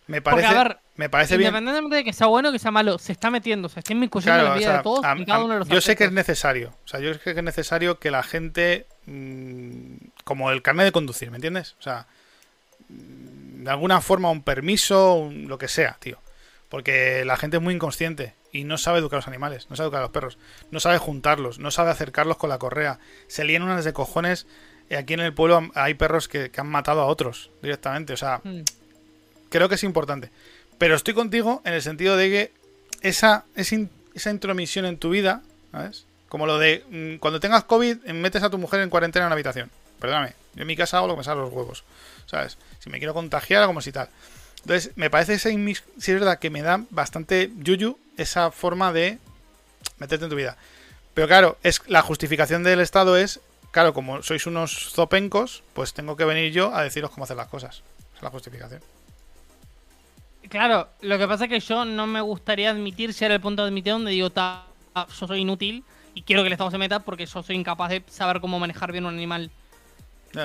[0.07, 0.47] Me Porque, parece.
[0.47, 1.47] a ver, me parece bien.
[1.49, 4.33] Independientemente de que sea bueno o que sea malo, se está metiendo, se está inmiscuyendo
[4.33, 5.79] Claro, en la o vida sea, de todos a- en cada uno de los yo
[5.81, 6.73] sé que es necesario.
[6.85, 8.85] O sea, yo sé que es necesario que la gente.
[9.05, 9.95] mm,
[10.25, 11.75] como el carnet de conducir, ¿me entiendes?
[11.79, 12.07] O sea,
[12.89, 16.17] mm, de alguna forma un permiso, un- lo que sea, tío.
[16.69, 19.87] Porque la gente es muy inconsciente y no sabe educar a los animales, no sabe
[19.87, 20.37] educar a los perros,
[20.71, 22.99] no sabe juntarlos, no sabe acercarlos con la correa.
[23.27, 24.45] Se lían unas de cojones.
[24.89, 28.13] y Aquí en el pueblo hay perros que, que han matado a otros directamente.
[28.13, 28.61] O sea, Mm.
[29.49, 30.29] creo que es importante.
[30.77, 32.53] Pero estoy contigo en el sentido de que
[33.01, 35.41] esa, esa, in- esa intromisión en tu vida,
[35.71, 36.05] ¿sabes?
[36.29, 39.27] Como lo de mm, cuando tengas COVID, eh, metes a tu mujer en cuarentena en
[39.27, 39.71] una habitación.
[39.99, 41.83] Perdóname, yo en mi casa hago lo que me sale a los huevos,
[42.27, 42.57] ¿sabes?
[42.79, 44.09] Si me quiero contagiar, como si tal.
[44.61, 49.17] Entonces, me parece esa sí es verdad que me da bastante yuyu esa forma de
[49.97, 50.57] meterte en tu vida.
[51.13, 53.39] Pero claro, es la justificación del Estado es,
[53.71, 57.47] claro, como sois unos zopencos, pues tengo que venir yo a deciros cómo hacer las
[57.47, 57.77] cosas.
[58.09, 58.81] Esa es la justificación.
[60.49, 63.69] Claro, lo que pasa es que yo no me gustaría admitir, llegar al punto de
[63.69, 64.65] admitir donde digo, "Ta,
[65.19, 65.83] yo soy inútil
[66.13, 68.91] y quiero que el Estado se meta porque yo soy incapaz de saber cómo manejar
[68.91, 69.49] bien un animal.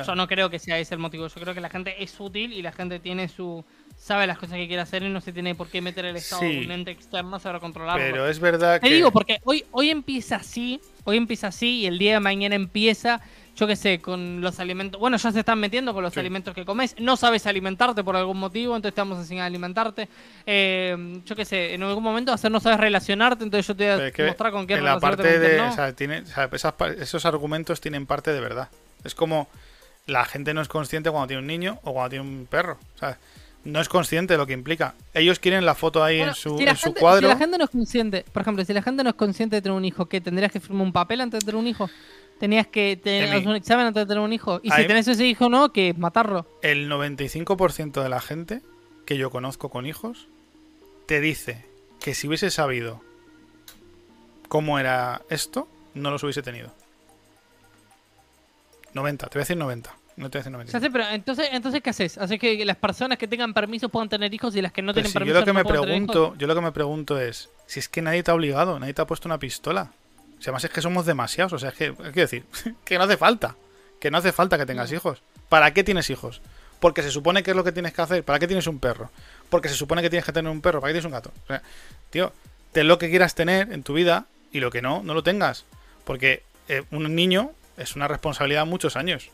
[0.07, 1.27] Yo no creo que sea ese el motivo.
[1.27, 3.63] Yo creo que la gente es útil y la gente tiene su
[3.99, 6.43] sabe las cosas que quiere hacer y no se tiene por qué meter el Estado
[6.43, 6.63] Sí.
[6.65, 8.03] un ente externo a saber controlarlo.
[8.03, 8.95] Pero es verdad Te que.
[8.95, 13.21] digo, porque hoy, hoy empieza así, hoy empieza así y el día de mañana empieza,
[13.55, 14.99] yo qué sé, con los alimentos.
[15.01, 16.21] Bueno, ya se están metiendo con los Sí.
[16.21, 16.95] alimentos que comes.
[16.99, 20.09] No sabes alimentarte por algún motivo, entonces enseñar a alimentarte.
[20.47, 24.01] Eh, yo qué sé, en algún momento hacer no sabes relacionarte, entonces yo te voy
[24.03, 25.57] a es que mostrar con qué en la parte con de.
[25.59, 25.69] no.
[25.71, 28.69] o sea, tiene, o sea, esas esos argumentos tienen parte de verdad.
[29.05, 29.49] Es como
[30.07, 32.79] la gente no es consciente cuando tiene un niño o cuando tiene un perro.
[32.97, 33.19] O sea,
[33.65, 34.95] no es consciente de lo que implica.
[35.15, 37.21] Ellos quieren la foto ahí Bueno, en su, si en su gente- cuadro.
[37.21, 39.63] Si la gente no es consciente, por ejemplo, si la gente no es consciente de
[39.63, 40.21] tener un hijo, ¿qué?
[40.21, 41.89] ¿Tendrías que firmar un papel antes de tener un hijo?
[42.43, 44.59] ¿Tenías que tener un examen antes de tener un hijo?
[44.65, 45.73] Y si tenés ese hijo, ¿no?
[45.73, 46.45] Que matarlo.
[46.61, 48.63] El 95% de la gente
[49.07, 50.27] que yo conozco con hijos
[51.07, 51.65] te dice
[52.01, 53.01] que si hubiese sabido
[54.49, 56.75] cómo era esto, no los hubiese tenido.
[58.93, 59.95] 90, te voy a decir 90.
[60.17, 60.73] No te voy a decir 90.
[60.73, 62.19] Ya sé, pero entonces, entonces ¿qué haces?
[62.19, 64.95] ¿Haces que las personas que tengan permiso puedan tener hijos y las que no Pero
[64.95, 66.11] tienen si yo permiso lo que no me puedan tener hijos?
[66.11, 68.95] pregunto, yo lo que me pregunto es, si es que nadie te ha obligado, nadie
[68.95, 69.93] te ha puesto una pistola.
[70.43, 72.45] Si además es que somos demasiados, o sea, es que, quiero decir,
[72.85, 73.55] que no hace falta,
[74.01, 75.23] que no hace falta que tengas hijos.
[75.49, 76.41] ¿Para qué tienes hijos?
[76.81, 78.25] Porque se supone que es lo que tienes que hacer.
[78.25, 79.09] ¿Para qué tienes un perro?
[79.51, 80.81] Porque se supone que tienes que tener un perro.
[80.81, 81.31] ¿Para qué tienes un gato?
[81.45, 81.63] O sea,
[82.11, 82.33] tío,
[82.73, 85.65] ten lo que quieras tener en tu vida y lo que no, no lo tengas.
[86.03, 89.31] Porque eh, un niño es una responsabilidad muchos años.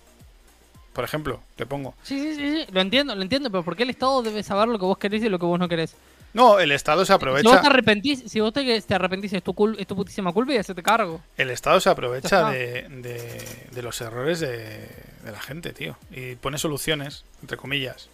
[0.92, 1.94] Por ejemplo, te pongo.
[2.02, 4.68] Sí, sí, sí, sí, lo entiendo, lo entiendo, pero ¿por qué el Estado debe saber
[4.68, 5.94] lo que vos querés y lo que vos no querés?
[6.34, 7.60] No, el Estado se Si vos aprovecha.
[7.60, 10.58] te arrepentís, si vos te, te arrepentís es tu, cul- es tu putísima culpa y
[10.58, 11.20] hacete cargo.
[11.36, 15.96] El Estado se aprovecha Ya de, de- de los errores de, de la gente, tío.
[16.10, 18.08] Y pone soluciones, entre comillas.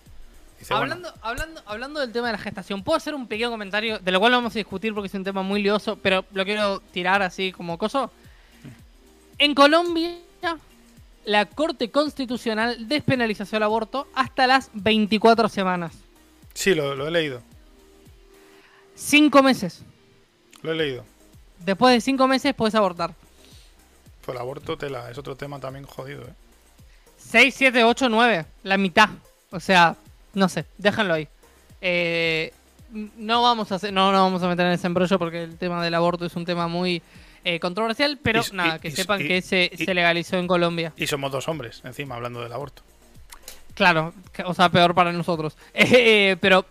[0.61, 3.99] Dice, bueno, Hablando, hablando, hablando del tema de la gestación, ¿puedo hacer un pequeño comentario?
[3.99, 6.45] De lo cual no vamos a discutir porque es un tema muy lioso, pero lo
[6.45, 8.13] quiero tirar así como coso.
[9.39, 10.15] En Colombia,
[11.25, 15.93] la Corte Constitucional despenalizó el aborto hasta las 24 semanas.
[16.55, 17.43] sí, lo, lo he leído.
[18.95, 19.83] Cinco meses.
[20.63, 21.05] Lo he leído.
[21.65, 23.15] Después de cinco meses puedes abortar.
[24.25, 26.33] Pues el aborto tela, es otro tema también jodido, ¿eh?
[27.19, 28.45] 6, 7, 8, 9.
[28.65, 29.09] La mitad.
[29.51, 29.97] O sea,
[30.35, 31.29] no sé, déjenlo ahí.
[31.81, 32.53] Eh,
[32.91, 35.83] no vamos a hacer, no nos vamos a meter en ese embrollo porque el tema
[35.83, 37.03] del aborto es un tema muy
[37.45, 40.93] eh, controversial, pero Y- nada, y- que y- sepan que se, legalizó en Colombia.
[40.97, 42.83] Y somos dos hombres, encima, hablando del aborto.
[43.75, 44.15] Claro,
[44.45, 45.57] o sea, peor para nosotros.
[45.75, 46.65] Eh, pero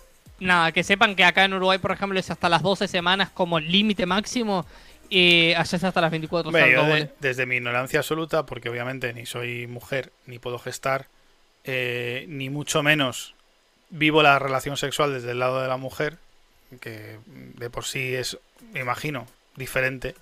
[0.44, 3.60] nada, que sepan que acá en Uruguay, por ejemplo, es hasta las 12 semanas como
[3.60, 4.65] límite máximo
[5.10, 9.14] y allá es hasta las 24 Hombre, yo de- desde mi ignorancia absoluta, porque obviamente
[9.14, 11.07] ni soy mujer, ni puedo gestar,
[11.65, 13.36] eh, ni mucho menos
[13.90, 16.18] vivo la relación sexual desde el lado de la mujer,
[16.82, 18.38] que de por sí es,
[18.74, 20.15] me imagino, diferente.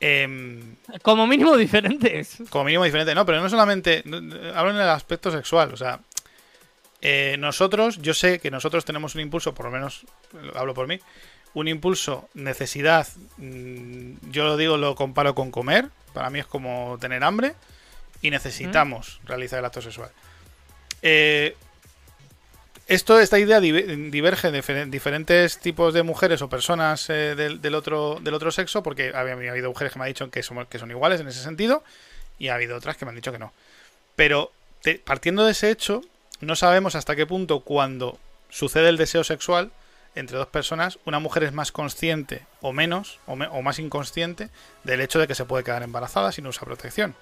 [0.00, 2.38] Em, Como mínimo diferentes.
[2.50, 3.14] como mínimo diferente.
[3.14, 4.02] No, pero no solamente.
[4.54, 5.72] Hablo en el aspecto sexual.
[5.74, 6.00] O sea,
[7.02, 10.04] eh, nosotros, yo sé que nosotros tenemos un impulso, por lo menos
[10.54, 11.00] hablo por mí,
[11.54, 13.08] un impulso, necesidad.
[13.38, 15.88] mm, Yo lo digo, lo comparo con comer.
[16.12, 17.54] Para mí es como tener hambre.
[18.22, 20.10] y necesitamos realizar el acto sexual.
[21.00, 21.56] Eh,
[22.86, 28.34] esto, esta idea diverge de diferentes tipos de mujeres o personas eh, del, otro, del
[28.34, 31.20] otro sexo, porque ha habido mujeres que me han dicho que, somos, que son iguales
[31.20, 31.82] en ese sentido,
[32.38, 33.54] y ha habido otras que me han dicho que no.
[34.16, 34.52] Pero
[35.04, 36.02] partiendo de ese hecho,
[36.40, 38.18] no sabemos hasta qué punto cuando
[38.48, 39.70] sucede el deseo sexual
[40.14, 44.48] entre dos personas, una mujer es más consciente o menos, o, más inconsciente,
[44.82, 47.14] del hecho de que se puede quedar embarazada si no usa protección.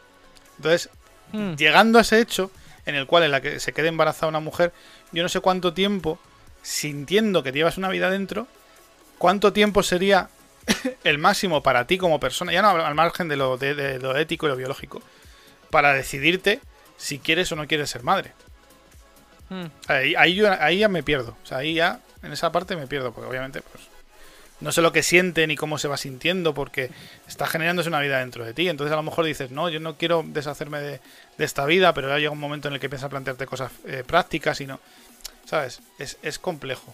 [0.56, 0.88] Entonces,
[1.32, 1.54] hmm.
[1.54, 2.50] llegando a ese hecho,
[2.86, 4.72] en el cual en la que se quede embarazada una mujer,
[5.12, 6.18] yo no sé cuánto tiempo,
[6.62, 8.48] sintiendo que llevas una vida dentro,
[9.18, 10.30] cuánto tiempo sería
[11.04, 14.46] el máximo para ti como persona, ya no al margen de lo, de, lo ético
[14.46, 15.02] y lo biológico,
[15.70, 16.60] para decidirte
[16.96, 18.32] si quieres o no quieres ser madre.
[19.48, 19.66] Hmm.
[19.86, 21.36] Ahí, ya me pierdo.
[21.42, 23.84] O sea, ahí ya, en esa parte me pierdo, porque obviamente, pues,
[24.60, 26.90] no sé lo que siente ni cómo se va sintiendo, porque
[27.26, 28.68] está generándose una vida dentro de ti.
[28.68, 31.00] Entonces a lo mejor dices, no, yo no quiero deshacerme de,
[31.38, 34.60] esta vida, pero ya llega un momento en el que piensas plantearte cosas eh, prácticas
[34.60, 34.80] y no.
[35.44, 35.80] ¿Sabes?
[35.98, 36.92] Es, es complejo.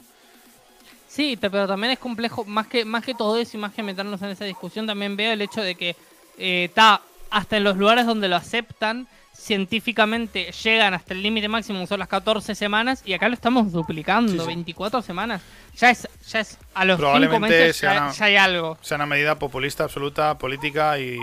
[1.14, 4.20] Sí, pero también es complejo, más que, más que todo eso y más que meternos
[4.22, 5.96] en esa discusión, también veo el hecho de que
[6.36, 11.84] está eh, hasta en los lugares donde lo aceptan, científicamente llegan hasta el límite máximo,
[11.84, 15.42] son las 14 semanas, y acá lo estamos duplicando, 24 semanas.
[15.76, 18.78] Ya es, ya es a los 5 meses ya, hay algo.
[18.82, 21.18] Sea una medida populista absoluta, política y...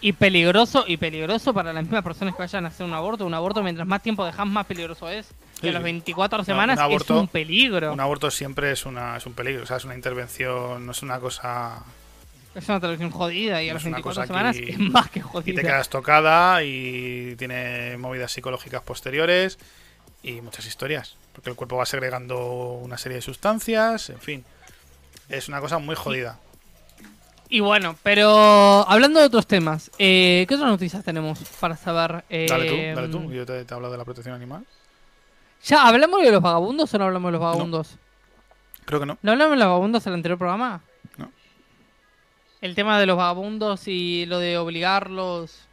[0.00, 3.26] Y peligroso, y peligroso para las mismas personas que vayan a hacer un aborto.
[3.26, 5.28] Un aborto, mientras más tiempo dejas, más peligroso es.
[5.60, 7.92] Que a las 24 semanas es un peligro.
[7.92, 11.02] Un aborto siempre es, una, es un peligro, o sea, es una intervención, no es
[11.02, 11.82] una cosa
[12.56, 15.52] es una televisión jodida y a las 24 semanas es más que jodida.
[15.52, 19.58] Y te quedas tocada y tiene movidas psicológicas posteriores
[20.22, 21.16] y muchas historias.
[21.32, 24.44] Porque el cuerpo va segregando una serie de sustancias, en fin.
[25.28, 26.38] Es una cosa muy jodida.
[27.48, 32.24] Y bueno, pero hablando de otros temas, eh, ¿qué otras noticias tenemos para saber?
[32.48, 33.30] dale tú, dale tú.
[33.30, 34.66] Eh, Yo te, he hablado de la protección animal.
[35.64, 37.98] ¿Ya hablamos de los vagabundos o no hablamos de los vagabundos?
[38.84, 39.18] Creo que no.
[39.20, 40.80] ¿No hablamos de los vagabundos en el anterior programa?
[42.66, 45.68] El tema de los vagabundos y lo de obligarlos,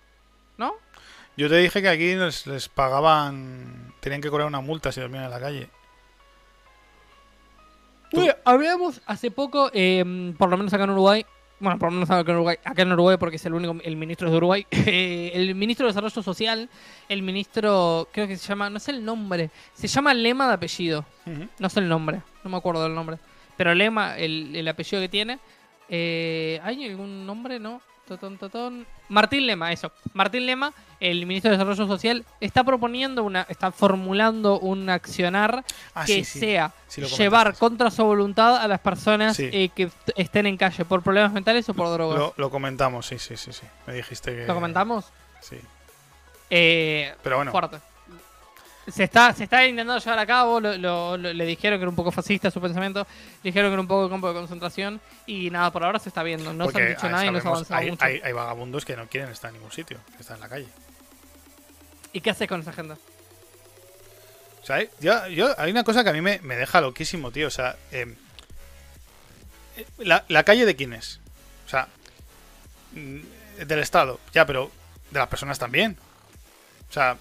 [0.59, 0.75] ¿no?
[1.35, 5.31] Yo te dije que aquí les, pagaban, tenían que cobrar una multa si dormían en
[5.31, 5.69] la calle.
[8.11, 11.25] Uy, habíamos hace poco, em, por lo menos acá en Uruguay,
[11.59, 13.95] bueno, por lo menos acá en Uruguay, acá en Uruguay porque es el único, el
[13.95, 16.69] ministro de Uruguay, eh, el ministro de Desarrollo Social,
[17.09, 21.03] el ministro, creo que se llama, no sé el nombre, se llama Lema de apellido,
[21.57, 23.17] no sé el nombre, no me acuerdo del nombre,
[23.57, 25.39] pero Lema, el, el apellido que tiene,
[25.89, 27.59] eh, ¿Hay algún nombre?
[27.59, 27.81] ¿No?
[29.09, 29.91] Martín Lema, eso.
[30.13, 35.63] Martín Lema, el ministro de Desarrollo Social, está proponiendo una, está formulando un accionar
[35.95, 36.73] ah, que sea
[37.17, 41.67] llevar contra su voluntad a las personas eh, que estén en calle por problemas mentales
[41.69, 42.33] o por drogas.
[42.35, 43.65] Lo, comentamos, sí, sí, sí, sí.
[43.87, 44.47] Me dijiste que.
[44.47, 45.05] ¿Lo comentamos?
[45.39, 45.57] Sí.
[46.49, 47.51] Eh, Pero bueno.
[47.51, 47.92] Fuerte
[48.87, 52.51] se está, se está intentando llevar a cabo, le dijeron que era un poco fascista
[52.51, 53.07] su pensamiento,
[53.43, 56.09] le dijeron que era un poco de campo de concentración y nada, por ahora se
[56.09, 58.05] está viendo, no se han dicho nada y no se ha avanzado hay, mucho.
[58.05, 60.67] Hay, vagabundos que no quieren estar en ningún sitio, que están en la calle.
[62.11, 62.97] ¿Y qué haces con esa agenda?
[64.61, 67.47] O sea, yo, yo, hay una cosa que a mí me, deja loquísimo, tío.
[67.47, 68.15] O sea, em,
[69.97, 71.19] la, la calle de quién es?
[71.65, 71.87] O sea,
[72.93, 74.71] mm, del Estado, ya, pero
[75.11, 75.97] de las personas también.
[76.89, 77.17] O sea,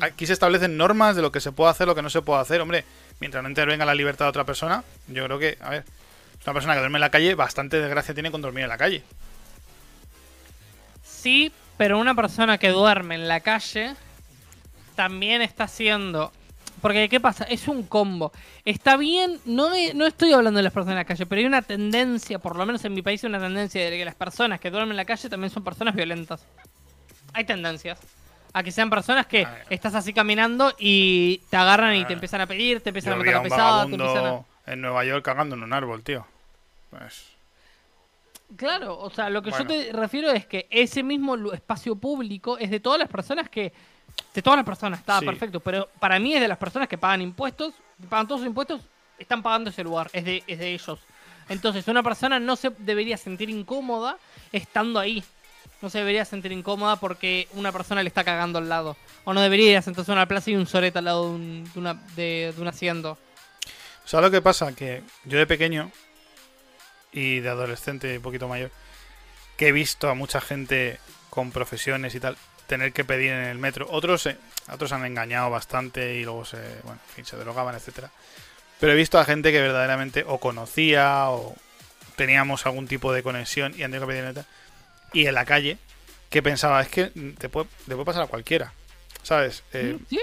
[0.00, 2.40] Aquí se establecen normas de lo que se puede hacer, lo que no se puede
[2.40, 2.60] hacer.
[2.60, 2.84] Hombre,
[3.20, 5.84] mientras no intervenga la libertad de otra persona, yo creo que, a ver,
[6.44, 9.02] una persona que duerme en la calle, bastante desgracia tiene con dormir en la calle.
[11.02, 13.94] Sí, pero una persona que duerme en la calle
[14.94, 16.32] también está haciendo.
[16.80, 17.44] Porque, ¿qué pasa?
[17.44, 18.32] Es un combo.
[18.64, 21.62] Está bien, no, no estoy hablando de las personas en la calle, pero hay una
[21.62, 24.70] tendencia, por lo menos en mi país, hay una tendencia de que las personas que
[24.70, 26.44] duermen en la calle también son personas violentas.
[27.32, 27.98] Hay tendencias
[28.52, 32.46] a que sean personas que estás así caminando y te agarran y te empiezan a
[32.46, 34.42] pedir, te empiezan a meter la pesada, te empiezan a...
[34.66, 36.26] En Nueva York cagando en un árbol, tío.
[36.90, 37.38] Pues...
[38.56, 42.70] Claro, o sea, lo que yo te refiero es que ese mismo espacio público es
[42.70, 43.72] de todas las personas que.
[44.32, 45.60] De todas las personas, está perfecto.
[45.60, 47.74] Pero para mí es de las personas que pagan impuestos,
[48.08, 48.80] pagan todos sus impuestos,
[49.18, 50.98] están pagando ese lugar, es de, es de ellos.
[51.50, 54.16] Entonces, una persona no se debería sentir incómoda
[54.50, 55.22] estando ahí
[55.80, 58.96] no se debería sentir incómoda porque una persona le está cagando al lado.
[59.24, 61.78] O no debería sentarse en una plaza y un sorete al lado de un, de,
[61.78, 63.18] una, de, un asiento.
[64.04, 64.74] ¿Sabes lo que pasa?
[64.74, 65.90] Que yo de pequeño
[67.12, 68.70] y de adolescente un poquito mayor,
[69.56, 70.98] que he visto a mucha gente
[71.30, 72.36] con profesiones y tal
[72.66, 73.86] tener que pedir en el metro.
[73.90, 74.36] Otros, eh,
[74.70, 78.10] otros han engañado bastante y luego se, bueno, en fin, se drogaban, etcétera.
[78.78, 81.56] Pero he visto a gente que verdaderamente o conocía o
[82.16, 84.50] teníamos algún tipo de conexión y han tenido que pedir en el metro
[85.12, 85.78] y en la calle
[86.30, 87.06] que pensaba, es que
[87.38, 88.72] te puede, te puede pasar a cualquiera,
[89.22, 89.62] ¿sabes?
[89.72, 90.20] Eh, ¿Sí?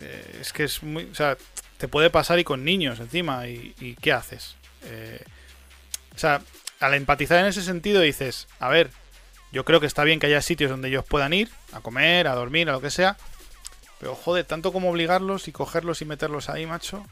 [0.00, 1.36] eh, es que es muy, o sea,
[1.78, 4.56] te puede pasar y con niños encima, y, y ¿qué haces?
[4.82, 5.22] Eh,
[6.14, 6.42] o sea,
[6.80, 8.90] al empatizar en ese sentido dices, a ver,
[9.52, 12.34] yo creo que está bien que haya sitios donde ellos puedan ir, a comer, a
[12.34, 13.16] dormir, a lo que sea,
[14.00, 17.06] pero joder, tanto como obligarlos y cogerlos y meterlos ahí, macho.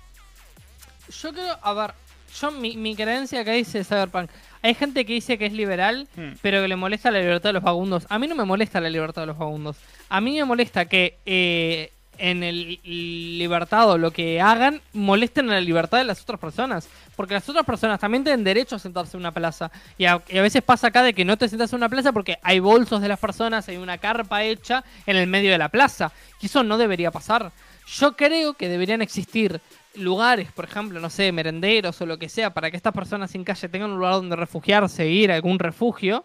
[1.09, 1.94] Yo creo, a ver,
[2.40, 4.31] yo mi, mi creencia que dice Cyberpunk.
[4.63, 6.33] Hay gente que dice que es liberal, Hmm.
[6.41, 8.07] pero que le molesta la libertad de los vagabundos.
[8.09, 9.77] A mí no me molesta la libertad de los vagabundos.
[10.09, 15.61] A mí me molesta que eh, en el libertado lo que hagan molesten a la
[15.61, 16.89] libertad de las otras personas.
[17.17, 19.71] Porque las otras personas también tienen derecho a sentarse en una plaza.
[19.99, 22.13] Y a, y a veces pasa acá de que no te sientas en una plaza
[22.13, 25.69] porque hay bolsos de las personas, hay una carpa hecha en el medio de la
[25.69, 26.13] plaza.
[26.41, 27.53] Y eso no debería pasar.
[27.87, 29.61] Yo creo que deberían existir
[29.94, 33.44] lugares, por ejemplo, no sé, merenderos o lo que sea, para que estas personas sin
[33.44, 36.24] calle tengan un lugar donde refugiarse, ir a algún refugio.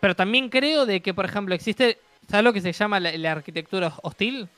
[0.00, 1.98] Pero también creo de que, por ejemplo, existe,
[2.28, 4.48] ¿sabes lo que se llama la, la arquitectura hostil?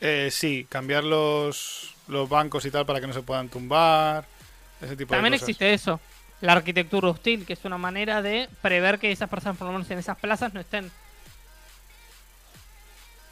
[0.00, 4.26] Eh, sí, cambiar los, los bancos y tal para que no se puedan tumbar,
[4.80, 5.48] ese tipo También de cosas.
[5.48, 6.00] existe eso,
[6.40, 9.90] la arquitectura hostil, que es una manera de prever que esas personas, por lo menos
[9.90, 10.92] en esas plazas, no estén.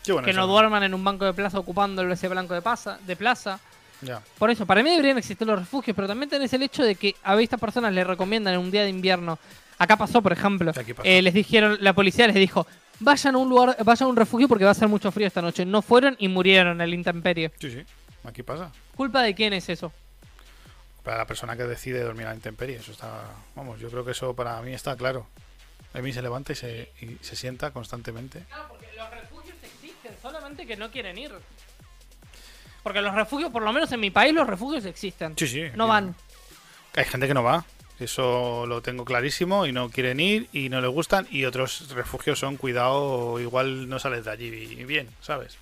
[0.06, 2.98] Bueno que eso, no duerman en un banco de plaza ocupando ese blanco de, pasa,
[3.06, 3.60] de plaza.
[4.00, 4.20] Ya.
[4.38, 7.14] Por eso, para mí deberían existir los refugios, pero también tenés el hecho de que
[7.22, 9.38] a estas personas les recomiendan en un día de invierno.
[9.78, 11.02] Acá pasó, por ejemplo, pasó.
[11.04, 12.66] eh, les dijeron, la policía les dijo,
[12.98, 15.42] vayan a un lugar, vayan a un refugio porque va a hacer mucho frío esta
[15.42, 15.64] noche.
[15.64, 17.52] No fueron y murieron en el intemperie.
[17.60, 17.84] Sí, sí,
[18.24, 18.72] aquí pasa.
[18.96, 19.92] ¿Culpa de quién es eso?
[21.04, 23.24] Para la persona que decide dormir a la intemperie, eso está...
[23.56, 25.26] Vamos, yo creo que eso para mí está claro.
[25.94, 28.44] Emi se levanta y se, y se sienta constantemente.
[28.48, 29.41] Claro, porque los refugios
[30.56, 31.32] que no quieren ir.
[32.82, 35.34] Porque los refugios, por lo menos en mi país, los refugios existen.
[35.36, 35.64] Sí, sí.
[35.76, 36.14] No van.
[36.96, 37.64] Hay gente que no va.
[38.00, 41.28] Eso lo tengo clarísimo y no quieren ir y no les gustan.
[41.30, 44.50] Y otros refugios son cuidado, igual no sales de allí
[44.84, 45.56] bien, ¿sabes?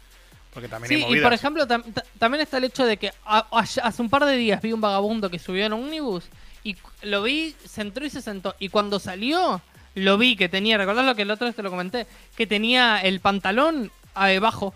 [0.55, 3.13] Porque también Sí, hay y por ejemplo, tam- ta- también está el hecho de que
[3.53, 6.25] hace un par de días vi un vagabundo que subió en un ómnibus
[6.65, 8.57] y lo vi, se entró y se sentó.
[8.59, 9.61] Y cuando salió,
[9.95, 12.07] lo vi que tenía, ¿recordás lo que el otro vez te lo comenté?
[12.37, 13.93] Que tenía el pantalón
[14.25, 14.75] abajo,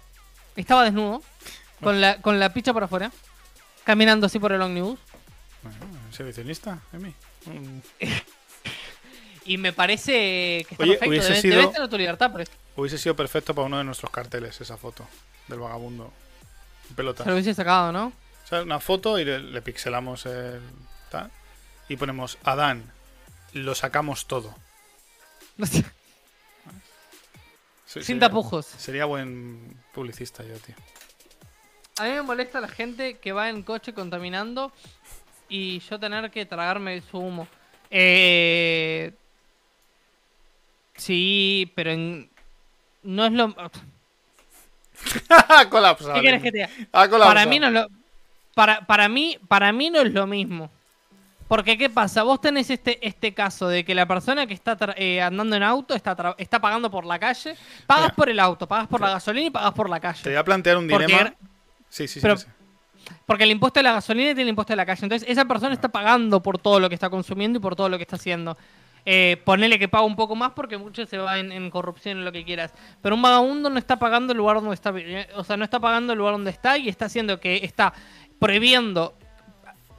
[0.56, 1.22] estaba desnudo,
[1.82, 3.10] con la, con la picha por afuera,
[3.84, 4.98] caminando así por el ómnibus.
[5.62, 5.78] Bueno,
[6.10, 7.14] ¿Exhibicionista, Emi?
[9.46, 11.08] Y me parece que está Oye, perfecto.
[11.10, 14.10] hubiese Debe- sido- debes tener tu libertad, pero Hubiese sido perfecto para uno de nuestros
[14.10, 15.06] carteles esa foto
[15.48, 16.10] del vagabundo.
[16.88, 17.22] En pelota.
[17.24, 18.06] se lo hubiese sacado, ¿no?
[18.06, 20.60] O sea, una foto y le, le pixelamos el
[21.10, 21.30] tal.
[21.90, 22.90] Y ponemos Adán,
[23.52, 24.54] lo sacamos todo.
[27.94, 28.66] Sí, Sin sería- tapujos.
[28.66, 30.74] Sería buen publicista yo, tío.
[31.98, 34.72] A mí me molesta la gente que va en coche contaminando
[35.48, 37.46] y yo tener que tragarme su humo.
[37.90, 39.12] Eh...
[40.96, 42.28] Sí, pero en...
[43.04, 43.54] no es lo...
[45.28, 46.14] ha colapsado.
[46.14, 46.70] ¿Qué quieres que te diga?
[46.90, 47.32] Ha colapsado.
[47.32, 47.88] Para mí no es lo...
[48.56, 50.68] Para, para, mí, para mí no es lo mismo.
[51.54, 52.24] Porque, ¿qué pasa?
[52.24, 55.94] Vos tenés este, este caso de que la persona que está eh, andando en auto
[55.94, 57.54] está, tra- está pagando por la calle.
[57.86, 58.14] Pagas Mira.
[58.16, 60.20] por el auto, pagas por la gasolina y pagas por la calle.
[60.20, 61.32] Te voy a plantear un Porque- dilema.
[61.88, 62.20] Sí, sí, sí.
[62.20, 62.46] pero- sí.
[63.24, 65.04] Porque el impuesto de la gasolina tiene el impuesto de la calle.
[65.04, 67.98] Entonces, esa persona está pagando por todo lo que está consumiendo y por todo lo
[67.98, 68.58] que está haciendo.
[69.06, 72.24] Eh, ponele que paga un poco más porque mucho se va en, en corrupción en
[72.24, 72.72] lo que quieras.
[73.00, 74.90] Pero un vagabundo no está pagando el lugar donde está.
[74.90, 75.04] vi-
[75.36, 77.92] O sea, no está pagando el lugar donde está y está haciendo que está
[78.40, 79.14] prohibiendo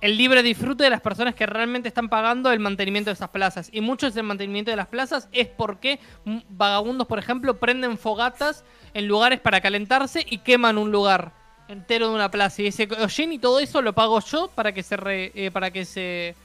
[0.05, 3.69] el libre disfrute de las personas que realmente están pagando el mantenimiento de esas plazas.
[3.71, 7.97] Y mucho de ese mantenimiento de las plazas es porque mm, vagabundos, por ejemplo, prenden
[7.97, 8.63] fogatas
[8.93, 11.31] en lugares para calentarse y queman un lugar
[11.67, 12.61] entero de una plaza.
[12.61, 15.71] Y ese hollín y todo eso lo pago yo para que se re- eh, para
[15.71, 16.35] que se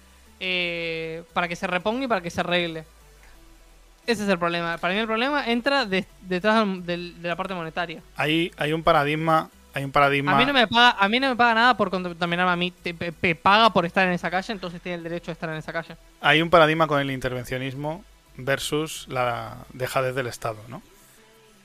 [0.41, 2.85] eh, para que se reponga y para que se arregle.
[4.07, 4.79] Ese es el problema.
[4.79, 8.03] Para mí el problema entra de- detrás del- de la parte monetaria.
[8.17, 9.51] Hay, hay un paradigma.
[9.73, 10.33] Hay un paradigma.
[10.33, 12.71] A mí no me paga, a mí no me paga nada por contaminarme a mí,
[12.73, 15.57] te, pe- paga por estar en esa calle, entonces tiene el derecho de estar en
[15.57, 15.97] esa calle.
[16.21, 18.05] Hay un paradigma con el intervencionismo
[18.37, 20.83] versus la dejadez del Estado, ¿no?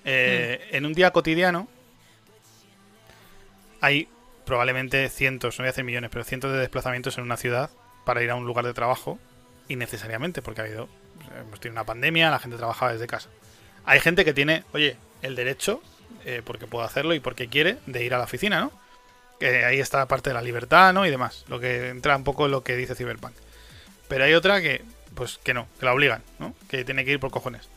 [0.04, 1.68] Eh, En un día cotidiano
[3.82, 4.08] hay
[4.46, 7.70] probablemente cientos, no voy a decir millones, pero cientos de desplazamientos en una ciudad
[8.06, 9.20] para ir a un lugar de trabajo
[9.68, 10.88] innecesariamente, porque ha habido,
[11.40, 13.30] hemos tenido una pandemia, la gente trabajaba desde casa.
[13.86, 15.82] Hay gente que tiene, oye, el derecho,
[16.26, 18.72] eh, porque puede hacerlo y porque quiere, de ir a la oficina, ¿no?
[19.40, 21.06] Que ahí está parte de la libertad, ¿no?
[21.06, 23.34] Y demás, lo que entra un poco en lo que dice Cyberpunk.
[24.08, 24.84] Pero hay otra que,
[25.14, 26.54] pues que no, que la obligan, ¿no?
[26.70, 27.68] Que tiene que ir por cojones.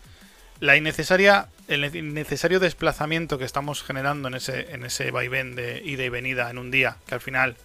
[0.60, 5.82] La innecesaria, el ne- innecesario desplazamiento que estamos generando en ese, en ese vaivén de
[5.84, 7.56] ida y venida en un día, que al final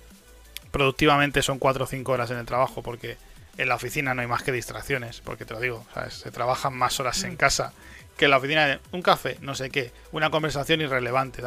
[0.72, 3.18] productivamente son 4 o 5 horas en el trabajo, porque
[3.56, 6.16] En la oficina no hay más que distracciones, porque te lo digo, ¿sabes?
[6.16, 7.72] se trabajan más horas en casa
[8.18, 8.80] que la oficina.
[8.92, 11.44] Un café, no sé qué, una conversación irrelevante.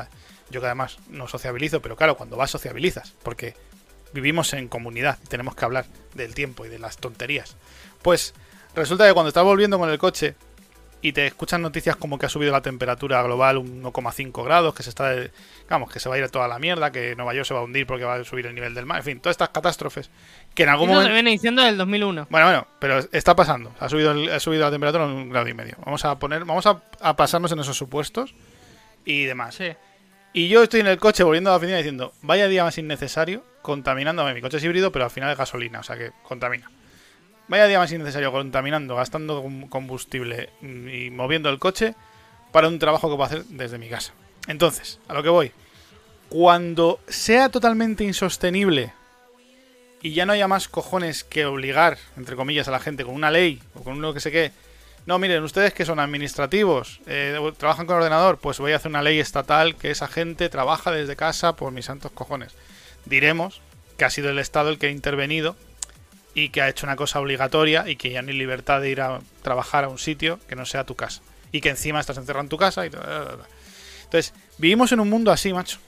[0.50, 3.54] Yo que además no sociabilizo, pero claro, cuando vas sociabilizas, porque
[4.12, 7.56] vivimos en comunidad y tenemos que hablar del tiempo y de las tonterías.
[8.02, 8.34] Pues
[8.74, 10.36] resulta que cuando estás volviendo con el coche
[11.02, 14.90] y te escuchan noticias como que ha subido la temperatura global 1,5 grados, que se
[14.90, 15.14] está,
[15.68, 17.60] vamos, que se va a ir a toda la mierda, que Nueva York se va
[17.60, 20.10] a hundir porque va a subir el nivel del mar, en fin, todas estas catástrofes
[20.56, 22.26] que en algún Eso momento se viene diciendo del 2001.
[22.30, 23.72] bueno, bueno, pero está pasando.
[23.78, 25.76] Ha subido, el- ha subido la temperatura un grado y medio.
[25.84, 28.34] Vamos a poner, vamos a, a pasarnos en esos supuestos
[29.04, 29.54] y demás.
[29.54, 29.68] Sí.
[30.32, 33.44] Y yo estoy en el coche volviendo a la oficina diciendo, vaya día más innecesario,
[33.62, 34.22] contaminando.
[34.22, 36.70] A ver, mi coche es híbrido, pero al final es gasolina, o sea que contamina.
[37.48, 41.94] Vaya día más innecesario contaminando, gastando com- combustible mm, y moviendo el coche
[42.50, 44.12] para un trabajo que puedo hacer desde mi casa.
[44.48, 45.52] Entonces, a lo que voy.
[46.28, 48.92] Cuando sea totalmente insostenible
[50.02, 53.30] y ya no haya más cojones que obligar, entre comillas, a la gente con una
[53.30, 54.52] ley o con uno que sé qué.
[55.06, 59.02] No, miren, ustedes que son administrativos, eh, trabajan con ordenador, pues voy a hacer una
[59.02, 62.54] ley estatal que esa gente trabaja desde casa por mis santos cojones.
[63.04, 63.60] Diremos
[63.96, 65.56] que ha sido el Estado el que ha intervenido
[66.34, 69.00] y que ha hecho una cosa obligatoria y que ya no hay libertad de ir
[69.00, 71.22] a trabajar a un sitio que no sea tu casa.
[71.52, 72.90] Y que encima estás encerrado en tu casa y...
[74.04, 75.78] Entonces, vivimos en un mundo así, macho.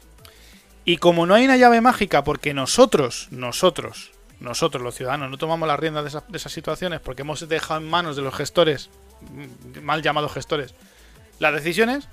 [0.88, 4.10] Y como no hay una llave mágica, porque nosotros, nosotros,
[4.40, 7.78] nosotros los ciudadanos, no tomamos las riendas de, esa- de esas situaciones porque hemos dejado
[7.80, 8.88] en manos de los gestores,
[9.20, 10.74] mm, mal llamados gestores,
[11.40, 12.08] las decisiones,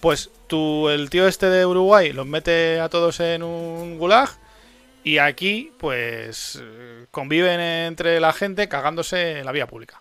[0.00, 4.30] pues tú, el tío este de Uruguay, los mete a todos en un gulag
[5.04, 6.60] y aquí, pues,
[7.12, 10.00] conviven entre la gente cagándose en la vía pública.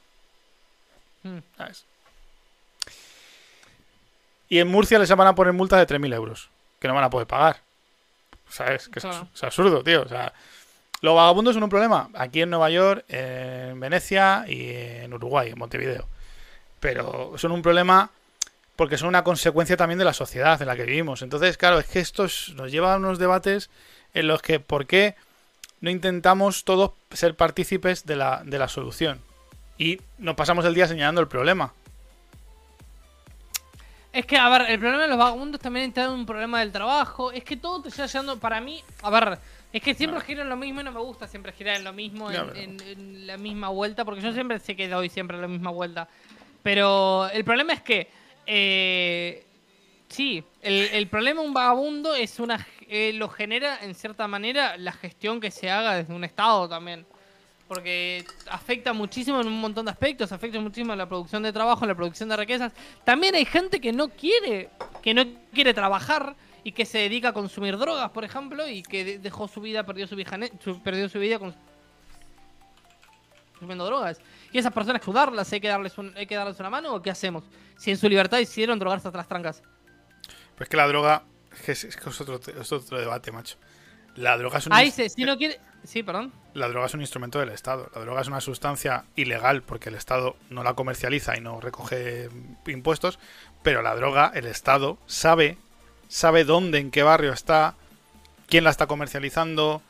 [1.21, 1.37] Mm.
[1.55, 1.85] ¿sabes?
[4.49, 6.49] Y en Murcia les van a poner multa de 3.000 euros,
[6.79, 7.66] que no van a poder pagar.
[8.49, 8.87] ¿Sabes?
[8.89, 9.27] Que es, Claro.
[9.33, 10.03] es absurdo, tío.
[10.03, 10.33] O sea,
[11.01, 15.59] los vagabundos son un problema aquí en Nueva York, en Venecia y en Uruguay, en
[15.59, 16.07] Montevideo.
[16.79, 18.09] Pero son un problema
[18.75, 21.21] porque son una consecuencia también de la sociedad en la que vivimos.
[21.23, 23.69] Entonces, claro, es que esto es- nos lleva a unos debates
[24.13, 25.15] en los que, ¿por qué
[25.81, 29.19] no intentamos todos ser partícipes de la, de la solución?
[29.79, 31.73] Y nos pasamos el día señalando el problema.
[34.17, 36.71] Es que, a ver, el problema de los vagabundos también está en un problema del
[36.71, 37.31] trabajo.
[37.31, 39.37] Es que todo te está llevando, para mí, a ver,
[39.71, 41.93] es que siempre gira en lo mismo y no me gusta siempre girar en lo
[41.93, 45.47] mismo, en, en- en la misma vuelta, porque yo siempre sé que doy siempre la
[45.47, 46.07] misma vuelta.
[46.63, 48.07] Pero el problema es que,
[48.47, 49.45] eh,
[50.09, 54.77] sí, el, el problema de un vagabundo es una, eh, lo genera en cierta manera
[54.77, 57.05] la gestión que se haga desde un Estado también.
[57.67, 61.83] Porque afecta muchísimo en un montón de aspectos, afecta muchísimo en la producción de trabajo,
[61.83, 62.71] en la producción de riquezas.
[63.03, 64.69] También hay gente que no quiere,
[65.01, 65.23] que no
[65.53, 69.47] quiere trabajar y que se dedica a consumir drogas, por ejemplo, y que de- dejó
[69.49, 70.15] su vida, perdió su,
[70.63, 71.55] su- perdió su vida cons-
[73.51, 74.19] consumiendo drogas.
[74.51, 77.01] Y esas personas que ayudarlas, hay que darles, un- hay que darles una mano o
[77.01, 77.43] qué hacemos?
[77.77, 79.61] Si en su libertad decidieron drogarse hasta las trancas.
[80.55, 81.23] Pues que la droga.
[81.67, 83.57] Es es, es otro, es otro debate, macho.
[84.17, 84.73] La droga es un.
[84.73, 85.59] Ahí ins- se, si no quiere...
[85.83, 86.33] Sí, perdón.
[86.53, 87.89] La droga es un instrumento del Estado.
[87.95, 92.29] La droga es una sustancia ilegal porque el Estado no la comercializa y no recoge
[92.65, 93.19] impuestos.
[93.63, 95.57] Pero la droga, el Estado sabe,
[96.09, 97.75] sabe dónde, en qué barrio está,
[98.47, 99.81] quién la está comercializando,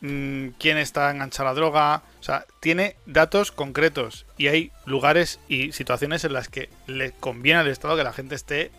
[0.00, 2.02] mm, quién está enganchada a la droga.
[2.18, 4.24] O sea, tiene datos concretos.
[4.38, 8.34] Y hay lugares y situaciones en las que le conviene al Estado que la gente
[8.34, 8.72] esté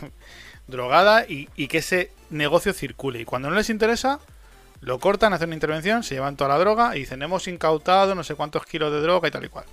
[0.66, 3.20] drogada y, y que ese negocio circule.
[3.20, 4.20] Y cuando no les interesa,
[4.82, 8.24] lo cortan, hacen una intervención, se llevan toda la droga y dicen, hemos incautado no
[8.24, 9.64] sé cuántos kilos de droga y tal y cual.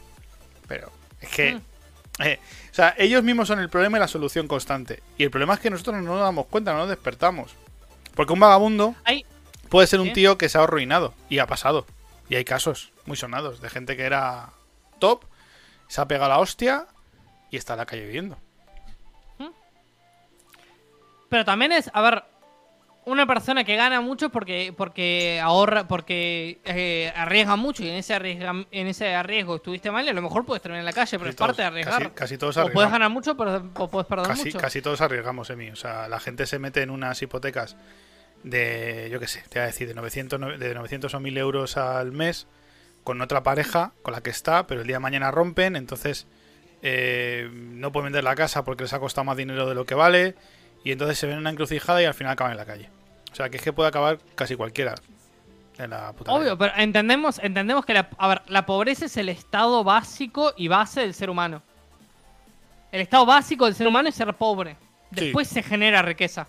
[0.67, 1.55] Pero es que...
[1.55, 1.61] Mm.
[2.19, 2.39] eh,
[2.71, 5.01] o sea, ellos mismos son el problema y la solución constante.
[5.17, 7.55] Y el problema es que nosotros no nos damos cuenta, no nos despertamos.
[8.13, 8.95] Porque un vagabundo
[9.69, 11.15] puede ser un tío que se ha arruinado.
[11.27, 11.87] Y ha pasado.
[12.29, 14.51] Y hay casos muy sonados de gente que era
[14.99, 15.23] top,
[15.87, 16.85] se ha pegado la hostia
[17.49, 18.37] y está en la calle viviendo.
[21.29, 22.23] Pero también es, a ver,
[23.05, 28.13] una persona que gana mucho porque porque ahorra, porque eh, arriesga mucho y en ese,
[28.13, 31.17] arriesga, en ese arriesgo estuviste mal y a lo mejor puedes terminar en la calle,
[31.17, 32.01] pero Casi es parte de arriesgar.
[32.03, 32.91] casi- casi todos o puedes arriesgamos.
[32.91, 34.57] ganar mucho, pero o puedes perder Casi, mucho.
[34.59, 35.69] casi todos arriesgamos, Emi.
[35.71, 37.77] O sea, la gente se mete en unas hipotecas
[38.43, 41.37] de, yo qué sé, te voy a decir, de 900, no- de 900 o 1000
[41.37, 42.47] euros al mes
[43.03, 46.27] con otra pareja con la que está, pero el día de mañana rompen, entonces
[46.81, 49.95] eh, no pueden vender la casa porque les ha costado más dinero de lo que
[49.95, 50.35] vale
[50.83, 52.89] y entonces se ven en una encrucijada y al final acaban en la calle.
[53.31, 54.95] O sea, que es que puede acabar casi cualquiera
[55.77, 56.57] en la puta Obvio, vida.
[56.57, 61.01] pero entendemos, entendemos que la, a ver, la pobreza es el estado básico y base
[61.01, 61.61] del ser humano.
[62.91, 64.75] El estado básico del ser humano es ser pobre.
[65.13, 65.25] Sí.
[65.25, 66.47] Después se genera riqueza.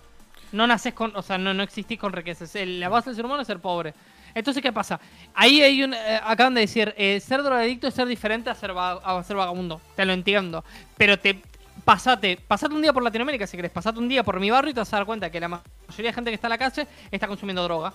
[0.52, 2.44] No naces con, o sea, no, no existís con riqueza.
[2.64, 3.94] La base del ser humano es ser pobre.
[4.34, 5.00] Entonces, ¿qué pasa?
[5.34, 5.92] Ahí hay un.
[5.94, 9.80] Eh, acaban de decir, eh, ser drogadicto es ser diferente a ser, a ser vagabundo.
[9.96, 10.64] Te lo entiendo.
[10.96, 11.40] Pero te.
[11.84, 14.74] Pasate, pasate un día por Latinoamérica si querés, pasate un día por mi barrio y
[14.74, 16.86] te vas a dar cuenta que la mayoría de gente que está en la calle
[17.10, 17.92] está consumiendo droga.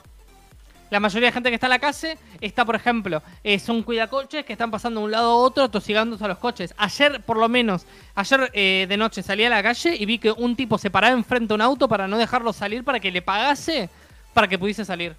[0.90, 4.46] La mayoría de gente que está en la calle está, por ejemplo, eh, son cuidacoches
[4.46, 6.74] que están pasando de un lado a otro tosigándose a los coches.
[6.78, 10.56] Ayer, por lo menos, ayer de noche salí a la calle y vi que un
[10.56, 13.90] tipo se paraba enfrente de un auto para no dejarlo salir para que le pagase
[14.34, 15.16] para que pudiese salir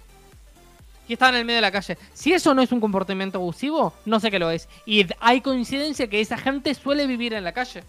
[1.07, 1.97] y estaba en el medio de la calle.
[2.13, 4.67] Si eso no es un comportamiento abusivo, no sé qué lo es.
[4.85, 7.83] Y hay coincidencia que esa gente suele vivir en la calle.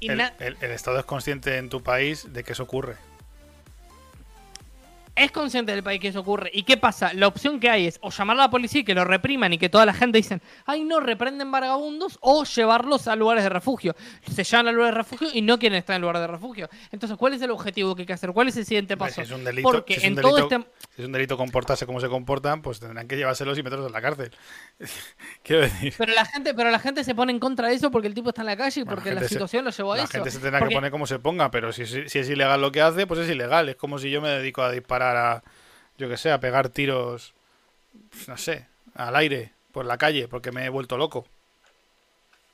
[0.00, 2.96] El, el Estado es consciente en tu país de que eso ocurre
[5.16, 6.50] es consciente del país que eso ocurre.
[6.52, 7.12] ¿Y qué pasa?
[7.14, 9.58] La opción que hay es o llamar a la policía y que lo repriman y
[9.58, 13.96] que toda la gente dicen, ay no, reprenden vagabundos, o llevarlos a lugares de refugio.
[14.30, 16.68] Se llaman a lugares de refugio y no quieren estar en lugar de refugio.
[16.92, 18.32] Entonces, ¿cuál es el objetivo que hay que hacer?
[18.32, 19.14] ¿Cuál es el siguiente paso?
[19.14, 20.70] Si es un delito, Porque si es un en delito, todo este...
[20.94, 23.92] Si es un delito comportarse como se comportan, pues tendrán que llevárselos y meterlos en
[23.92, 24.30] la cárcel.
[25.42, 25.94] Quiero decir.
[25.96, 28.28] Pero la gente, pero la gente se pone en contra de eso porque el tipo
[28.30, 30.04] está en la calle y porque la, situación lo llevó a eso.
[30.04, 32.70] La gente se tendrá que poner como se ponga, pero si, si es ilegal lo
[32.70, 33.68] que hace, pues es ilegal.
[33.70, 35.42] Es como si yo me dedico a disparar a,
[35.98, 37.34] yo que sé, a pegar tiros,
[38.10, 41.26] pues, no sé, al aire, por la calle, porque me he vuelto loco.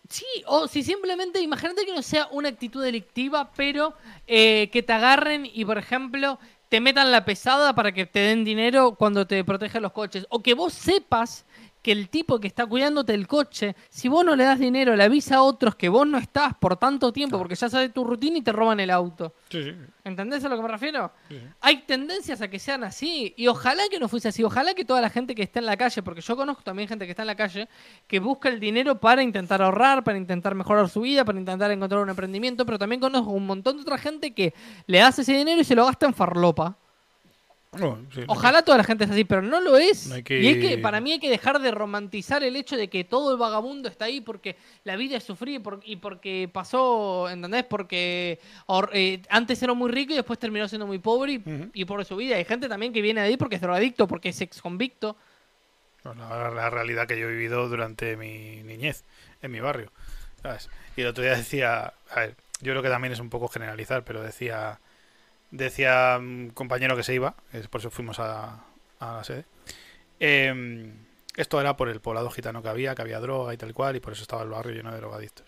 [0.09, 3.95] Sí, o si simplemente, imagínate que no sea una actitud delictiva, pero
[4.27, 6.39] eh, que te agarren y, por ejemplo,
[6.69, 10.27] te metan la pesada para que te den dinero cuando te protegen los coches.
[10.29, 11.45] O que vos sepas
[11.83, 15.03] que el tipo que está cuidándote el coche, si vos no le das dinero, le
[15.03, 18.39] avisa a otros que vos no estás por tanto tiempo, porque ya sabe tu rutina
[18.39, 19.35] y te roban el auto.
[19.51, 19.75] Sí, sí.
[20.05, 21.13] ¿Entendés a lo que me refiero?
[21.61, 25.01] Hay tendencias a que sean así, y ojalá que no fuese así, ojalá que toda
[25.01, 27.29] la gente que está en la calle, porque yo conozco también gente que está en
[27.29, 27.69] la calle,
[28.07, 32.01] que busca el dinero para intentar ahorrar, para intentar mejorar su vida, para intentar encontrar
[32.03, 34.55] un emprendimiento, pero también conozco un montón de otra gente que
[34.87, 36.77] le hace ese dinero y se lo gasta en farlopa.
[38.27, 40.07] Ojalá toda la gente es así, pero no lo es.
[40.28, 43.32] Y es que para mí hay que dejar de romantizar el hecho de que todo
[43.32, 47.65] el vagabundo está ahí porque la vida es sufrir y, porque pasó, ¿entendés?
[47.65, 48.39] Porque
[48.93, 51.40] eh, antes era muy rico y después terminó siendo muy pobre
[51.73, 52.36] y, por su vida.
[52.36, 55.16] Hay gente también que viene de ahí porque es drogadicto, porque es ex convicto.
[56.05, 59.05] la, realidad que yo he vivido durante mi niñez
[59.40, 59.90] en mi barrio.
[60.94, 64.05] Y el otro día decía, a ver, yo creo que también es un poco generalizar,
[64.05, 64.78] pero decía
[65.53, 67.37] decía un compañero que se iba,
[67.70, 68.65] por eso fuimos a,
[69.01, 69.45] la sede.
[70.19, 70.95] Em,
[71.37, 74.01] esto era por el poblado gitano que había, que había droga y tal cual, y
[74.01, 75.47] por eso estaba el barrio lleno de drogadictos.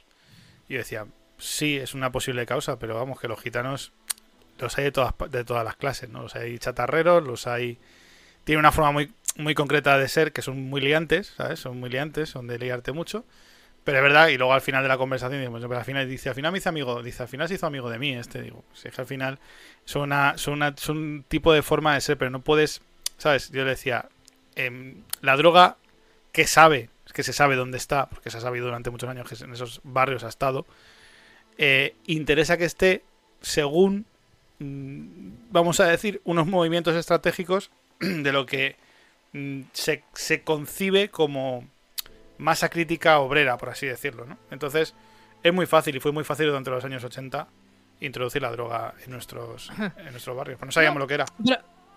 [0.69, 1.07] Y yo decía,
[1.39, 3.93] sí, es una posible causa, pero vamos, que los gitanos
[4.59, 6.23] los hay de todas, de todas las clases, ¿no?
[6.23, 7.79] Los hay chatarreros, los hay...
[8.45, 11.61] Tiene una forma muy, muy concreta de ser, que son muy liantes, ¿sabes?
[11.61, 13.25] Son muy liantes, son de liarte mucho.
[13.85, 16.31] Pero es verdad, y luego al final de la conversación decimos, pero al final dice,
[16.31, 18.65] al final me hizo amigo, dice, al final se hizo amigo de mí este, digo,
[18.73, 19.39] si es que al final
[19.85, 20.35] son una,
[20.89, 22.81] un tipo de forma de ser, pero no puedes,
[23.19, 23.51] ¿sabes?
[23.51, 24.09] Yo le decía,
[24.57, 25.77] em, la droga
[26.33, 29.29] que sabe, es que se sabe dónde está, porque se ha sabido durante muchos años
[29.29, 30.65] que en esos barrios ha estado,
[31.59, 33.05] eh, interesa que esté
[33.43, 34.07] según,
[34.61, 37.71] mm, vamos a decir, unos movimientos estratégicos
[38.01, 38.77] de lo que
[39.35, 41.69] mm, se, se concibe como
[42.39, 44.39] masa crítica obrera, por así decirlo, ¿no?
[44.51, 44.95] Entonces,
[45.43, 47.47] es muy fácil y fue muy fácil durante los años 80
[48.01, 50.59] introducir la droga en nuestros, en nuestros barrios.
[50.59, 51.27] Pues no sabíamos lo que era.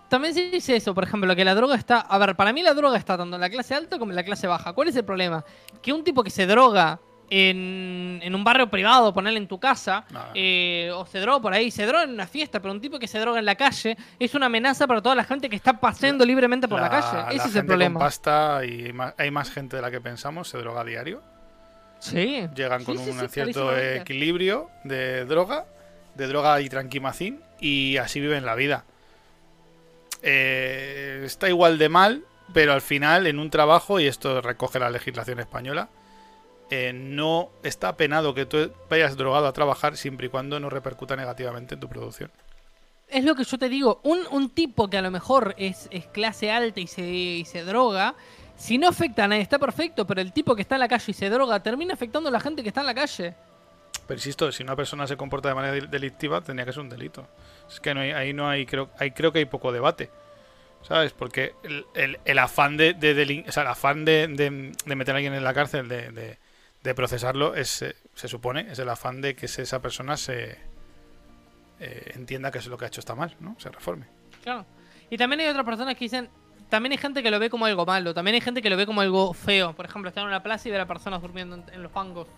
[0.08, 2.00] también se dice eso, por ejemplo, que la droga está...
[2.00, 4.24] A ver, para mí la droga está tanto en la clase alta como en la
[4.24, 4.72] clase baja.
[4.72, 5.44] ¿Cuál es el problema?
[5.82, 10.90] Que un tipo que se droga en, un barrio privado, ponerle en tu casa, eh,
[10.94, 13.18] o se droga por ahí, se droga en una fiesta, pero un tipo que se
[13.18, 16.68] droga en la calle es una amenaza para toda la gente que está paseando libremente
[16.68, 17.36] por la, calle.
[17.36, 17.98] Ese es el problema.
[17.98, 21.22] Con pasta y hay más gente de la que pensamos, se droga a diario.
[22.00, 22.46] Sí.
[22.54, 25.66] Llegan con un cierto equilibrio de droga,
[26.14, 28.84] de droga y tranquimacín, y así viven la vida.
[30.22, 34.90] Eh, está igual de mal, pero al final en un trabajo, y esto recoge la
[34.90, 35.88] legislación española,
[36.70, 41.16] eh, no está penado que tú vayas drogado a trabajar siempre y cuando no repercuta
[41.16, 42.30] negativamente en tu producción.
[43.08, 46.78] Es lo que yo te digo, un, tipo que a lo mejor es, clase alta
[46.80, 48.14] y se, y se droga,
[48.56, 51.04] si no afecta a nadie está perfecto, pero el tipo que está en la calle
[51.06, 53.34] y se droga termina afectando a la gente que está en la calle.
[54.06, 57.28] Pero insisto, si una persona se comporta de manera delictiva, tendría que ser un delito.
[57.68, 60.10] Es que no ahí no hay, creo, hay, creo que hay poco debate.
[60.82, 61.12] ¿Sabes?
[61.12, 61.54] Porque
[61.94, 66.38] el, afán de, o sea, el afán de, meter a alguien en la cárcel, de,
[66.82, 70.58] de procesarlo es, eh, se supone, es el afán de que esa persona se
[71.80, 73.56] eh, entienda que es lo que ha hecho está mal, ¿no?
[73.58, 74.06] Se reforme.
[74.42, 74.66] Claro.
[75.10, 76.28] Y también hay otras personas que dicen,
[76.68, 78.86] también hay gente que lo ve como algo malo, también hay gente que lo ve
[78.86, 79.74] como algo feo.
[79.74, 82.28] Por ejemplo, estar en una plaza y ver a personas durmiendo en, los bancos.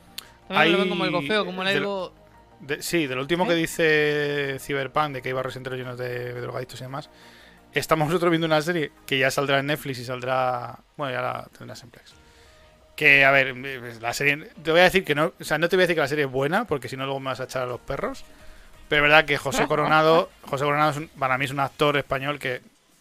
[0.46, 2.14] También lo ven como algo feo, como algo...
[2.80, 3.56] sí, de lo último que ¿Eh?
[3.56, 7.10] dice Cyberpunk, de que hay barrios enteros llenos de drogadictos y demás,
[7.72, 10.80] estamos nosotros viendo una serie que ya saldrá en Netflix y saldrá.
[10.96, 12.19] Bueno, ya la tendrás en Plex.
[13.00, 13.56] Que, a ver,
[14.02, 14.36] la serie.
[14.62, 15.32] Te voy a decir que no.
[15.40, 17.04] O sea, no te voy a decir que la serie es buena, porque si no,
[17.06, 18.24] luego me vas a echar a los perros.
[18.90, 20.28] Pero es verdad que José Coronado.
[20.42, 22.60] José Coronado es un- para mí es un actor español que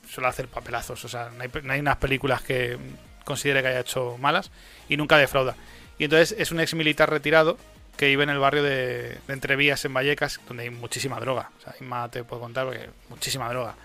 [0.10, 1.04] suele hacer papelazos.
[1.04, 2.78] O sea, no hay, no hay unas películas que
[3.26, 4.52] considere que haya hecho malas
[4.88, 5.56] y nunca defrauda.
[5.98, 7.58] Y entonces es un ex militar retirado
[7.98, 11.52] que vive en el barrio de, de Entrevías en Vallecas, donde hay muchísima droga.
[11.60, 13.76] O sea, Inma te puedo contar porque muchísima droga.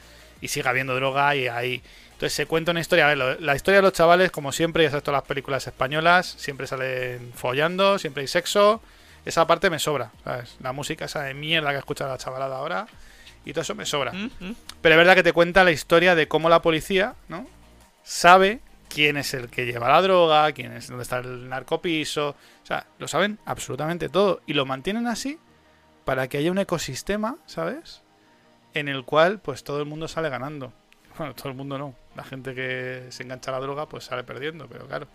[0.41, 1.83] Y sigue habiendo droga y ahí.
[2.15, 3.05] Entonces se cuenta una historia.
[3.07, 5.67] A ver, lo- la historia de los chavales, como siempre, ya sabes, todas las películas
[5.67, 8.81] españolas, siempre salen follando, siempre hay sexo.
[9.25, 10.57] Esa parte me sobra, ¿sabes?
[10.61, 12.87] La música esa de mierda que escucha la chavalada ahora.
[13.45, 14.13] Y todo eso me sobra.
[14.13, 14.31] ¿Mm?
[14.41, 14.55] ¿Mm?
[14.81, 17.47] Pero es verdad que te cuenta la historia de cómo la policía, ¿no?
[18.03, 22.31] Sabe quién es el que lleva la droga, quién es dónde está el narcopiso.
[22.31, 24.41] O sea, lo saben absolutamente todo.
[24.47, 25.39] Y lo mantienen así
[26.05, 28.03] para que haya un ecosistema, ¿sabes?
[28.75, 30.73] En el cual, pues todo el mundo sale ganando.
[31.19, 31.95] Bueno, todo el mundo no.
[32.17, 35.07] La gente que se engancha a la droga, pues sale perdiendo, pero claro.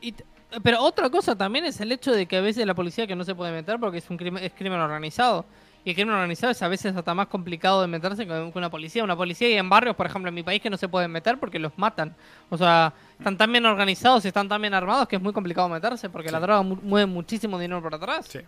[0.00, 0.14] Y
[0.62, 3.24] pero otra cosa también es el hecho de que a veces la policía que no
[3.24, 5.44] se puede meter porque es un crimen, es crimen organizado.
[5.84, 9.02] Y el crimen organizado es a veces hasta más complicado de meterse que una policía.
[9.04, 11.38] Una policía y en barrios, por ejemplo, en mi país que no se pueden meter
[11.38, 12.14] porque los matan.
[12.50, 15.68] O sea, están tan bien organizados y están tan bien armados que es muy complicado
[15.68, 18.26] meterse porque la droga mu- mueve muchísimo dinero por atrás.
[18.30, 18.38] Sí.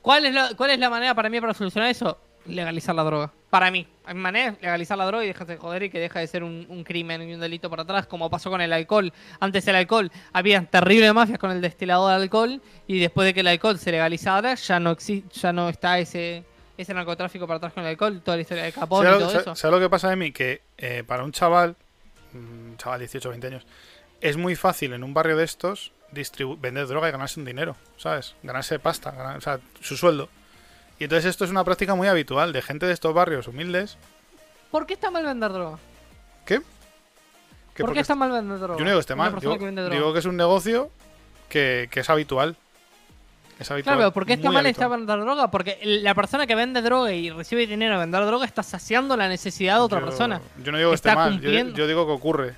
[0.00, 2.16] ¿Cuál es, la, ¿Cuál es la manera para mí para solucionar eso?
[2.46, 3.32] Legalizar la droga.
[3.50, 3.86] Para mí.
[4.06, 6.26] A mi manera es legalizar la droga y dejarse de joder y que deja de
[6.26, 9.12] ser un, un crimen y un delito por atrás, como pasó con el alcohol.
[9.40, 13.40] Antes el alcohol, había terribles mafias con el destilado de alcohol y después de que
[13.40, 16.44] el alcohol se legalizara, ya no exi- ya no está ese
[16.78, 19.34] ese narcotráfico para atrás con el alcohol, toda la historia de Capone y ¿Sabes, todo
[19.34, 19.54] lo- eso.
[19.56, 20.32] sabes lo que pasa de mí?
[20.32, 21.76] Que eh, para un chaval,
[22.32, 23.66] un chaval de 18 20 años,
[24.22, 25.92] es muy fácil en un barrio de estos
[26.58, 28.34] vender droga y ganarse un dinero, ¿sabes?
[28.42, 30.28] Ganarse pasta, ganar- o sea, su sueldo.
[31.00, 33.96] Y entonces esto es una práctica muy habitual de gente de estos barrios humildes.
[34.70, 35.78] ¿Por qué está mal vender droga?
[36.44, 36.60] ¿Qué?
[37.78, 38.78] ¿Por qué está mal vender droga?
[38.78, 40.90] Yo no digo que esté mal, digo, que digo que es un negocio
[41.48, 42.54] que, que es habitual.
[43.58, 43.96] Es habitual.
[43.96, 45.50] Claro, pero ¿por qué está mal está vender droga?
[45.50, 49.26] Porque la persona que vende droga y recibe dinero de vender droga está saciando la
[49.26, 50.42] necesidad de otra Yo- persona.
[50.62, 52.54] Yo no digo que esté mal, yo digo que ocurre.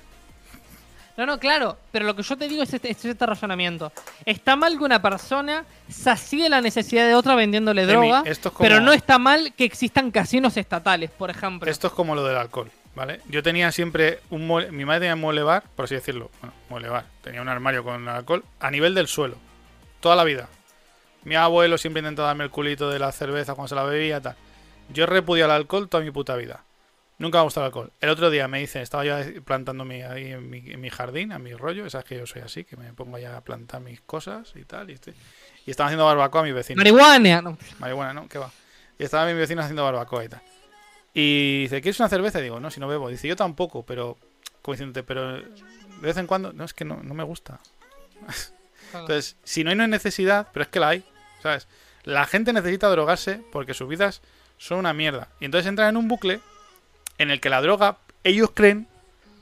[1.15, 3.91] No, no, claro, pero lo que yo te digo es este, es este razonamiento.
[4.25, 8.55] Está mal que una persona sacie la necesidad de otra vendiéndole Emi, droga, esto es
[8.55, 11.69] como- pero no está mal que existan casinos estatales, por ejemplo.
[11.69, 13.21] Esto es como lo del alcohol, ¿vale?
[13.27, 16.55] Yo tenía siempre un mueble, mi madre tenía un mueble bar, por así decirlo, bueno,
[16.69, 19.35] mueble bar, tenía un armario con alcohol a nivel del suelo,
[19.99, 20.49] toda la vida.
[21.25, 24.35] Mi abuelo siempre intentaba darme el culito de la cerveza cuando se la bebía, tal.
[24.89, 26.61] Yo repudio el alcohol toda mi puta vida.
[27.23, 27.91] Nunca me ha gustado el alcohol.
[28.01, 31.31] El otro día me dice, estaba yo plantando mi, ahí en mi, en mi jardín,
[31.31, 34.01] a mi rollo, sabes que yo soy así, que me pongo ya a plantar mis
[34.01, 35.13] cosas y tal, y, estoy-
[35.65, 36.77] y estaban haciendo barbacoa a mi vecino.
[36.77, 37.41] Marihuana.
[37.41, 37.57] no.
[37.79, 38.27] Marihuana, ¿no?
[38.27, 38.51] ¿Qué va?
[38.99, 40.41] Y estaba mi vecino haciendo barbacoa y tal.
[41.13, 42.39] Y dice, ¿quieres una cerveza?
[42.39, 43.07] Y digo, no, si no bebo.
[43.07, 44.17] Dice, yo tampoco, pero...
[44.61, 45.45] Como diciéndote, pero de
[46.01, 46.51] vez en cuando...
[46.51, 47.59] No, es que no, no me gusta.
[48.93, 51.03] Entonces, si no hay, no hay necesidad, pero es que la hay,
[51.41, 51.67] ¿sabes?
[52.03, 54.21] La gente necesita drogarse porque sus vidas
[54.57, 55.29] son una mierda.
[55.39, 56.39] Y entonces entran en un bucle
[57.17, 58.87] en el que la droga, ellos creen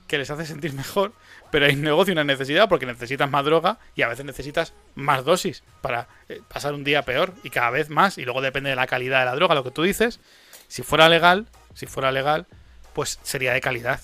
[0.08, 1.14] que les hace sentir mejor,
[1.52, 4.74] pero hay un negocio y una necesidad porque necesitas más droga y a veces necesitas
[4.96, 8.18] más dosis para eh, pasar un día peor y cada vez más.
[8.18, 10.20] Y luego depende de la calidad de la droga, lo que tú dices.
[10.68, 12.48] Si fuera legal, si fuera legal,
[12.94, 14.00] pues sería de calidad.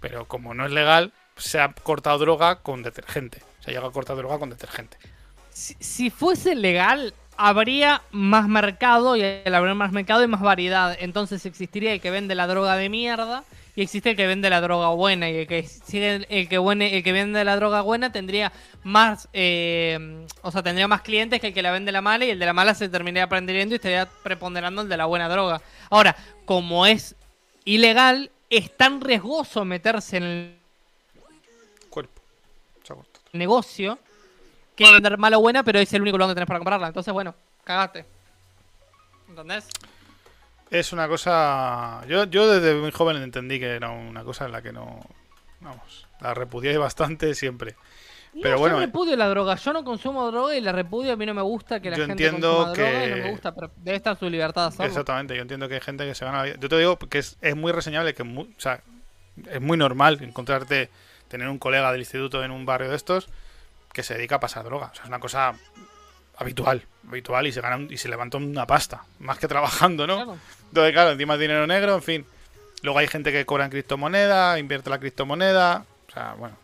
[0.00, 3.42] Pero como no es legal, se ha cortado droga con detergente.
[3.60, 4.96] Se ha llegado a cortar droga con detergente.
[5.50, 10.96] Si, si fuese legal, habría más mercado y al haber más mercado y más variedad.
[11.00, 13.44] Entonces existiría el que vende la droga de mierda
[13.74, 15.28] y existe el que vende la droga buena.
[15.30, 18.52] Y el que sigue el que buene- el que vende la droga buena tendría
[18.82, 22.30] más eh, o sea, tendría más clientes que el que la vende la mala y
[22.30, 25.60] el de la mala se terminaría aprendiendo y estaría preponderando el de la buena droga.
[25.90, 27.14] Ahora, como es
[27.64, 30.56] ilegal, es tan riesgoso meterse en el
[31.90, 32.22] Cuerpo.
[33.32, 33.98] Negocio
[34.76, 36.86] que vender mala o buena, pero es el único lugar que tenés para comprarla.
[36.88, 37.34] Entonces, bueno,
[37.64, 38.04] cagate.
[39.28, 39.66] ¿Entendés?
[40.70, 42.02] Es una cosa.
[42.08, 45.00] Yo, yo desde muy joven entendí que era una cosa en la que no.
[45.60, 47.74] Vamos, la repudié bastante siempre.
[48.42, 49.54] Pero No, bueno, yo repudio la droga.
[49.54, 51.12] Yo no consumo droga y la repudio.
[51.12, 53.22] A mí no me gusta que la Yo gente entiendo consuma droga y no que-
[53.22, 54.84] me gusta, pero debe estar su libertad de.
[54.84, 56.56] Exactamente, yo entiendo que hay gente que se gana la vida.
[56.60, 58.82] Yo te digo que es, es muy reseñable, que mu- o sea,
[59.50, 60.90] es muy normal encontrarte,
[61.28, 63.28] tener un colega del instituto en un barrio de estos
[63.96, 64.90] que se dedica a pasar droga.
[64.92, 65.54] O sea, es una cosa
[66.36, 70.16] habitual, habitual y se gana un- y se levanta una pasta, más que trabajando, ¿no?
[70.16, 70.38] Claro.
[70.68, 72.26] Entonces, claro, encima es dinero negro, en fin.
[72.82, 76.56] Luego hay gente que cobra en criptomoneda, invierte la criptomoneda, o sea, bueno.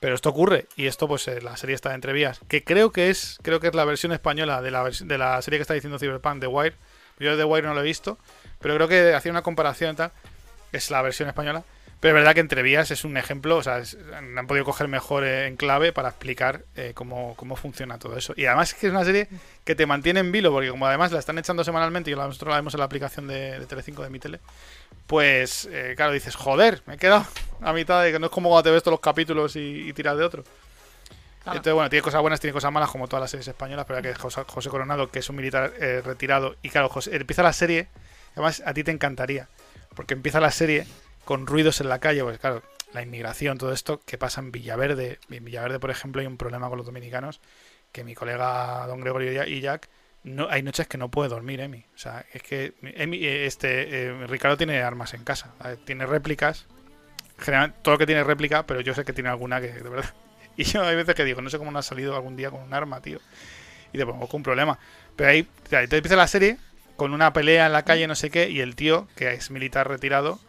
[0.00, 3.08] Pero esto ocurre y esto pues eh, la serie está de entrevías, que creo que
[3.10, 5.98] es creo que es la versión española de la de la serie que está diciendo
[5.98, 6.76] Cyberpunk The Wire.
[7.18, 8.18] Yo The Wire no lo he visto,
[8.60, 10.12] pero creo que hacía una comparación y tal
[10.72, 11.62] es la versión española.
[12.00, 13.82] Pero es verdad que Entrevías es un ejemplo, o sea,
[14.36, 18.34] han podido coger mejor en clave para explicar eh, cómo, funciona todo eso.
[18.36, 19.28] Y además es que es una serie
[19.64, 22.56] que te mantiene en vilo, porque como además la están echando semanalmente y nosotros la
[22.56, 24.40] vemos en la aplicación de, de Telecinco de mi tele,
[25.06, 27.26] pues eh, claro, dices, joder, me he quedado
[27.62, 30.18] a mitad de que no es como cuando te ves todos los capítulos y, tiras
[30.18, 30.44] de otro.
[31.46, 34.14] Entonces, bueno, tiene cosas buenas, tiene cosas malas, como todas las series españolas, pero que
[34.16, 37.88] José, José Coronado, que es un militar eh, retirado, y claro, José, empieza la serie,
[38.32, 39.48] además a ti te encantaría,
[39.94, 40.86] porque empieza la serie
[41.26, 42.62] con ruidos en la calle, pues claro,
[42.94, 45.18] la inmigración, todo esto que pasa en Villaverde.
[45.28, 47.42] En Villaverde, por ejemplo, hay un problema con los dominicanos
[47.92, 49.90] que mi colega don Gregorio y Jack
[50.26, 51.84] no, hay noches que no puede dormir, Emi.
[51.94, 55.54] O sea, es que eh, este, eh, Ricardo tiene armas en casa,
[55.84, 56.66] tiene réplicas.
[57.38, 60.12] Generalmente, todo lo que tiene réplica, pero yo sé que tiene alguna que, de verdad.
[60.58, 62.62] Y yo hay veces que digo, no sé cómo no ha salido algún día con
[62.62, 63.20] un arma, tío.
[63.92, 64.78] Y te pongo con un problema.
[65.14, 66.56] Pero ahí, te empieza la serie
[66.96, 69.86] con una pelea en la calle, no sé qué, y el tío, que es militar
[69.86, 70.40] retirado,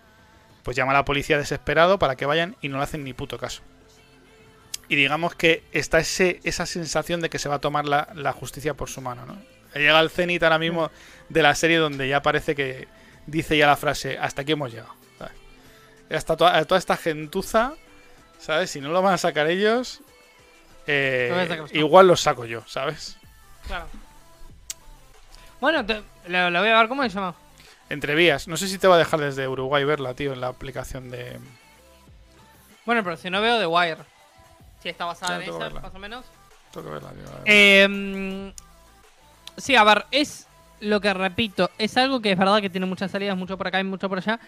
[0.67, 3.37] pues llama a la policía desesperado para que vayan y no le hacen ni puto
[3.37, 3.61] caso.
[4.89, 8.73] Y digamos que está ese, esa sensación de que se va a tomar la, justicia
[8.73, 9.37] por su mano, ¿no?
[9.73, 10.91] Llega al cenit ahora mismo
[11.29, 12.89] de la serie donde ya parece que
[13.27, 14.93] dice ya la frase, hasta aquí hemos llegado.
[16.09, 17.75] Hasta toda, toda esta gentuza,
[18.37, 18.69] ¿sabes?
[18.69, 20.01] Si no lo van a sacar ellos,
[20.85, 23.15] eh, igual los saco yo, ¿sabes?
[23.67, 23.87] Claro.
[25.61, 25.85] Bueno,
[26.27, 27.35] lo, voy a ver cómo se llama.
[27.89, 28.47] Entrevías.
[28.47, 31.39] No sé si te va a dejar desde Uruguay verla, tío, en la aplicación de.
[32.85, 34.03] Bueno, pero si no veo The Wire.
[34.81, 36.25] Si está basada en esa, más o menos.
[36.71, 37.23] Tengo que verla, tío.
[37.45, 38.53] Eh,
[39.57, 40.47] sí, a ver, es
[40.79, 41.69] lo que repito.
[41.77, 44.19] Es algo que es verdad que tiene muchas salidas, mucho por acá y mucho por
[44.19, 44.39] allá.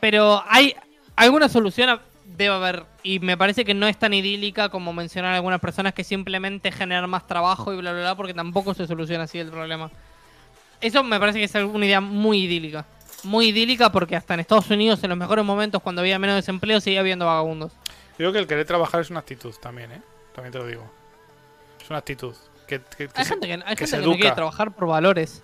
[0.00, 0.74] Pero hay
[1.16, 2.84] alguna solución, debe haber.
[3.02, 7.08] Y me parece que no es tan idílica como mencionar algunas personas que simplemente generan
[7.08, 9.90] más trabajo y bla, bla, bla, porque tampoco se soluciona así el problema.
[10.80, 12.86] Eso me parece que es una idea muy idílica.
[13.24, 16.80] Muy idílica porque hasta en Estados Unidos, en los mejores momentos, cuando había menos desempleo,
[16.80, 17.72] seguía habiendo vagabundos.
[18.16, 20.02] Creo que el querer trabajar es una actitud también, ¿eh?
[20.34, 20.90] También te lo digo.
[21.80, 22.34] Es una actitud.
[22.66, 22.82] Que,
[23.14, 25.42] hay gente que, hay gente que no quiere trabajar por valores.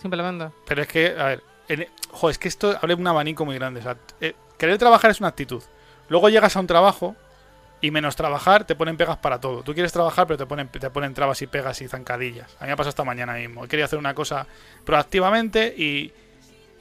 [0.00, 0.48] Simplemente.
[0.66, 3.82] Pero es que, a ver, es que esto abre un abanico muy grande.
[4.20, 5.62] Eh, querer trabajar es una actitud.
[6.08, 7.14] Luego llegas a un trabajo
[7.82, 9.64] y menos trabajar, te ponen pegas para todo.
[9.64, 12.56] Tú quieres trabajar, pero te ponen, te ponen trabas y pegas y zancadillas.
[12.60, 13.66] A mí me ha pasado esta mañana mismo.
[13.66, 14.46] Quería hacer una cosa
[14.84, 16.12] proactivamente y...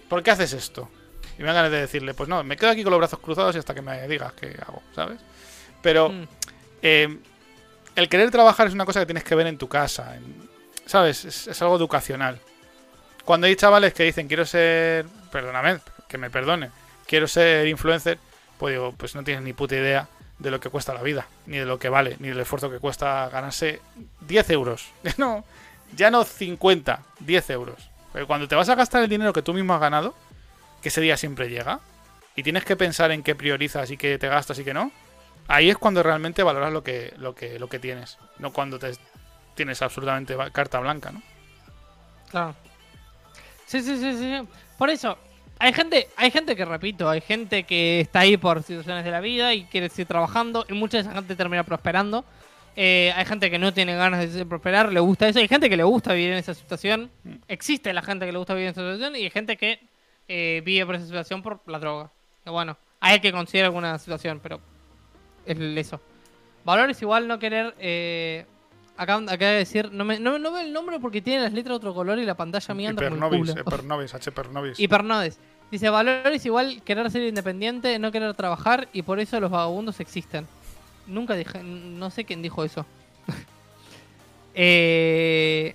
[0.07, 0.89] ¿Por qué haces esto?
[1.37, 3.55] Y me dan ganas de decirle, pues no, me quedo aquí con los brazos cruzados
[3.55, 5.19] y hasta que me digas qué hago, ¿sabes?
[5.81, 6.27] Pero mm.
[6.81, 7.17] eh,
[7.95, 10.19] el querer trabajar es una cosa que tienes que ver en tu casa,
[10.85, 11.25] ¿sabes?
[11.25, 12.39] Es, es, algo educacional.
[13.25, 15.79] Cuando hay chavales que dicen, quiero ser, perdóname,
[16.09, 16.69] que me perdone,
[17.07, 18.19] quiero ser influencer,
[18.59, 20.09] pues digo, pues no tienes ni puta idea
[20.41, 22.80] de lo que cuesta la vida, ni de lo que vale, ni del esfuerzo que
[22.80, 23.81] cuesta ganarse
[24.22, 24.91] 10 euros.
[25.18, 25.43] No,
[25.95, 27.89] ya no 50, 10 euros.
[28.27, 30.15] Cuando te vas a gastar el dinero que tú mismo has ganado,
[30.81, 31.80] que ese día siempre llega,
[32.35, 34.91] y tienes que pensar en qué priorizas y qué te gastas y qué no,
[35.47, 38.93] ahí es cuando realmente valoras lo que, lo que, lo que tienes, no cuando te
[39.53, 41.22] tienes absolutamente carta blanca, ¿no?
[42.30, 42.55] Claro.
[43.68, 44.47] Sí, sí, sí, sí.
[44.77, 45.18] Por eso,
[45.61, 49.19] hay gente, hay gente que, repito, hay gente que está ahí por situaciones de la
[49.19, 52.25] vida y quiere seguir trabajando y mucha de esa gente termina prosperando.
[52.75, 55.38] Eh, hay gente que no tiene ganas de prosperar, le gusta eso.
[55.38, 57.11] Hay gente que le gusta vivir en esa situación.
[57.47, 59.79] Existe la gente que le gusta vivir en esa situación y hay gente que
[60.27, 62.09] eh, vive por esa situación por la droga.
[62.45, 64.59] bueno, hay que considerar alguna situación, pero
[65.45, 66.01] es eso.
[66.65, 68.45] Valores igual no querer eh,
[69.01, 71.73] Acá, acá de decir, no me, no, no veo el nombre porque tiene las letras
[71.73, 74.31] de otro color y la pantalla mía anda Hipernovis, Hipernovis, H.
[74.77, 75.39] Hipernovis.
[75.72, 80.45] Dice, valores igual querer ser independiente, no querer trabajar y por eso los vagabundos existen.
[81.07, 82.85] Nunca dije, no sé quién dijo eso.
[84.53, 85.73] eh,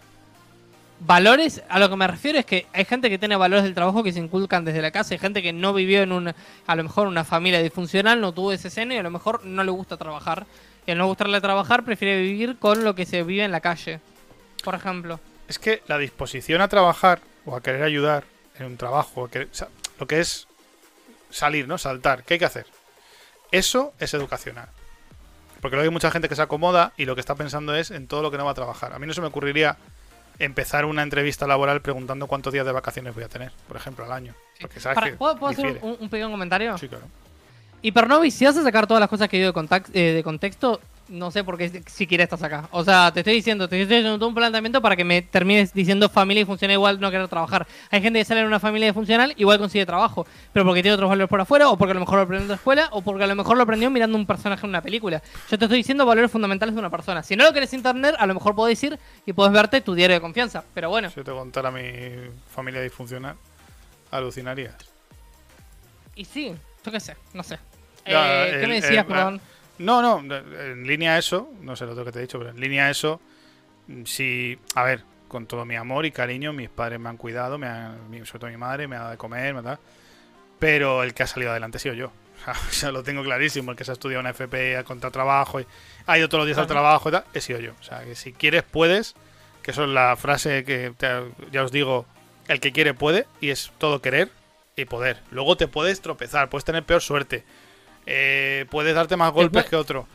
[1.00, 4.02] valores, a lo que me refiero es que hay gente que tiene valores del trabajo
[4.02, 6.34] que se inculcan desde la casa, hay gente que no vivió en una,
[6.66, 9.64] a lo mejor una familia disfuncional, no tuvo ese seno y a lo mejor no
[9.64, 10.46] le gusta trabajar
[10.86, 14.00] y al no gustarle trabajar, prefiere vivir con lo que se vive en la calle,
[14.62, 15.20] por ejemplo.
[15.48, 18.24] Es que la disposición a trabajar o a querer ayudar
[18.58, 19.28] en un trabajo,
[19.98, 20.46] lo que es
[21.30, 21.78] salir, ¿no?
[21.78, 22.66] Saltar, ¿qué hay que hacer?
[23.52, 24.68] Eso es educacional.
[25.60, 28.06] Porque luego hay mucha gente que se acomoda y lo que está pensando es en
[28.06, 28.92] todo lo que no va a trabajar.
[28.92, 29.76] A mí no se me ocurriría
[30.38, 34.12] empezar una entrevista laboral preguntando cuántos días de vacaciones voy a tener, por ejemplo, al
[34.12, 34.34] año.
[35.18, 36.76] ¿Puedo, hacer un, pequeño comentario?
[36.78, 37.06] Sí, claro.
[37.82, 41.30] Hypernovis, si vas a sacar todas las cosas que dio de, eh, de contexto, no
[41.30, 42.68] sé por qué siquiera estás acá.
[42.72, 45.72] O sea, te estoy diciendo, te estoy haciendo todo un planteamiento para que me termines
[45.72, 47.66] diciendo familia y funcional igual no querer trabajar.
[47.90, 51.08] Hay gente que sale en una familia funcional igual consigue trabajo, pero porque tiene otros
[51.08, 53.24] valores por afuera, o porque a lo mejor lo aprendió en la escuela, o porque
[53.24, 55.22] a lo mejor lo aprendió mirando un personaje en una película.
[55.50, 57.22] Yo te estoy diciendo valores fundamentales de una persona.
[57.22, 60.14] Si no lo quieres internet, a lo mejor puedo decir y puedes verte tu diario
[60.16, 60.64] de confianza.
[60.74, 61.08] Pero bueno.
[61.10, 61.82] Si yo te contara mi
[62.54, 63.36] familia disfuncional,
[64.10, 64.74] alucinarías.
[66.14, 66.54] Y sí,
[66.84, 67.58] yo qué sé, no sé.
[68.06, 69.40] Ya, Eh, ¿Qué el- me decías, el- perdón?
[69.78, 72.50] No, no, en línea a eso, no sé lo otro que te he dicho, pero
[72.50, 73.20] en línea a eso,
[74.04, 77.66] si, a ver, con todo mi amor y cariño, mis padres me han cuidado, me
[77.66, 79.80] han, sobre todo mi madre, me ha dado de comer, me ha dado-
[80.58, 82.12] pero el que ha salido adelante he sido yo.
[82.68, 85.60] O sea, lo tengo clarísimo, el que se ha estudiado una FP, ha contado trabajo,
[85.60, 85.66] y
[86.06, 87.72] ha ido todos los días al trabajo y tal, he sido yo.
[87.80, 89.14] O sea, que si quieres, puedes,
[89.62, 92.06] que eso es la frase que te- ya os digo,
[92.48, 94.30] el que quiere puede, y es todo querer
[94.76, 95.20] y poder.
[95.30, 97.44] Luego te puedes tropezar, puedes tener peor suerte,
[98.06, 100.06] eh, puedes darte más golpes puede- que otro,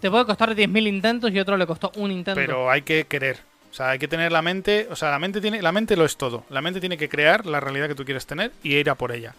[0.00, 2.40] Te puede costar 10.000 intentos y otro le costó un intento.
[2.40, 3.38] pero hay que querer.
[3.70, 6.04] O sea, hay que tener la mente, o sea, la mente tiene, la mente lo
[6.04, 6.44] es todo.
[6.48, 9.12] La mente tiene que crear la realidad que tú quieres tener y ir a por
[9.12, 9.34] ella.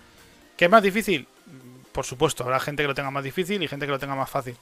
[0.56, 1.28] ¿Qué es más difícil?
[1.92, 4.30] Por supuesto, habrá gente que lo tenga más difícil y gente que lo tenga más
[4.30, 4.56] fácil.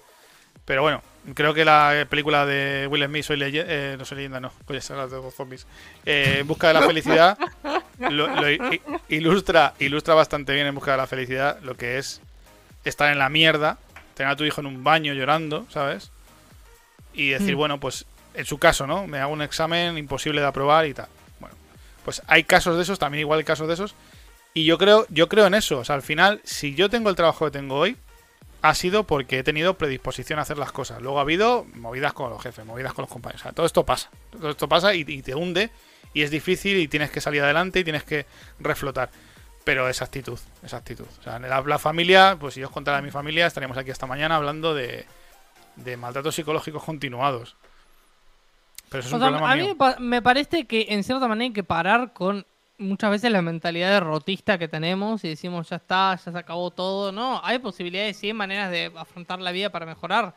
[0.64, 1.02] Pero bueno,
[1.34, 4.94] creo que la película de Will Smith, soy leyenda, eh, no soy leyenda, no, se
[4.94, 5.68] habla de los zombies.
[6.06, 7.38] Eh, en busca de la felicidad,
[8.10, 8.28] lo,
[9.10, 12.22] ilustra, ilustra bastante bien en busca de la felicidad lo que es
[12.90, 13.78] estar en la mierda,
[14.16, 16.12] tener a tu hijo en un baño llorando, ¿sabes?
[17.14, 17.58] Y decir, Mm.
[17.58, 19.08] bueno, pues en su caso, ¿no?
[19.08, 21.08] Me hago un examen imposible de aprobar y tal.
[21.40, 21.56] Bueno,
[22.06, 23.96] pues hay casos de esos, también igual hay casos de esos.
[24.54, 25.80] Y yo creo, yo creo en eso.
[25.80, 27.96] O sea, al final, si yo tengo el trabajo que tengo hoy,
[28.64, 31.02] ha sido porque he tenido predisposición a hacer las cosas.
[31.02, 33.42] Luego ha habido movidas con los jefes, movidas con los compañeros.
[33.42, 34.10] O sea, todo esto pasa.
[34.32, 35.70] Todo esto pasa y, y te hunde.
[36.14, 38.26] Y es difícil y tienes que salir adelante y tienes que
[38.60, 39.10] reflotar.
[39.68, 41.06] Pero esa actitud, esa actitud.
[41.20, 43.92] O sea, la, la familia, pues si yo os contara de mi familia, estaríamos aquí
[43.92, 45.06] esta mañana hablando de,
[45.76, 47.58] de maltratos psicológicos continuados.
[48.90, 49.72] Pero eso es O un sea, problema a mí mío.
[49.74, 52.46] me pa- me parece que en cierta manera hay que parar con
[52.78, 57.12] muchas veces la mentalidad derrotista que tenemos y decimos ya está, ya se acabó todo.
[57.12, 60.34] No, hay posibilidades y hay maneras de afrontar la vida para mejorar.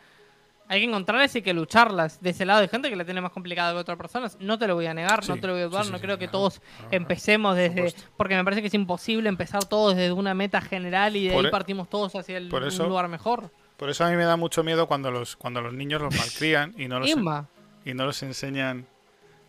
[0.72, 2.22] Hay que encontrarlas y hay que lucharlas.
[2.22, 4.36] De ese lado hay gente que la tiene más complicada que otras personas.
[4.40, 5.84] No te lo voy a negar, no Sí, te lo voy a dudar.
[5.84, 7.74] sí, no sí, creo que claro, todos claro, empecemos desde...
[7.88, 8.02] supuesto.
[8.16, 11.44] Porque me parece que es imposible empezar todos desde una meta general y de Por
[11.44, 13.51] ahí e- partimos todos hacia el, por un eso- lugar mejor.
[13.76, 16.72] Por eso a mí me da mucho miedo cuando los, cuando los niños los malcrían
[16.78, 17.48] y no los, Inma,
[17.84, 18.86] y no los enseñan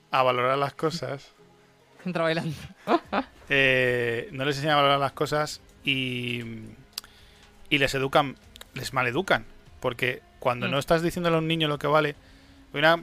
[0.10, 1.32] a valorar las cosas.
[2.06, 2.56] entra bailando.
[3.50, 6.42] eh, no les enseñan a valorar las cosas y,
[7.70, 8.36] y les educan,
[8.74, 9.46] les maleducan.
[9.80, 10.72] Porque cuando Mm.
[10.72, 12.16] no estás diciéndole a un niño lo que vale,
[12.74, 13.02] una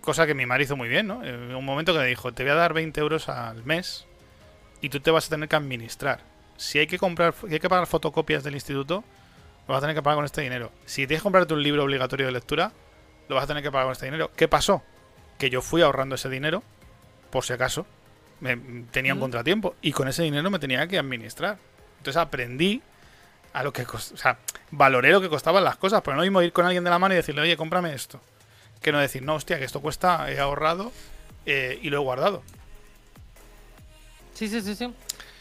[0.00, 1.24] cosa que mi madre hizo muy bien, ¿no?
[1.24, 4.06] En un momento que me dijo, te voy a dar 20 euros al mes
[4.80, 6.20] y tú te vas a tener que administrar.
[6.56, 9.04] Si hay que comprar, si hay que pagar fotocopias del instituto,
[9.68, 10.72] lo vas a tener que pagar con este dinero.
[10.86, 12.72] Si tienes que comprarte un libro obligatorio de lectura,
[13.28, 14.30] lo vas a tener que pagar con este dinero.
[14.34, 14.82] ¿Qué pasó?
[15.38, 16.62] Que yo fui ahorrando ese dinero,
[17.30, 17.86] por si acaso,
[18.40, 18.56] me,
[18.90, 19.22] tenía un Mm.
[19.22, 21.58] contratiempo y con ese dinero me tenía que administrar.
[21.98, 22.80] Entonces aprendí
[23.52, 24.38] a lo que cos- o sea,
[24.70, 27.14] valoré lo que costaban las cosas, pero no mismo ir con alguien de la mano
[27.14, 28.20] y decirle, oye, cómprame esto.
[28.82, 30.92] Que no decir, no, hostia, que esto cuesta, he ahorrado
[31.46, 32.42] eh, y lo he guardado.
[34.34, 34.92] Sí, sí, sí, sí.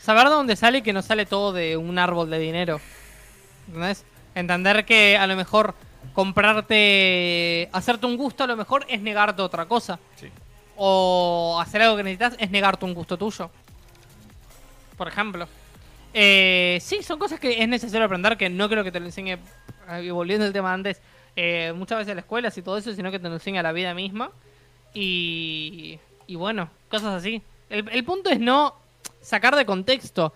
[0.01, 2.79] Saber de dónde sale y que no sale todo de un árbol de dinero.
[3.67, 4.03] ¿Entendés?
[4.33, 5.75] Entender que a lo mejor
[6.13, 9.99] comprarte, hacerte un gusto a lo mejor es negarte otra cosa.
[10.15, 10.31] Sí.
[10.77, 13.51] O hacer algo que necesitas es negarte un gusto tuyo.
[14.97, 15.47] Por ejemplo.
[16.19, 19.37] Eh, sí, son cosas que es necesario aprender, que no creo que te lo enseñe,
[19.91, 20.99] eh, volviendo al tema antes,
[21.35, 23.93] eh, muchas veces la escuela y todo eso, sino que te lo enseña la vida
[23.93, 24.31] misma.
[24.95, 27.43] Y, y bueno, cosas así.
[27.69, 28.73] El, el punto es no
[29.21, 30.33] sacar de contexto.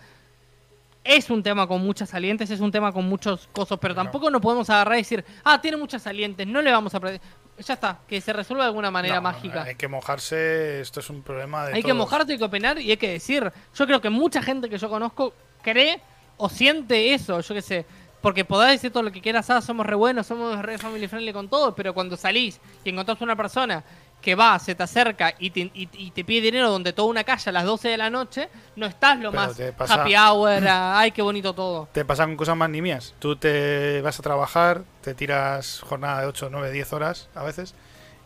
[1.03, 4.39] Es un tema con muchas salientes, es un tema con muchos cosas, pero tampoco no
[4.39, 6.99] podemos agarrar y decir, ah, tiene muchas salientes, no le vamos a...
[6.99, 7.19] pre-".
[7.57, 9.63] Ya está, que se resuelva de alguna manera No, mágica.
[9.63, 12.91] Hay que mojarse, esto es un problema de Hay que mojarte, hay que opinar y
[12.91, 13.51] hay que decir.
[13.73, 16.01] Yo creo que mucha gente que yo conozco cree
[16.37, 17.85] o siente eso, yo qué sé.
[18.21, 21.33] Porque podás decir todo lo que quieras, ah, somos re buenos, somos re family friendly
[21.33, 23.83] con todo, pero cuando salís y encontrás una persona
[24.21, 27.23] que va, se te acerca y te, y- y te pide dinero donde toda una
[27.23, 30.63] calle a las 12 de la noche, no estás lo Pero más pasa- happy hour,
[30.69, 31.87] ay, qué bonito todo.
[31.93, 33.15] Te pasan cosas más nimias.
[33.17, 37.73] Tú te vas a trabajar, te tiras jornada de 8, 9, 10 horas a veces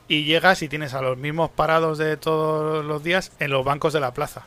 [0.10, 3.94] y llegas y tienes a los mismos parados de todos los días en los bancos
[3.94, 4.45] de la plaza.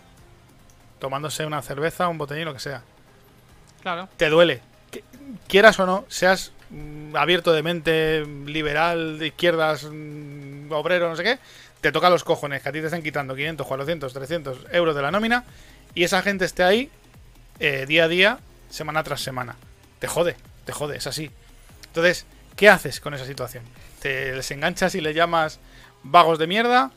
[0.99, 2.83] Tomándose una cerveza, un botellín, lo que sea.
[3.83, 4.09] Claro.
[4.17, 4.61] Te duele.
[4.91, 5.05] Que-
[5.47, 11.23] Quieras o no, seas mm, abierto de mente, liberal, de izquierdas, mm, obrero, no sé
[11.23, 11.39] qué,
[11.81, 15.03] te toca los cojones que a ti te están quitando 500, 400, 300 euros de
[15.03, 15.45] la nómina
[15.95, 16.91] y esa gente esté ahí
[17.61, 18.39] eh, día a día,
[18.71, 19.57] semana tras semana.
[19.99, 21.31] Te jode, te jode, es así.
[21.87, 22.27] Entonces,
[22.57, 23.65] ¿qué haces con esa situación?
[24.01, 25.59] ¿Te les enganchas y le llamas
[26.03, 26.91] vagos de mierda?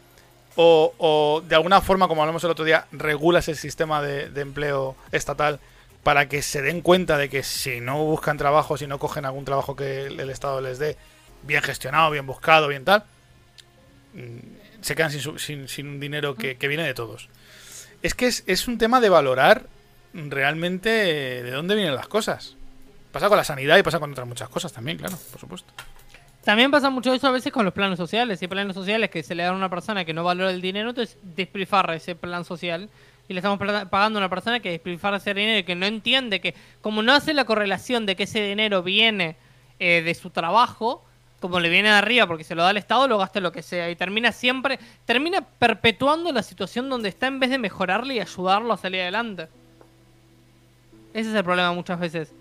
[0.56, 5.60] O, de alguna forma, como hablamos el otro día, regulas el sistema de, empleo estatal
[6.04, 9.46] para que se den cuenta de que si no buscan trabajo, si no cogen algún
[9.46, 10.98] trabajo que el, Estado les dé,
[11.44, 13.04] bien gestionado, bien buscado, bien tal,
[14.14, 17.30] mm, se quedan sin, un dinero que, que viene de todos.
[18.02, 19.68] Es que es, es un tema de valorar
[20.14, 22.56] realmente de dónde vienen las cosas.
[23.12, 25.74] Pasa con la sanidad y pasa con otras muchas cosas también, claro, por supuesto.
[26.44, 28.42] También pasa mucho eso a veces con los planos sociales.
[28.42, 30.90] Hay planos sociales que se le dan a una persona que no valora el dinero,
[30.90, 32.90] entonces despilfarra ese plan social.
[33.28, 36.42] Y le estamos pagando a una persona que despilfarra ese dinero y que no entiende
[36.42, 39.36] que, como no hace la correlación de que ese dinero viene
[39.80, 41.06] eh, de su trabajo,
[41.40, 43.62] como le viene de arriba porque se lo da el Estado, lo gasta lo que
[43.62, 43.90] sea.
[43.92, 48.74] Y termina siempre, termina perpetuando la situación donde está en vez de mejorarle y ayudarlo
[48.74, 49.48] a salir adelante.
[51.14, 52.34] Ese es el problema muchas veces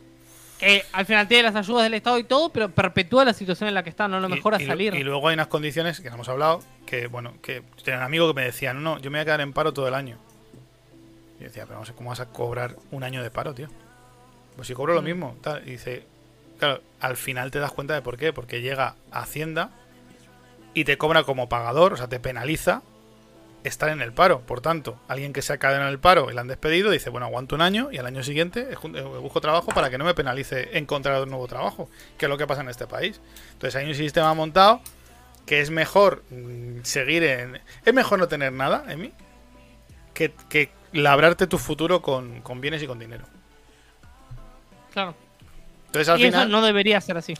[0.60, 3.74] que al final tiene las ayudas del Estado y todo, pero perpetúa la situación en
[3.74, 4.94] la que está, no lo mejora salir.
[4.94, 8.34] Y luego hay unas condiciones que hemos hablado, que bueno, que tenía un amigo que
[8.34, 10.18] me decía, no, no, yo me voy a quedar en paro todo el año.
[11.40, 13.68] Y decía, pero no sé cómo vas a cobrar un año de paro, tío.
[14.56, 15.04] Pues si cobro lo mm.
[15.06, 15.36] mismo.
[15.40, 15.66] Tal.
[15.66, 16.04] Y dice,
[16.58, 19.70] claro, al final te das cuenta de por qué, porque llega Hacienda
[20.74, 22.82] y te cobra como pagador, o sea, te penaliza
[23.64, 24.40] estar en el paro.
[24.40, 27.10] Por tanto, alguien que se ha quedado en el paro y le han despedido dice,
[27.10, 30.14] bueno, aguanto un año y al año siguiente eh, busco trabajo para que no me
[30.14, 31.88] penalice encontrar un nuevo trabajo,
[32.18, 33.20] que es lo que pasa en este país.
[33.52, 34.80] Entonces hay un sistema montado
[35.46, 37.60] que es mejor mm, seguir en...
[37.84, 39.12] Es mejor no tener nada, en mí,
[40.14, 43.24] que, que labrarte tu futuro con, bienes y con dinero.
[44.92, 45.14] Claro.
[45.86, 47.34] Entonces, al y final, eso no debería ser así.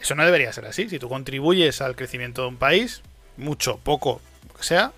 [0.00, 0.88] Eso no debería ser así.
[0.88, 3.02] Si tú contribuyes al crecimiento de un país,
[3.36, 4.92] mucho, poco, lo que sea,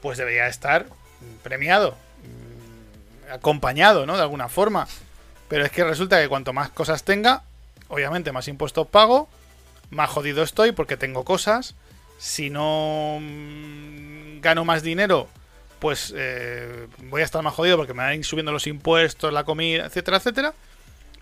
[0.00, 0.86] pues debería estar
[1.42, 4.16] premiado, mm, acompañado, ¿no?
[4.16, 4.86] De alguna forma.
[5.48, 7.42] Pero es que resulta que cuanto más cosas tenga,
[7.88, 9.28] obviamente más impuestos pago,
[9.90, 11.74] más jodido estoy porque tengo cosas.
[12.18, 15.28] Si no mm, gano más dinero,
[15.80, 19.32] pues eh, voy a estar más jodido porque me van a ir subiendo los impuestos,
[19.32, 20.54] la comida, etcétera, etcétera.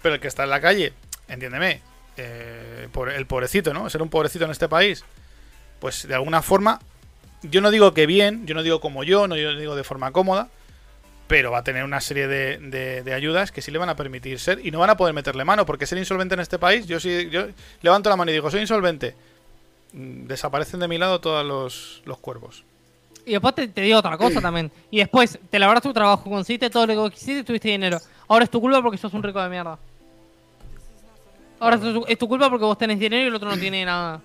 [0.03, 0.93] Pero el que está en la calle,
[1.29, 1.81] entiéndeme,
[2.17, 3.89] eh, el pobrecito, ¿no?
[3.89, 5.05] Ser un pobrecito en este país,
[5.81, 6.81] pues de alguna forma
[7.43, 10.11] yo no digo que bien, yo no digo como yo, no yo digo de forma
[10.13, 10.49] cómoda,
[11.29, 14.65] pero va a tener una serie de, ayudas que sí le van a permitir ser
[14.65, 17.29] y no van a poder meterle mano, porque ser insolvente en este país, yo sí,
[17.31, 17.47] yo
[17.83, 19.15] levanto la mano y digo, soy insolvente,
[19.93, 22.65] mm, desaparecen de mi lado todos los, cuervos.
[23.27, 24.73] Y después te, digo otra cosa también.
[24.91, 27.99] Y después te labras tu trabajo, consiste todo lo que quisiste y tuviste dinero.
[28.27, 29.79] Ahora es tu culpa porque sos un rico de mierda.
[31.61, 31.79] Ahora
[32.09, 34.23] es tu culpa porque vos tenés dinero y el otro no tiene nada.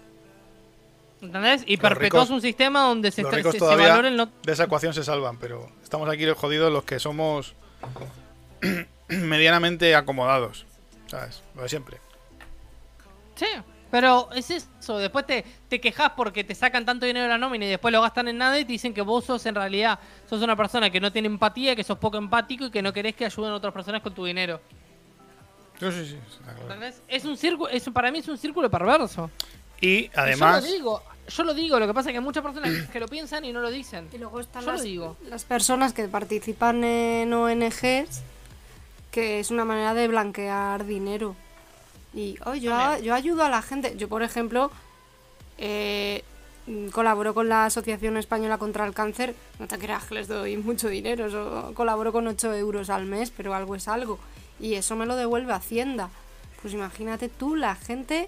[1.24, 1.64] ¿Entendés?
[1.66, 5.70] Y perpetuas un sistema donde se, se, se valoren De esa ecuación se salvan, pero
[5.82, 7.56] estamos aquí jodidos los que somos
[9.08, 10.66] medianamente acomodados.
[11.08, 11.42] ¿Sabes?
[11.56, 11.98] Lo de siempre.
[13.36, 13.46] Sí,
[13.90, 14.98] pero es eso.
[14.98, 18.02] Después te, te quejas porque te sacan tanto dinero de la nómina y después lo
[18.02, 21.00] gastan en nada y te dicen que vos sos en realidad sos una persona que
[21.00, 23.74] no tiene empatía, que sos poco empático y que no querés que ayuden a otras
[23.74, 24.60] personas con tu dinero.
[25.80, 26.18] Sí, sí, sí.
[27.08, 29.30] Es un círculo, eso para mí es un círculo perverso.
[29.80, 30.64] Y además.
[30.64, 33.00] yo lo digo, yo lo digo, lo que pasa es que hay muchas personas que
[33.00, 34.10] lo piensan y no lo dicen.
[34.12, 34.84] Y luego están las,
[35.30, 38.22] las personas que participan en ONGs,
[39.12, 41.36] que es una manera de blanquear dinero.
[42.14, 43.96] Y oh, yo, yo ayudo a la gente.
[43.98, 44.70] Yo, por ejemplo,
[45.58, 46.24] eh,
[46.92, 49.36] colaboro con la Asociación Española contra el Cáncer.
[49.60, 51.28] No te creas que les doy mucho dinero.
[51.30, 54.20] Yo colaboro con 8 euros al mes, pero algo es algo.
[54.60, 56.10] Y eso me lo devuelve Hacienda.
[56.62, 58.28] Pues imagínate tú, la gente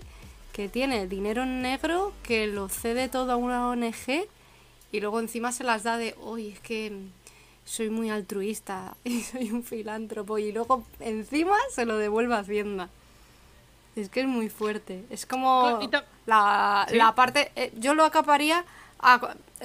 [0.56, 4.26] que tiene dinero en negro, que lo cede todo a una ONG
[4.90, 6.98] y luego encima se las da de, oye, es que
[7.66, 12.90] soy muy altruista y soy un filántropo y luego encima se lo devuelve a Hacienda.
[13.98, 15.04] Es que es muy fuerte.
[15.10, 15.78] Es como
[16.26, 17.52] la, la parte...
[17.58, 18.64] Eh, yo lo acaparía...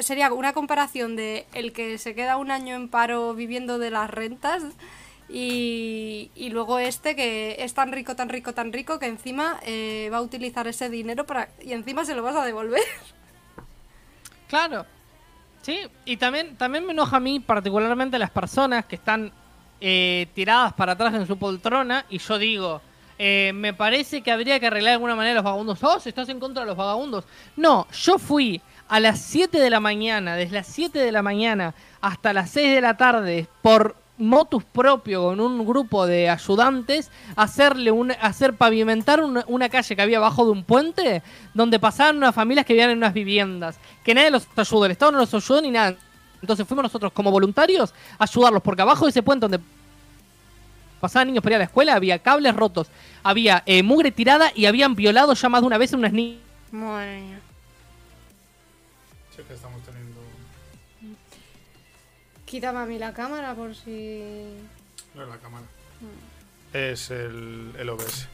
[0.00, 4.10] sería una comparación de el que se queda un año en paro viviendo de las
[4.10, 4.64] rentas
[5.32, 10.18] y, luego este que es tan rico, tan rico, tan rico que encima eh, va
[10.18, 12.82] a utilizar ese dinero para y encima se lo vas a devolver.
[14.48, 14.84] Claro.
[15.62, 19.30] Sí, y también, también me enoja a mí particularmente las personas que están
[19.80, 22.80] eh, tiradas para atrás en su poltrona y yo digo,
[23.18, 25.84] eh, me parece que habría que arreglar de alguna manera los vagabundos.
[25.84, 27.24] Oh, estás en contra de los vagabundos.
[27.54, 31.74] No, yo fui a las 7 de la mañana, desde las 7 de la mañana
[32.00, 37.90] hasta las 6 de la tarde, por motus propio con un grupo de ayudantes hacerle
[37.90, 41.22] un, hacer pavimentar una, calle que había abajo de un puente
[41.54, 45.12] donde pasaban unas familias que vivían en unas viviendas que nadie los ayudó el estado
[45.12, 45.96] no los ayudó ni nada.
[46.40, 49.60] Entonces fuimos nosotros como voluntarios a ayudarlos porque abajo de ese puente donde
[51.00, 52.88] pasaban niños para ir a la escuela había cables rotos
[53.22, 56.40] había eh, mugre tirada y habían violado ya más de una vez a unas niñas
[62.50, 64.56] Quítame a mí la cámara por si.
[65.14, 65.64] No es la cámara.
[66.00, 66.76] Mm.
[66.76, 68.26] Es el, el OBS.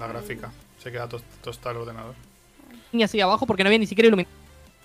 [0.00, 0.50] La gráfica.
[0.82, 1.08] Se queda
[1.42, 2.14] tostar el ordenador.
[2.92, 4.36] Y así abajo porque no había ni siquiera iluminación.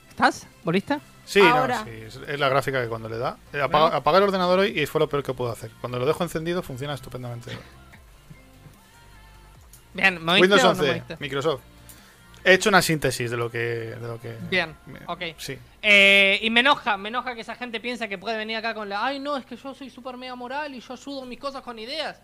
[0.09, 0.45] ¿Estás?
[0.63, 0.99] ¿Volviste?
[1.25, 1.79] Sí, Ahora.
[1.79, 3.37] no, sí, es, es la gráfica que cuando le da.
[3.53, 5.71] eh, Apaga, apaga el ordenador hoy y fue lo peor que puedo hacer.
[5.81, 7.57] Cuando lo dejo encendido funciona estupendamente.
[9.93, 11.17] Bien, ¿me oíste Windows o no 11, me oíste?
[11.19, 11.61] Microsoft.
[12.43, 13.57] He hecho una síntesis de lo que.
[13.59, 15.35] De lo que Bien, me- ok.
[15.37, 15.57] Sí.
[15.81, 18.89] Eh, y me enoja, me enoja que esa gente piensa que puede venir acá con
[18.89, 21.61] la, ay no, es que yo soy súper mega moral y yo ayudo mis cosas
[21.61, 22.21] con ideas.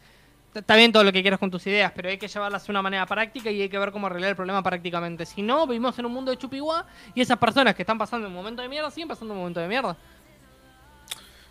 [0.56, 2.82] Está bien todo lo que quieras con tus ideas, pero hay que llevarlas de una
[2.82, 5.26] manera práctica y hay que ver cómo arreglar el problema prácticamente.
[5.26, 8.34] Si no, vivimos en un mundo de chupiguá y esas personas que están pasando un
[8.34, 9.96] momento de mierda siguen pasando un momento de mierda.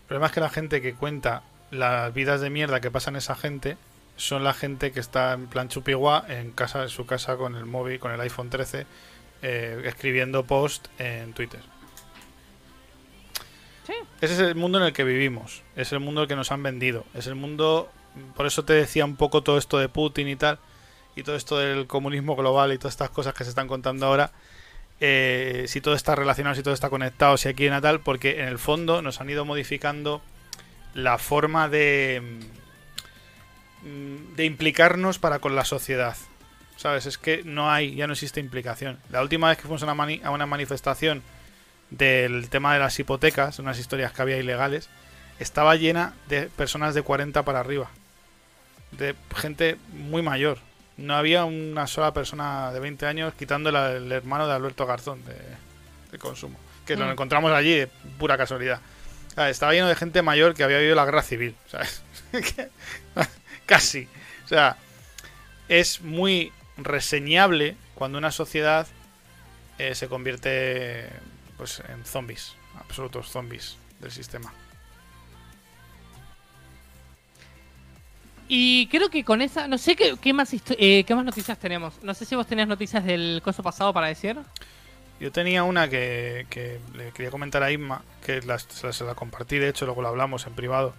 [0.01, 3.35] El problema es que la gente que cuenta las vidas de mierda que pasan esa
[3.37, 3.77] gente
[4.17, 7.67] son la gente que está en plan chupigua en casa en su casa con el
[7.67, 8.87] móvil, con el iPhone 13,
[9.43, 11.61] eh, escribiendo post en Twitter.
[13.87, 13.93] Sí.
[14.21, 16.63] Ese es el mundo en el que vivimos, es el mundo el que nos han
[16.63, 17.91] vendido, es el mundo,
[18.35, 20.59] por eso te decía un poco todo esto de Putin y tal,
[21.15, 24.33] y todo esto del comunismo global y todas estas cosas que se están contando ahora,
[25.01, 28.49] eh, si todo está relacionado, si todo está conectado, si aquí en tal, porque en
[28.49, 30.23] el fondo nos han ido modificando
[30.95, 32.41] la forma de
[34.37, 36.17] de implicarnos para con la sociedad.
[36.77, 37.07] ¿Sabes?
[37.07, 38.99] Es que no hay, ya no existe implicación.
[39.11, 41.23] La última vez que fuimos a una, mani- a una manifestación
[41.91, 44.91] del tema de las hipotecas, unas historias que había ilegales,
[45.39, 47.89] estaba llena de personas de 40 para arriba.
[48.91, 50.59] De gente muy mayor.
[50.99, 55.35] No había una sola persona de 20 años quitando el, hermano de Alberto Garzón de,
[56.13, 56.59] de consumo.
[56.87, 57.11] Que lo Mm.
[57.13, 57.87] encontramos allí de
[58.19, 58.81] pura casualidad.
[59.37, 61.55] Estaba lleno de gente mayor que había vivido la guerra civil.
[61.71, 62.03] ¿sabes?
[63.67, 64.09] Casi.
[64.45, 64.77] O sea,
[65.69, 68.87] es muy reseñable cuando una sociedad
[69.79, 71.09] eh, se convierte
[71.57, 74.53] pues en zombies, absolutos zombies del sistema.
[78.49, 81.95] Y creo que con esa, no sé qué, qué más eh, qué más noticias tenemos.
[82.03, 84.37] No sé si vos tenías noticias del coso pasado para decir.
[85.19, 89.15] Yo tenía una que, que le quería comentar a Isma, que la, se la- la
[89.15, 90.95] compartí, de hecho, luego lo hablamos en privado,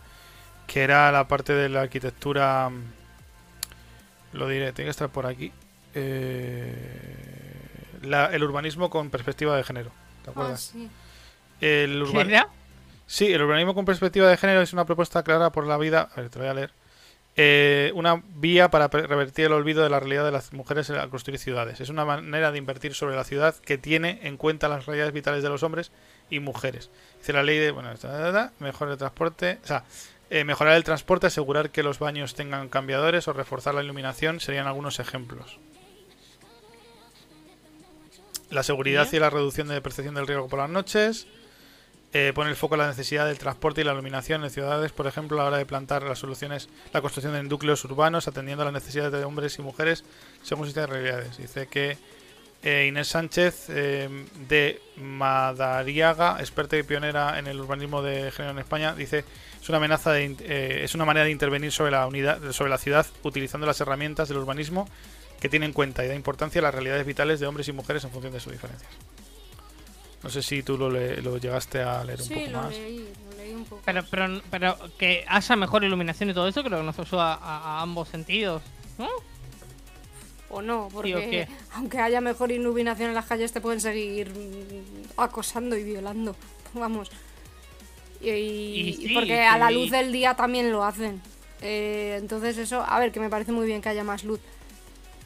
[0.67, 2.69] que era la parte de la arquitectura.
[4.33, 5.51] Lo diré, tiene que estar por aquí.
[5.95, 6.73] Eh,
[8.03, 9.89] la- el urbanismo con perspectiva de género.
[10.23, 10.61] ¿Te Ah, acuerdas?
[10.73, 10.89] sí.
[11.61, 12.47] El ¿Qué urban- era?
[13.07, 16.09] Sí, el urbanismo con perspectiva de género es una propuesta clara por la vida.
[16.15, 16.71] A ver, te lo voy a leer.
[17.39, 21.39] Eh, una vía para revertir el olvido de la realidad de las mujeres al construir
[21.39, 21.79] ciudades.
[21.79, 25.43] Es una manera de invertir sobre la ciudad que tiene en cuenta las realidades vitales
[25.43, 25.91] de los hombres
[26.31, 26.89] y mujeres.
[27.19, 27.91] Dice la ley de, bueno,
[28.59, 29.83] mejor el transporte, o sea,
[30.29, 34.67] eh, mejorar el transporte, asegurar que los baños tengan cambiadores o reforzar la iluminación serían
[34.67, 35.59] algunos ejemplos.
[38.49, 41.27] La seguridad y la reducción de percepción del riesgo por las noches.
[42.13, 45.07] Eh, pone el foco en la necesidad del transporte y la iluminación en ciudades, por
[45.07, 48.65] ejemplo, a la hora de plantar las soluciones, la construcción de núcleos urbanos, atendiendo a
[48.65, 50.05] las necesidades de hombres y mujeres
[50.41, 51.37] según de realidades.
[51.37, 51.97] Dice que
[52.63, 54.09] eh, Inés Sánchez eh,
[54.47, 59.23] de Madariaga, experta y pionera en el urbanismo de género en España, dice
[59.61, 62.77] es una amenaza de, eh, es una manera de intervenir sobre la unidad, sobre la
[62.77, 64.87] ciudad utilizando las herramientas del urbanismo
[65.39, 68.03] que tiene en cuenta y da importancia a las realidades vitales de hombres y mujeres
[68.03, 68.89] en función de sus diferencias.
[70.23, 72.71] No sé si tú lo, le- lo llegaste a leer un Sí, poco lo más.
[72.71, 73.81] leí, lo leí un poco.
[73.85, 77.77] Pero, pero, pero que haya mejor iluminación y todo eso creo que nos ayuda a,
[77.77, 78.63] a ambos sentidos.
[78.97, 79.07] ¿No?
[80.49, 85.75] O no, porque aunque haya mejor iluminación en las calles te pueden seguir mm, acosando
[85.77, 86.35] y violando.
[86.73, 87.09] Vamos.
[88.21, 91.21] Y, y- sí, y porque a la luz del día también lo hacen.
[91.61, 94.39] Eh, entonces eso, a ver, que me parece muy bien que haya más luz.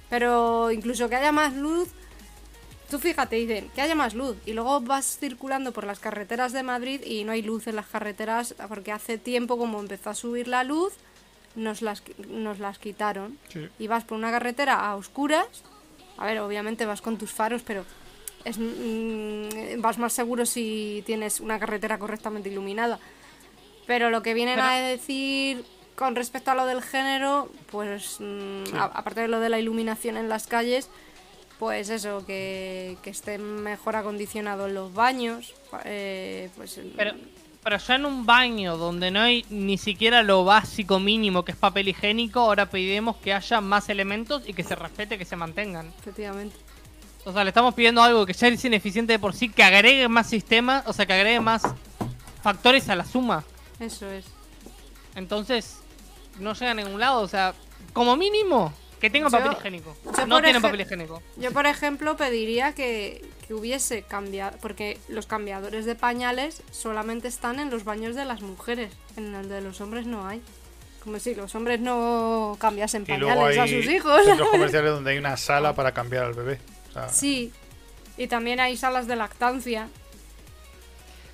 [0.10, 1.88] Pero incluso que haya más luz,
[2.90, 4.36] tú fíjate, dicen que haya más luz.
[4.46, 7.86] Y luego vas circulando por las carreteras de Madrid y no hay luz en las
[7.88, 10.94] carreteras porque hace tiempo como empezó a subir la luz,
[11.56, 13.38] nos las, nos las quitaron.
[13.50, 13.68] Sí.
[13.80, 15.48] Y vas por una carretera a oscuras.
[16.18, 17.86] A ver, obviamente vas con tus faros, pero
[18.46, 23.00] es, mm, vas más seguro si tienes una carretera correctamente iluminada.
[23.88, 25.66] Pero lo que vienen Pero- a decir
[25.96, 30.18] con respecto a lo del género, pues mm, a- aparte de lo de la iluminación
[30.18, 30.90] en las calles,
[31.60, 35.54] pues eso, que, que esté mejor acondicionado en los baños.
[35.86, 37.14] eh, pues Pero,
[37.64, 41.58] pero ya en un baño donde no hay ni siquiera lo básico mínimo que es
[41.58, 45.94] papel higiénico, ahora pedimos que haya más elementos y que se respete, que se mantengan.
[46.00, 46.56] Efectivamente.
[47.24, 50.08] O sea, le estamos pidiendo algo que ya es ineficiente de por sí, que agregue
[50.08, 51.62] más sistemas, o sea, que agregue más
[52.42, 53.44] factores a la suma.
[53.80, 54.26] Eso es.
[55.16, 55.82] Entonces,
[56.40, 57.22] no llega a ningún lado.
[57.22, 57.54] O sea,
[57.94, 59.96] como mínimo, que tenga Yo- papel higiénico.
[60.18, 61.22] yo No tienen papel higiénico.
[61.38, 67.60] Yo, por ejemplo, pediría que, que hubiese cambiado, porque los cambiadores de pañales solamente están
[67.60, 70.42] en los baños de las mujeres, en el de los hombres no hay.
[71.04, 74.24] Como si los hombres no cambiasen Y luego pañales hay a sus hijos.
[74.24, 76.60] centros comerciales donde hay una sala para cambiar al bebé.
[76.90, 77.52] O sea, Sí,
[78.18, 79.88] y también hay salas de lactancia.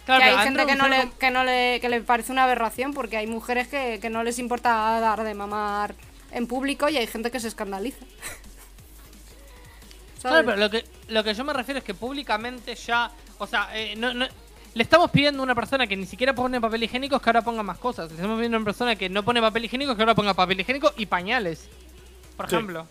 [0.06, 3.18] que hay gente que no, le, que no le, que le parece una aberración porque
[3.18, 4.72] hay mujeres que, que no les importa
[5.02, 5.96] dar de mamar
[6.32, 8.06] en público y hay gente que se escandaliza.
[10.22, 13.12] Claro, pero lo que, lo que yo me refiero es que públicamente ya.
[13.38, 14.26] O sea, eh, no, no,
[14.74, 17.64] le estamos pidiendo a una persona que ni siquiera pone papel higiénico que ahora ponga
[17.64, 18.10] más cosas.
[18.10, 20.60] Le estamos pidiendo a una persona que no pone papel higiénico que ahora ponga papel
[20.60, 21.70] higiénico y pañales.
[22.36, 22.56] Por Sí.
[22.56, 22.88] ejemplo.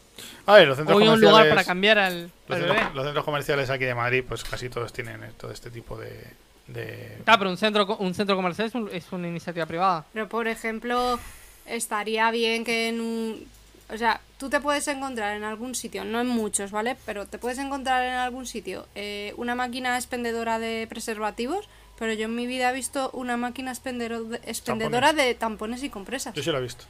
[0.47, 1.31] A ver, los centros O un comerciales.
[1.31, 2.95] lugar para cambiar al, Los al centros, bebé.
[2.95, 6.25] los centros comerciales aquí de Madrid, pues casi todos tienen eh, todo este tipo de.
[6.69, 10.05] de- Ah, pero un centro, un centro comercial es, un- es una iniciativa privada.
[10.13, 11.19] Pero por ejemplo,
[11.67, 13.47] estaría bien que en un...
[13.89, 16.97] O sea, tú te puedes encontrar en algún sitio, no en muchos, ¿vale?
[17.07, 21.69] Pero te puedes encontrar en algún sitio eh, una máquina expendedora de preservativos,
[21.99, 26.35] pero yo en mi vida he visto una máquina expendedora de tampones y compresas.
[26.35, 26.85] Yo sí lo he visto.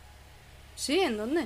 [0.74, 1.42] Sí, ¿en dónde?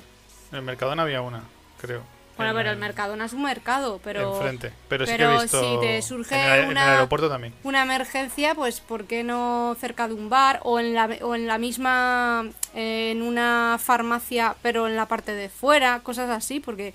[0.51, 1.43] En el Mercadona había una,
[1.81, 2.02] creo.
[2.41, 4.35] Bueno, En pero el Mercadona es un mercado, pero...
[4.37, 4.73] Enfrente.
[4.89, 5.61] Pero, sí que he visto.
[5.61, 7.55] si te surge en el, en el una- aeropuerto también.
[7.62, 11.47] una emergencia, pues ¿por qué no cerca de un bar o en la, o en
[11.47, 16.61] la misma, en una farmacia, pero en la parte de fuera, cosas así?
[16.61, 16.95] Porque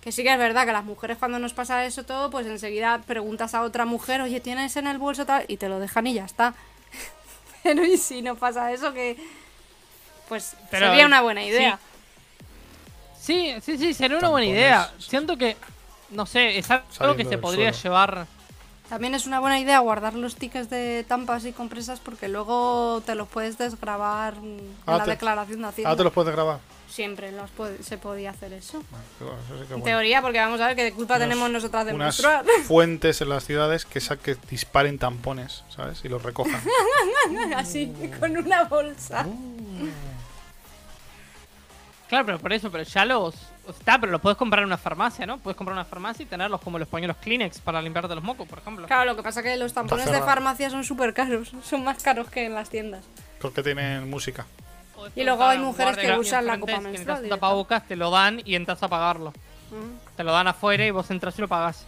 [0.00, 3.02] que sí que es verdad que las mujeres cuando nos pasa eso todo, pues enseguida
[3.06, 5.44] preguntas a otra mujer, oye, ¿tienes en el bolso tal?
[5.46, 6.54] Y te lo dejan y ya está.
[7.62, 9.16] pero y si no pasa eso, que
[10.28, 11.76] pues Pero, sería una buena idea.
[11.76, 11.89] Sí,
[13.20, 14.90] sí, sí, sería una buena idea.
[14.98, 15.56] Siento que,
[16.10, 17.82] no sé, es algo que se podría suelo.
[17.96, 18.26] llevar.
[18.88, 23.14] También es una buena idea guardar los tickets de tampas y compresas porque luego te
[23.14, 25.90] los puedes desgrabar en Ah, la te- declaración de Hacienda.
[25.92, 26.58] Ah, te los puedes grabar.
[26.88, 28.82] Siempre los puede- se podía hacer eso.
[29.20, 29.84] Bueno, eso sí que En bueno.
[29.84, 32.44] teoría, porque vamos a ver qué culpa Unos- tenemos nosotras de unas menstruar.
[32.66, 36.04] fuentes en las ciudades que, sa- que disparen tampones, ¿sabes?
[36.04, 36.60] Y los recojan.
[37.56, 39.24] Así, con una bolsa.
[42.10, 43.36] Claro, pero por eso, pero ya los.
[43.68, 45.38] Está, pero los puedes comprar en una farmacia, ¿no?
[45.38, 48.48] Puedes comprar en una farmacia y tenerlos como los pañuelos Kleenex para limpiarte los mocos,
[48.48, 48.88] por ejemplo.
[48.88, 51.52] Claro, lo que pasa es que los tampones de farmacia son súper caros.
[51.62, 53.04] Son más caros que en las tiendas.
[53.40, 54.44] Porque tienen música.
[55.14, 56.92] Y luego hay mujeres que usan la copa menstrual.
[56.94, 57.28] directamente.
[57.28, 59.30] tapabocas, te lo dan y entras a pagarlo.
[59.70, 60.16] Mm.
[60.16, 61.86] Te lo dan afuera y vos entras y lo pagas.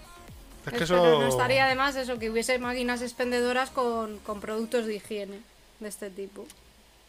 [0.67, 4.87] Es que Pero no estaría de más eso, que hubiese máquinas expendedoras con, con productos
[4.87, 5.41] de higiene
[5.81, 6.47] de este tipo.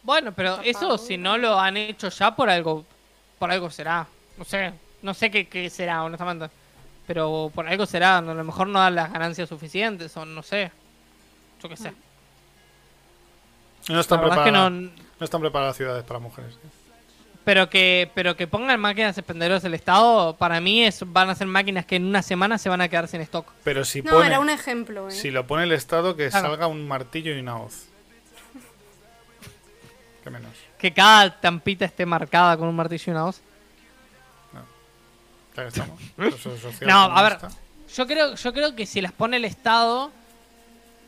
[0.02, 2.84] Bueno, pero eso si no lo han hecho ya por algo,
[3.40, 4.08] por algo será.
[4.38, 6.50] No sé, no sé qué, qué será, honestamente.
[7.08, 10.72] Pero por algo será, a lo mejor no dan las ganancias suficientes o no sé.
[11.62, 11.94] Yo qué sé.
[13.90, 14.90] No están, verdad es que preparadas, no-
[15.20, 16.58] no están preparadas las ciudades para mujeres.
[17.44, 21.48] Pero que, pero que pongan máquinas expendedoras del Estado, para mí es, van a ser
[21.48, 23.52] máquinas que en una semana se van a quedar sin stock.
[23.66, 24.28] Pero si No, pone.
[24.28, 25.12] era un ejemplo, ¿eh?
[25.12, 26.48] Si lo pone el Estado, que Claro.
[26.48, 27.88] salga un martillo y una hoz.
[30.24, 30.54] ¿Qué menos?
[30.84, 33.40] Que cada tampita esté marcada con un martillo y una hoz.
[35.56, 35.98] Estamos.
[36.42, 37.38] Social No, a ver,
[37.96, 40.12] yo creo, yo creo que si las pone el Estado,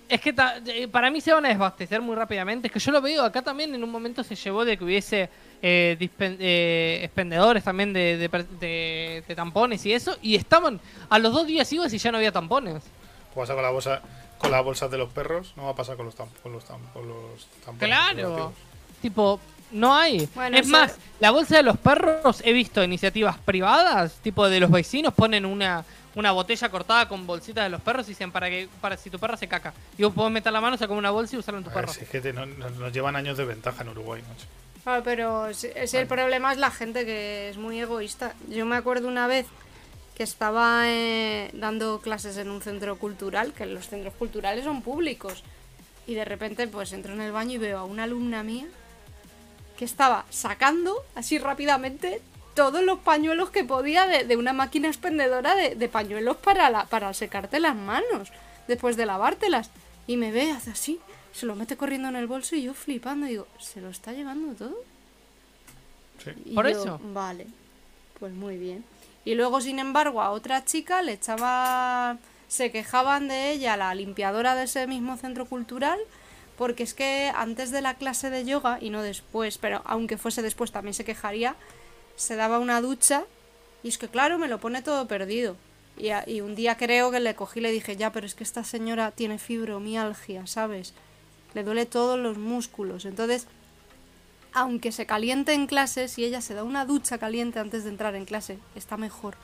[0.08, 2.68] es que ta- eh, para mí se van a desbastecer muy rápidamente.
[2.68, 5.30] Es que yo lo veo acá también en un momento se llevó de que hubiese
[5.62, 10.80] eh, dispen- eh, expendedores también de, de per- de- de tampones y eso, y estaban
[11.10, 12.82] a los dos días ibas y ya no había tampones.
[12.82, 14.02] ¿Qué pasa con la bolsa,
[14.38, 15.52] con las bolsas de los perros?
[15.58, 17.94] No va a pasar con los, tam- con los, tam- con los tampones.
[17.94, 18.54] Claro.
[19.02, 19.40] Tipo,
[19.76, 20.28] no hay.
[20.34, 24.72] Bueno, es más, la bolsa de los perros he visto iniciativas privadas, tipo de los
[24.72, 25.84] vecinos ponen una,
[26.16, 29.20] una botella cortada con bolsitas de los perros y dicen para que para si tu
[29.20, 29.74] perro se caca.
[29.98, 31.86] Y vos podés meter la mano, sacar una bolsa y usarla en tu A ver,
[31.86, 31.94] perro.
[31.94, 34.46] si es que te- no- no- nos llevan años de ventaja en Uruguay, macho.
[34.84, 38.34] Claro, pero si, si el problema es la gente que es muy egoísta.
[38.50, 39.46] Yo me acuerdo una vez
[40.16, 45.44] que estaba eh, dando clases en un centro cultural, que los centros culturales son públicos.
[46.08, 48.68] Y de repente pues entro en el baño y veo a una alumna mía
[49.78, 52.22] que estaba sacando así rápidamente
[52.54, 56.86] todos los pañuelos que podía de, de una máquina expendedora de, de pañuelos para, la,
[56.86, 58.32] para secarte las manos
[58.68, 59.70] después de lavártelas.
[60.08, 61.00] Y me ve, hace así,
[61.34, 64.54] se lo mete corriendo en el bolso y yo flipando, digo, ¿se lo está llevando
[64.56, 64.78] todo?
[66.24, 66.32] Sí.
[66.46, 67.00] Y Por yo, eso.
[67.04, 67.48] Vale,
[68.20, 68.86] pues muy bien.
[69.26, 72.18] Y luego, sin embargo, a otra chica le echaba.
[72.48, 76.00] Se quejaban de ella, la limpiadora de ese mismo centro cultural,
[76.58, 80.42] porque es que antes de la clase de yoga, y no después, pero aunque fuese
[80.42, 81.56] después también se quejaría,
[82.16, 83.24] se daba una ducha
[83.84, 85.58] y es que, claro, me lo pone todo perdido.
[85.98, 88.36] Y, a- y un día creo que le cogí y le dije, ya, pero es
[88.36, 90.94] que esta señora tiene fibromialgia, ¿sabes?
[91.54, 93.06] Le duele todos los músculos.
[93.06, 93.48] Entonces,
[94.54, 98.16] aunque se caliente en clase, si ella se da una ducha caliente antes de entrar
[98.16, 99.36] en clase, está mejor.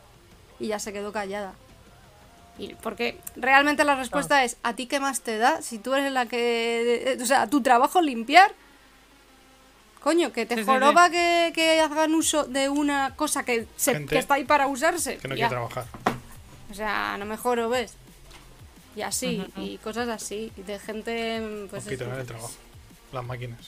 [0.60, 1.54] Y ya se quedó callada.
[2.62, 5.62] Y porque realmente la respuesta es, ¿a ti qué más te da?
[5.62, 7.18] Si tú eres la que...
[7.22, 8.52] O sea, tu trabajo es limpiar.
[10.04, 13.94] Coño, que te Sí, sí, joroba Que, que hagan uso de una cosa que, se-
[13.94, 15.18] Gente que está ahí para usarse.
[15.18, 15.48] Que no Ya.
[15.48, 15.86] quiere trabajar.
[16.70, 17.94] O sea, no me jorobes.
[18.96, 20.52] Y así, y cosas así.
[20.58, 21.68] y De gente.
[21.70, 22.04] Pues, eso.
[22.16, 22.52] el trabajo.
[23.14, 23.60] Las máquinas.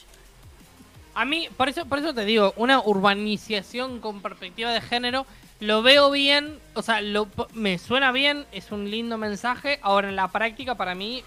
[1.16, 5.26] A mí, por eso, por eso te digo, una urbanización con perspectiva de género,
[5.60, 9.80] lo veo bien, o sea, lo, me suena bien, es un lindo mensaje.
[9.82, 11.24] Ahora en la práctica para mí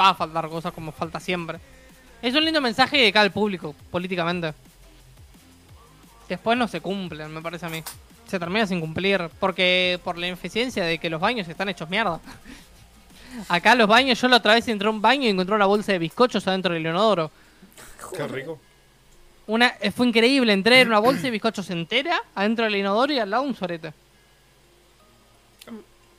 [0.00, 1.58] va a faltar cosas como falta siempre.
[2.20, 4.54] Es un lindo mensaje de cara al público, políticamente.
[6.28, 7.82] Después no se cumplen, me parece a mí.
[8.28, 12.20] Se termina sin cumplir, porque por la ineficiencia de que los baños están hechos mierda.
[13.48, 15.92] Acá los baños, yo la otra vez entré a un baño y encontré una bolsa
[15.92, 17.30] de bizcochos adentro del inodoro.
[18.16, 18.60] Qué rico.
[19.46, 23.18] Una, eh, fue increíble, entré en una bolsa de bizcochos entera adentro del inodoro y
[23.18, 23.92] al lado un sorete.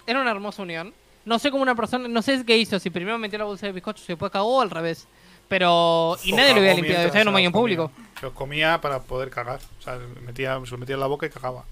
[0.06, 0.94] Era una hermosa unión.
[1.26, 3.72] No sé cómo una persona, no sé qué hizo, si primero metió la bolsa de
[3.72, 5.08] bizcochos y después cagó o al revés.
[5.48, 6.18] Pero.
[6.24, 7.92] Y O nadie lo había limpiado, estaba en un baño público.
[8.22, 9.60] Los comía para poder cagar.
[9.80, 11.64] O sea, metía, se lo metía en la boca y cagaba.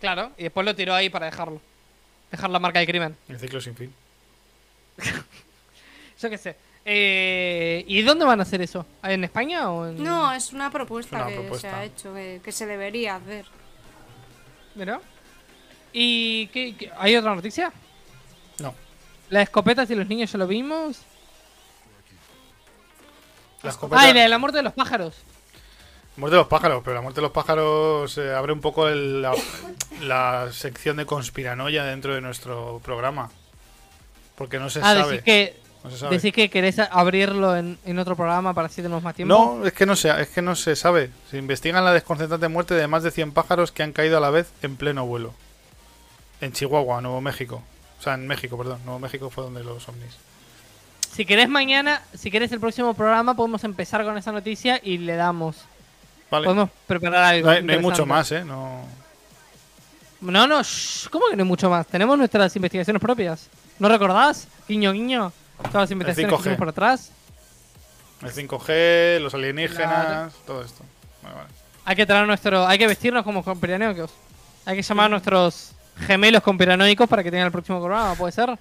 [0.00, 1.60] Claro, y después lo tiró ahí para dejarlo.
[2.30, 3.16] Dejar la marca del crimen.
[3.28, 3.92] El ciclo sin fin.
[6.20, 6.56] Yo qué sé.
[6.84, 8.84] Eh, ¿Y dónde van a hacer eso?
[9.04, 10.02] ¿En España o en.?
[10.02, 11.70] No, es una propuesta Es una que propuesta.
[11.70, 13.46] se ha hecho, que, que se debería hacer.
[14.74, 15.00] Mira.
[15.92, 17.72] ¿Y qué, qué- hay otra noticia?
[18.58, 18.74] No.
[19.30, 21.02] ¿Las escopetas y los niños ya lo vimos?
[23.62, 25.14] La escopeta- Ah, y la de la muerte de los pájaros.
[26.16, 29.22] Muerte de los pájaros, pero la muerte de los pájaros eh, abre un poco el-
[29.22, 29.32] la,
[30.00, 33.30] la sección de conspiranoia dentro de nuestro programa.
[34.34, 35.12] Porque no se ah, sabe.
[35.12, 36.16] decís que, No se sabe.
[36.16, 39.34] decís que querés abrirlo en, en otro programa para así tenemos más tiempo.
[39.34, 41.10] No, es que no, se, es que no se sabe.
[41.30, 44.30] Se investigan la desconcertante muerte de más de 100 pájaros que han caído a la
[44.30, 45.34] vez en pleno vuelo.
[46.40, 47.62] En Chihuahua, Nuevo México.
[47.98, 48.80] O sea, en México, perdón.
[48.84, 50.16] Nuevo México fue donde los ovnis.
[51.14, 55.14] Si querés mañana, si querés el próximo programa, podemos empezar con esa noticia y le
[55.16, 55.56] damos.
[56.30, 56.44] Vale.
[56.46, 57.46] Podemos preparar algo.
[57.46, 58.44] No hay, no hay mucho más, ¿eh?
[58.44, 58.86] No...
[60.22, 61.86] No, no, shh, ¿cómo que no hay mucho más?
[61.86, 63.48] Tenemos nuestras investigaciones propias.
[63.78, 64.46] ¿No recordás?
[64.68, 65.32] Guiño, guiño.
[65.70, 66.40] Todas las investigaciones que 5G.
[66.40, 67.10] hicimos por atrás.
[68.22, 70.84] El 5G, los alienígenas, todo esto.
[71.22, 71.48] Vale, vale.
[71.84, 72.66] Hay que traer nuestro.
[72.66, 74.10] Hay que vestirnos como conspiranoicos.
[74.64, 75.72] Hay que llamar a nuestros
[76.06, 78.56] gemelos conspiranoicos para que tengan el próximo programa, ¿puede ser?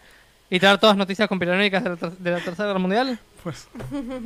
[0.50, 3.20] Y traer todas noticias conspiranoicas de la, ter- de la Tercera Guerra Mundial.
[3.44, 3.68] Pues,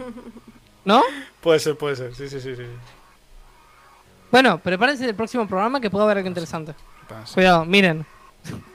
[0.86, 1.04] ¿No?
[1.42, 2.16] puede ser, puede ser.
[2.16, 2.56] Sí, sí, sí.
[2.56, 2.64] sí.
[4.32, 6.74] Bueno, prepárense del próximo programa que puede haber algo interesante.
[7.08, 7.34] Pasa.
[7.34, 8.06] Cuidado, miren.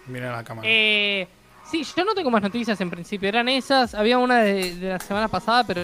[0.07, 0.67] Mira la cámara.
[0.71, 1.27] Eh,
[1.71, 3.29] sí, yo no tengo más noticias en principio.
[3.29, 3.95] Eran esas.
[3.95, 5.83] Había una de, de la semana pasada, pero.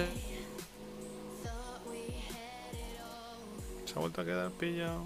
[3.85, 5.05] Se ha vuelto a quedar pillado.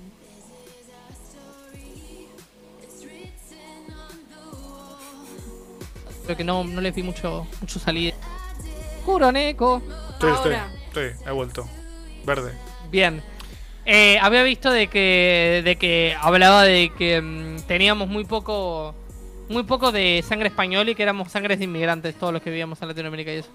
[6.25, 8.13] Creo que no, no les vi mucho, mucho salida.
[9.05, 9.81] Curoneco.
[10.13, 10.73] Estoy, estoy, Ahora.
[10.87, 11.11] estoy.
[11.25, 11.67] He vuelto.
[12.25, 12.53] Verde.
[12.91, 13.23] Bien.
[13.85, 18.93] Eh, había visto de que, de que hablaba de que mm, teníamos muy poco
[19.51, 22.81] muy poco de sangre española y que éramos sangres de inmigrantes todos los que vivíamos
[22.81, 23.49] en Latinoamérica y eso.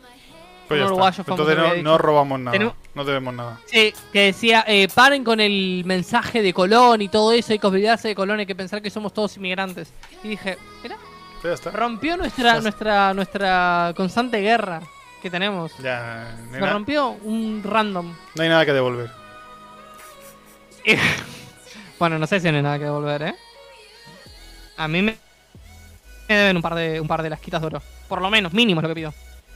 [0.69, 2.53] Pues Un uruguayo Entonces no, robamos nada.
[2.53, 3.61] Tenemos- No debemos nada.
[3.67, 7.67] Sí, que decía, eh, paren con el mensaje de Colón y todo eso, hay que
[7.69, 9.93] olvidarse de Colón, hay que pensar que somos todos inmigrantes.
[10.25, 10.97] Y dije, mira,
[11.45, 11.71] Ya está.
[11.71, 14.81] rompió nuestra, nuestra, nuestra constante guerra
[15.23, 15.71] que tenemos.
[15.79, 18.13] Ya, no na- rompió un random.
[18.35, 19.11] no hay nada que devolver.
[21.99, 23.35] Bueno, no sé si no hay nada que devolver, ¿eh?
[24.77, 25.17] A mí me,
[26.29, 27.83] un par de un par de lasquitas de oro.
[28.09, 29.15] Por lo menos, mínimo es lo que pido.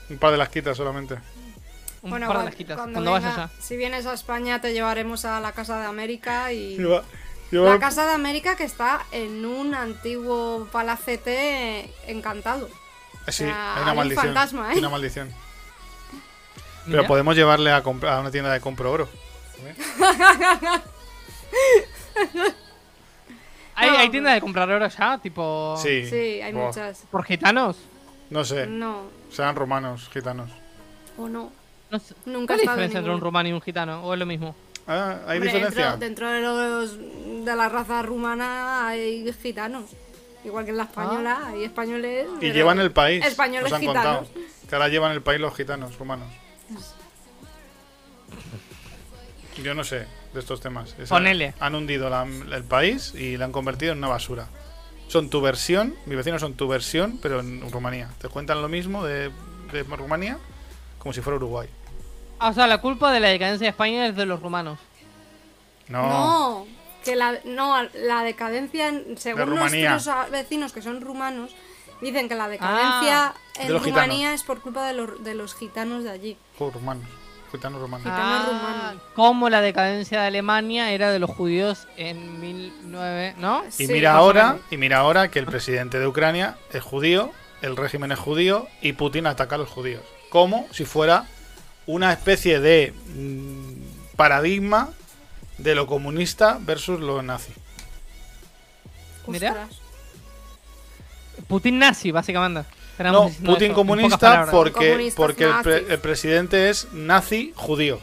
[0.09, 1.15] Un par de las quitas solamente.
[2.01, 2.77] Un Bueno, par de lasquitas.
[2.77, 3.53] cuando, Cuando, vaya venga- allá.
[3.59, 6.77] si vienes a España te llevaremos a la Casa de América y...
[6.77, 7.03] Lleva-
[7.51, 12.67] lleva- La Casa de América que está en un antiguo palacete encantado.
[13.27, 14.25] Sí, o sea, hay una hay un maldición.
[14.25, 14.71] fantasma, ¿eh?
[14.73, 15.27] Hay una maldición.
[16.87, 16.97] Mira.
[16.99, 19.07] Pero podemos llevarle a, compra- a una tienda de compro oro.
[23.81, 25.17] ¿Hay, No, hay tiendas de comprar oro ya?
[25.17, 25.75] Tipo.
[25.81, 26.05] Sí.
[26.07, 27.03] Sí, hay muchas.
[27.09, 27.77] ¿Por gitanos?
[28.29, 28.67] No sé.
[28.67, 30.49] No, Serán romanos, gitanos.
[31.17, 31.51] o no.
[31.89, 32.15] No sé.
[32.25, 34.03] Nunca ¿Cuál es la diferencia entre un rumano y un gitano?
[34.05, 34.55] ¿O es lo mismo?
[34.87, 35.95] Ah, ¿hay Hombre, diferencia?
[35.97, 39.85] Dentro, dentro de los de la raza rumana hay gitanos.
[40.43, 42.27] Igual que en la española hay españoles.
[42.39, 43.23] Y llevan el país.
[43.25, 44.27] Españoles nos han gitanos.
[44.27, 44.45] contado.
[44.69, 46.27] Que ahora llevan el país los gitanos rumanos.
[49.61, 50.95] Yo no sé de estos temas.
[51.09, 51.53] Ponele.
[51.59, 54.47] Han hundido la- el país y la han convertido en una basura.
[55.07, 58.09] Son tu versión, mis vecinos son tu versión, pero en Rumanía.
[58.19, 59.29] Te cuentan lo mismo de,
[59.73, 60.37] de Rumanía
[60.99, 61.67] como si fuera Uruguay.
[62.39, 64.79] Ah, o sea, la culpa de la decadencia de España es de los rumanos.
[65.89, 66.07] No.
[66.07, 66.67] No,
[67.03, 69.91] que la, no, la decadencia, en- según Rumanía.
[69.91, 71.51] nuestros vecinos que son rumanos,
[72.01, 73.33] dicen que la decadencia Ah.
[73.57, 74.33] De en Rumanía gitanos.
[74.39, 76.37] es por culpa de los, de los gitanos de allí.
[76.57, 77.05] Oh, rumanos.
[77.51, 78.03] Gitanos rumanos.
[78.03, 78.93] Gitanos Ah.
[79.15, 83.63] Como la decadencia de Alemania era de los judíos en 1009, ¿no?
[83.67, 87.77] Y Sí, mira ahora, y mira ahora que el presidente de Ucrania es judío el
[87.77, 90.01] régimen es judío y Putin ataca a los judíos.
[90.29, 91.27] Como si fuera
[91.85, 94.89] una especie de mm, paradigma
[95.57, 97.53] de lo comunista versus lo nazi.
[99.27, 99.67] Mira.
[101.47, 102.67] Putin nazi, básicamente.
[103.09, 105.89] No, Putin comunista porque, porque el, pre- nazis.
[105.91, 107.99] el presidente es nazi judío.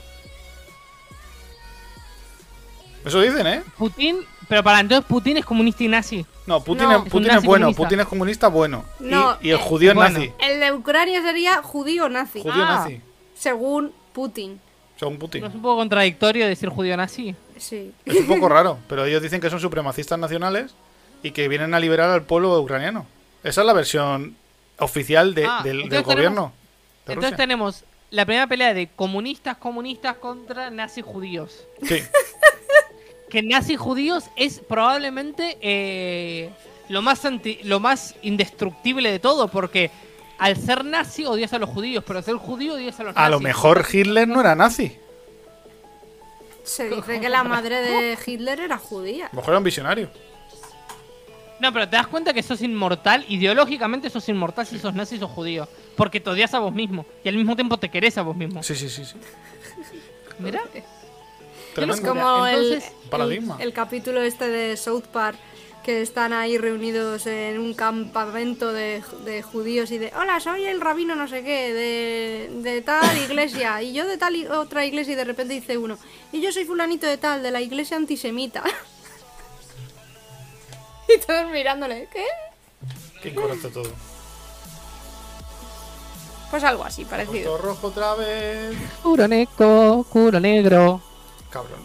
[3.04, 3.62] Eso dicen, ¿eh?
[3.76, 4.18] Putin,
[4.48, 6.26] pero para entonces Putin es comunista y nazi.
[6.46, 7.04] No, Putin, No.
[7.04, 7.82] es, Putin es bueno, comunista.
[7.82, 8.84] Putin es comunista bueno.
[9.00, 10.18] Y- No, y, el judío es bueno.
[10.18, 10.32] nazi.
[10.40, 12.40] El de Ucrania sería judío nazi.
[12.40, 12.80] Judío Ah.
[12.80, 13.00] nazi.
[13.36, 14.60] Según Putin.
[14.98, 15.42] Según Putin.
[15.42, 17.34] ¿No es un poco contradictorio decir judío nazi?
[17.56, 17.92] Sí.
[18.04, 20.74] Es un poco raro, pero ellos dicen que son supremacistas nacionales
[21.22, 23.06] y que vienen a liberar al pueblo ucraniano.
[23.44, 24.36] Esa es la versión
[24.78, 26.52] oficial de- Ah, del, gobierno
[27.06, 31.64] de Entonces tenemos la primera pelea de comunistas comunistas contra nazis judíos.
[31.82, 32.02] Sí,
[33.30, 36.50] Que nazis judíos es probablemente eh,
[36.88, 39.90] lo, más anti- lo más indestructible de todo, porque
[40.38, 43.20] al ser nazi odias a los judíos, pero al ser judío odias a los a
[43.20, 43.30] nazis.
[43.32, 44.96] lo mejor Hitler no era nazi.
[46.64, 49.26] Se dice que la madre de Hitler era judía.
[49.26, 50.10] A lo mejor era un visionario.
[51.60, 55.20] No, pero te das cuenta que sos inmortal, ideológicamente sos inmortal si sos nazi o
[55.20, 55.68] sos judío.
[55.96, 58.62] Porque te odias a vos mismo y al mismo tiempo te querés a vos mismo.
[58.62, 59.04] Sí, sí, sí.
[59.04, 59.14] sí.
[60.38, 60.62] Mira.
[61.76, 63.56] Es como el, Entonces, el- paradigma.
[63.60, 65.38] el capítulo este de South Park
[65.84, 70.80] que están ahí reunidos en un campamento de, de judíos y de hola soy el
[70.80, 75.12] rabino no sé qué de, de tal iglesia y yo de tal i- otra iglesia
[75.12, 75.96] y de repente dice uno
[76.32, 78.64] y yo soy fulanito de tal de la iglesia antisemita
[81.14, 82.24] y todos mirándole ¿qué?
[83.22, 83.90] Qué incorrecto todo.
[86.50, 88.76] pues algo así parecido Punto rojo otra vez.
[89.02, 91.00] Culo negro, culo negro,
[91.50, 91.80] Cabrón.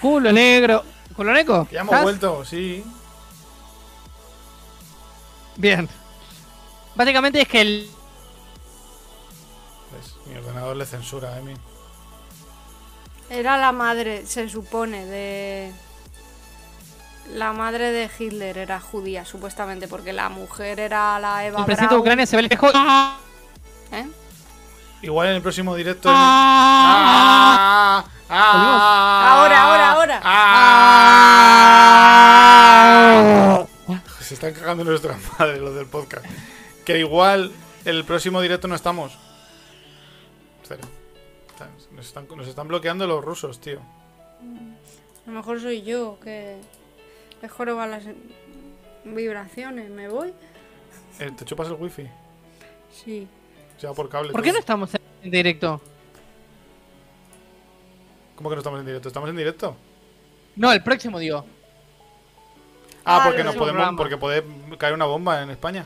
[0.00, 0.82] culo negro.
[1.14, 1.66] ¿Culo negro?
[1.68, 2.02] Que ya hemos ¿Estás?
[2.02, 2.84] vuelto, sí.
[5.56, 5.88] Bien.
[6.96, 7.90] Básicamente es que el.
[9.92, 11.54] Ves, Mi ordenador le censura, Emi.
[13.30, 15.72] era la madre se supone de
[17.32, 21.94] la madre de Hitler era judía supuestamente porque la mujer era la Eva El presidente
[21.94, 22.00] de.
[22.00, 22.72] Ucrania se ve lejos.
[23.92, 24.06] ¿Eh?
[25.02, 26.10] Igual en el próximo directo.
[26.12, 28.04] Ah.
[28.06, 28.06] ¡Ah!
[28.28, 29.32] ¡Ah!
[29.32, 30.20] Ahora, ahora, ahora.
[30.24, 31.14] ¡Ah!
[34.20, 36.24] Se están cagando en nuestras madres los del podcast.
[36.84, 37.52] Que igual
[37.84, 39.16] el próximo directo no estamos.
[40.66, 40.82] Cero.
[41.92, 43.80] Nos están, nos están bloqueando los rusos, tío.
[45.26, 46.58] A lo mejor soy yo que
[47.44, 48.02] le joroba las
[49.04, 49.90] vibraciones.
[49.90, 50.32] ¿Me voy?
[51.20, 52.08] Eh, ¿Te chupas el wifi?
[52.90, 53.28] Sí.
[53.84, 54.32] Va por cable.
[54.32, 54.88] ¿Por qué no estamos
[55.22, 55.78] en directo?
[58.34, 59.08] ¿Cómo que no estamos en directo?
[59.08, 59.76] ¿Estamos en directo?
[60.56, 61.44] No, el próximo digo.
[63.04, 63.98] Ah, Ah, porque el no próximo podemos, programa.
[63.98, 65.84] porque puede caer una bomba en España.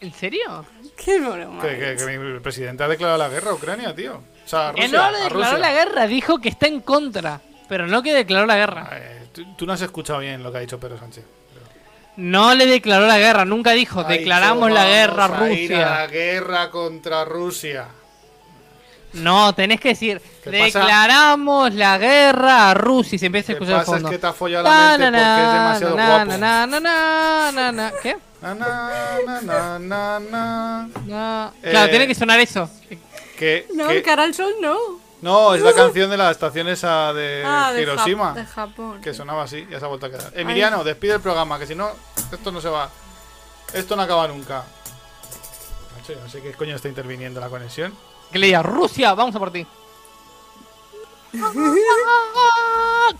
[0.00, 0.64] ¿En serio?
[0.96, 1.60] Qué broma.
[1.60, 4.22] Que, que- que mi presidente ha declarado la guerra a Ucrania, tío.
[4.44, 4.98] O sea, a Que Rusia.
[4.98, 5.58] no le a declaró Rusia.
[5.58, 7.40] la guerra, dijo que está en contra.
[7.68, 8.88] Pero no que declaró la guerra.
[8.92, 11.24] Eh, tú, tú no has escuchado bien lo que ha dicho Pedro Sánchez.
[12.16, 15.52] No le declaró la guerra, nunca dijo, Ha declaramos dicho, la guerra a "Vamos a
[15.52, 16.06] ir a la Rusia.
[16.08, 17.86] guerra contra Rusia.
[19.12, 20.80] No, tenés que decir, ¿Qué pasa?
[20.80, 24.10] declaramos la guerra a Rusia y se empieza a Lo que escuchar pasa es fondo.
[24.10, 26.24] que te ha follado la mente porque es demasiado na, guapo.
[26.26, 27.92] na, na, na, na, na, na.
[28.02, 28.16] ¿Qué?
[28.42, 31.52] Na, na, na, na, na, na.
[31.62, 32.68] Eh, Claro, tiene que sonar eso.
[33.38, 34.76] Que, No, que- cara al sol no.
[35.20, 38.32] No, es la canción de la estación esa de ah, de, Hiroshima.
[38.32, 39.00] Jap- de Japón.
[39.00, 40.32] Que sonaba así, ya se ha vuelto a quedar.
[40.34, 41.90] Emiliano, despide el programa, que si no,
[42.32, 42.90] esto no se va.
[43.72, 44.64] Esto no acaba nunca.
[45.96, 47.92] Macho, yo no sé qué coño está interviniendo la conexión.
[48.32, 49.66] Que le diga, Rusia, vamos a por ti.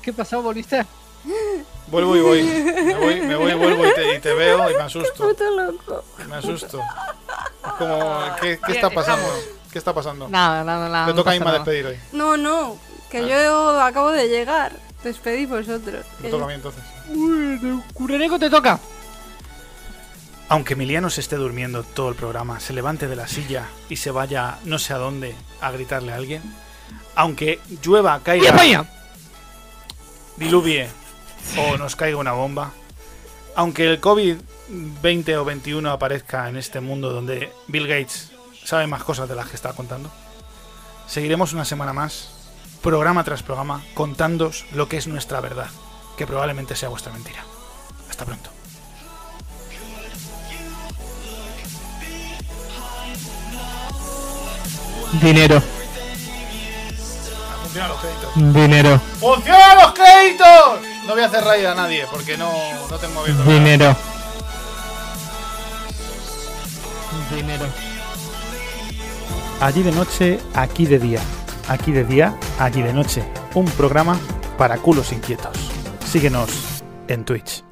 [0.02, 0.42] ¿Qué pasó?
[0.42, 0.86] ¿Volviste?
[1.88, 2.42] Vuelvo y voy.
[2.42, 5.28] Me voy, me voy, vuelvo y te, y te veo y me asusto.
[5.28, 6.04] Puto loco.
[6.28, 6.80] Me asusto.
[6.80, 9.26] Es como, ¿qué, está pasando?
[9.72, 10.28] ¿Qué está pasando?
[10.28, 11.06] Nada, nada, nada.
[11.06, 11.96] No toca a Inma despedir hoy.
[12.12, 12.78] No, no.
[13.10, 14.72] Que yo acabo de llegar.
[15.02, 16.04] Despedid vosotros.
[16.20, 16.82] Me toca a mí entonces.
[17.08, 18.80] Uy, Cureneco te toca.
[20.50, 24.10] Aunque Emiliano se esté durmiendo todo el programa, se levante de la silla y se
[24.10, 26.42] vaya no sé a dónde a gritarle a alguien.
[27.14, 28.84] Aunque llueva, ¡Y caiga, España!
[30.36, 30.88] diluvie
[31.58, 32.72] o nos caiga una bomba.
[33.56, 38.30] Aunque el COVID-20 o 21 aparezca en este mundo donde Bill Gates
[38.68, 40.10] sabe más cosas de las que está contando.
[41.06, 42.28] Seguiremos una semana más,
[42.82, 45.70] programa tras programa, contándoos lo que es nuestra verdad,
[46.18, 47.42] que probablemente sea vuestra mentira.
[48.10, 48.50] Hasta pronto.
[55.22, 55.62] Dinero.
[57.62, 58.34] Funcionan los créditos.
[58.34, 59.00] Dinero.
[59.18, 60.80] ¡Funcionan los créditos!
[61.06, 62.52] No voy a hacer raid a nadie porque no,
[62.90, 63.44] no tengo abierto.
[63.44, 63.96] Dinero.
[67.34, 67.87] Dinero.
[69.60, 71.20] Allí de noche, aquí de día.
[71.68, 73.24] Aquí de día, allí de noche.
[73.54, 74.16] Un programa
[74.56, 75.56] para culos inquietos.
[76.06, 77.67] Síguenos en Twitch.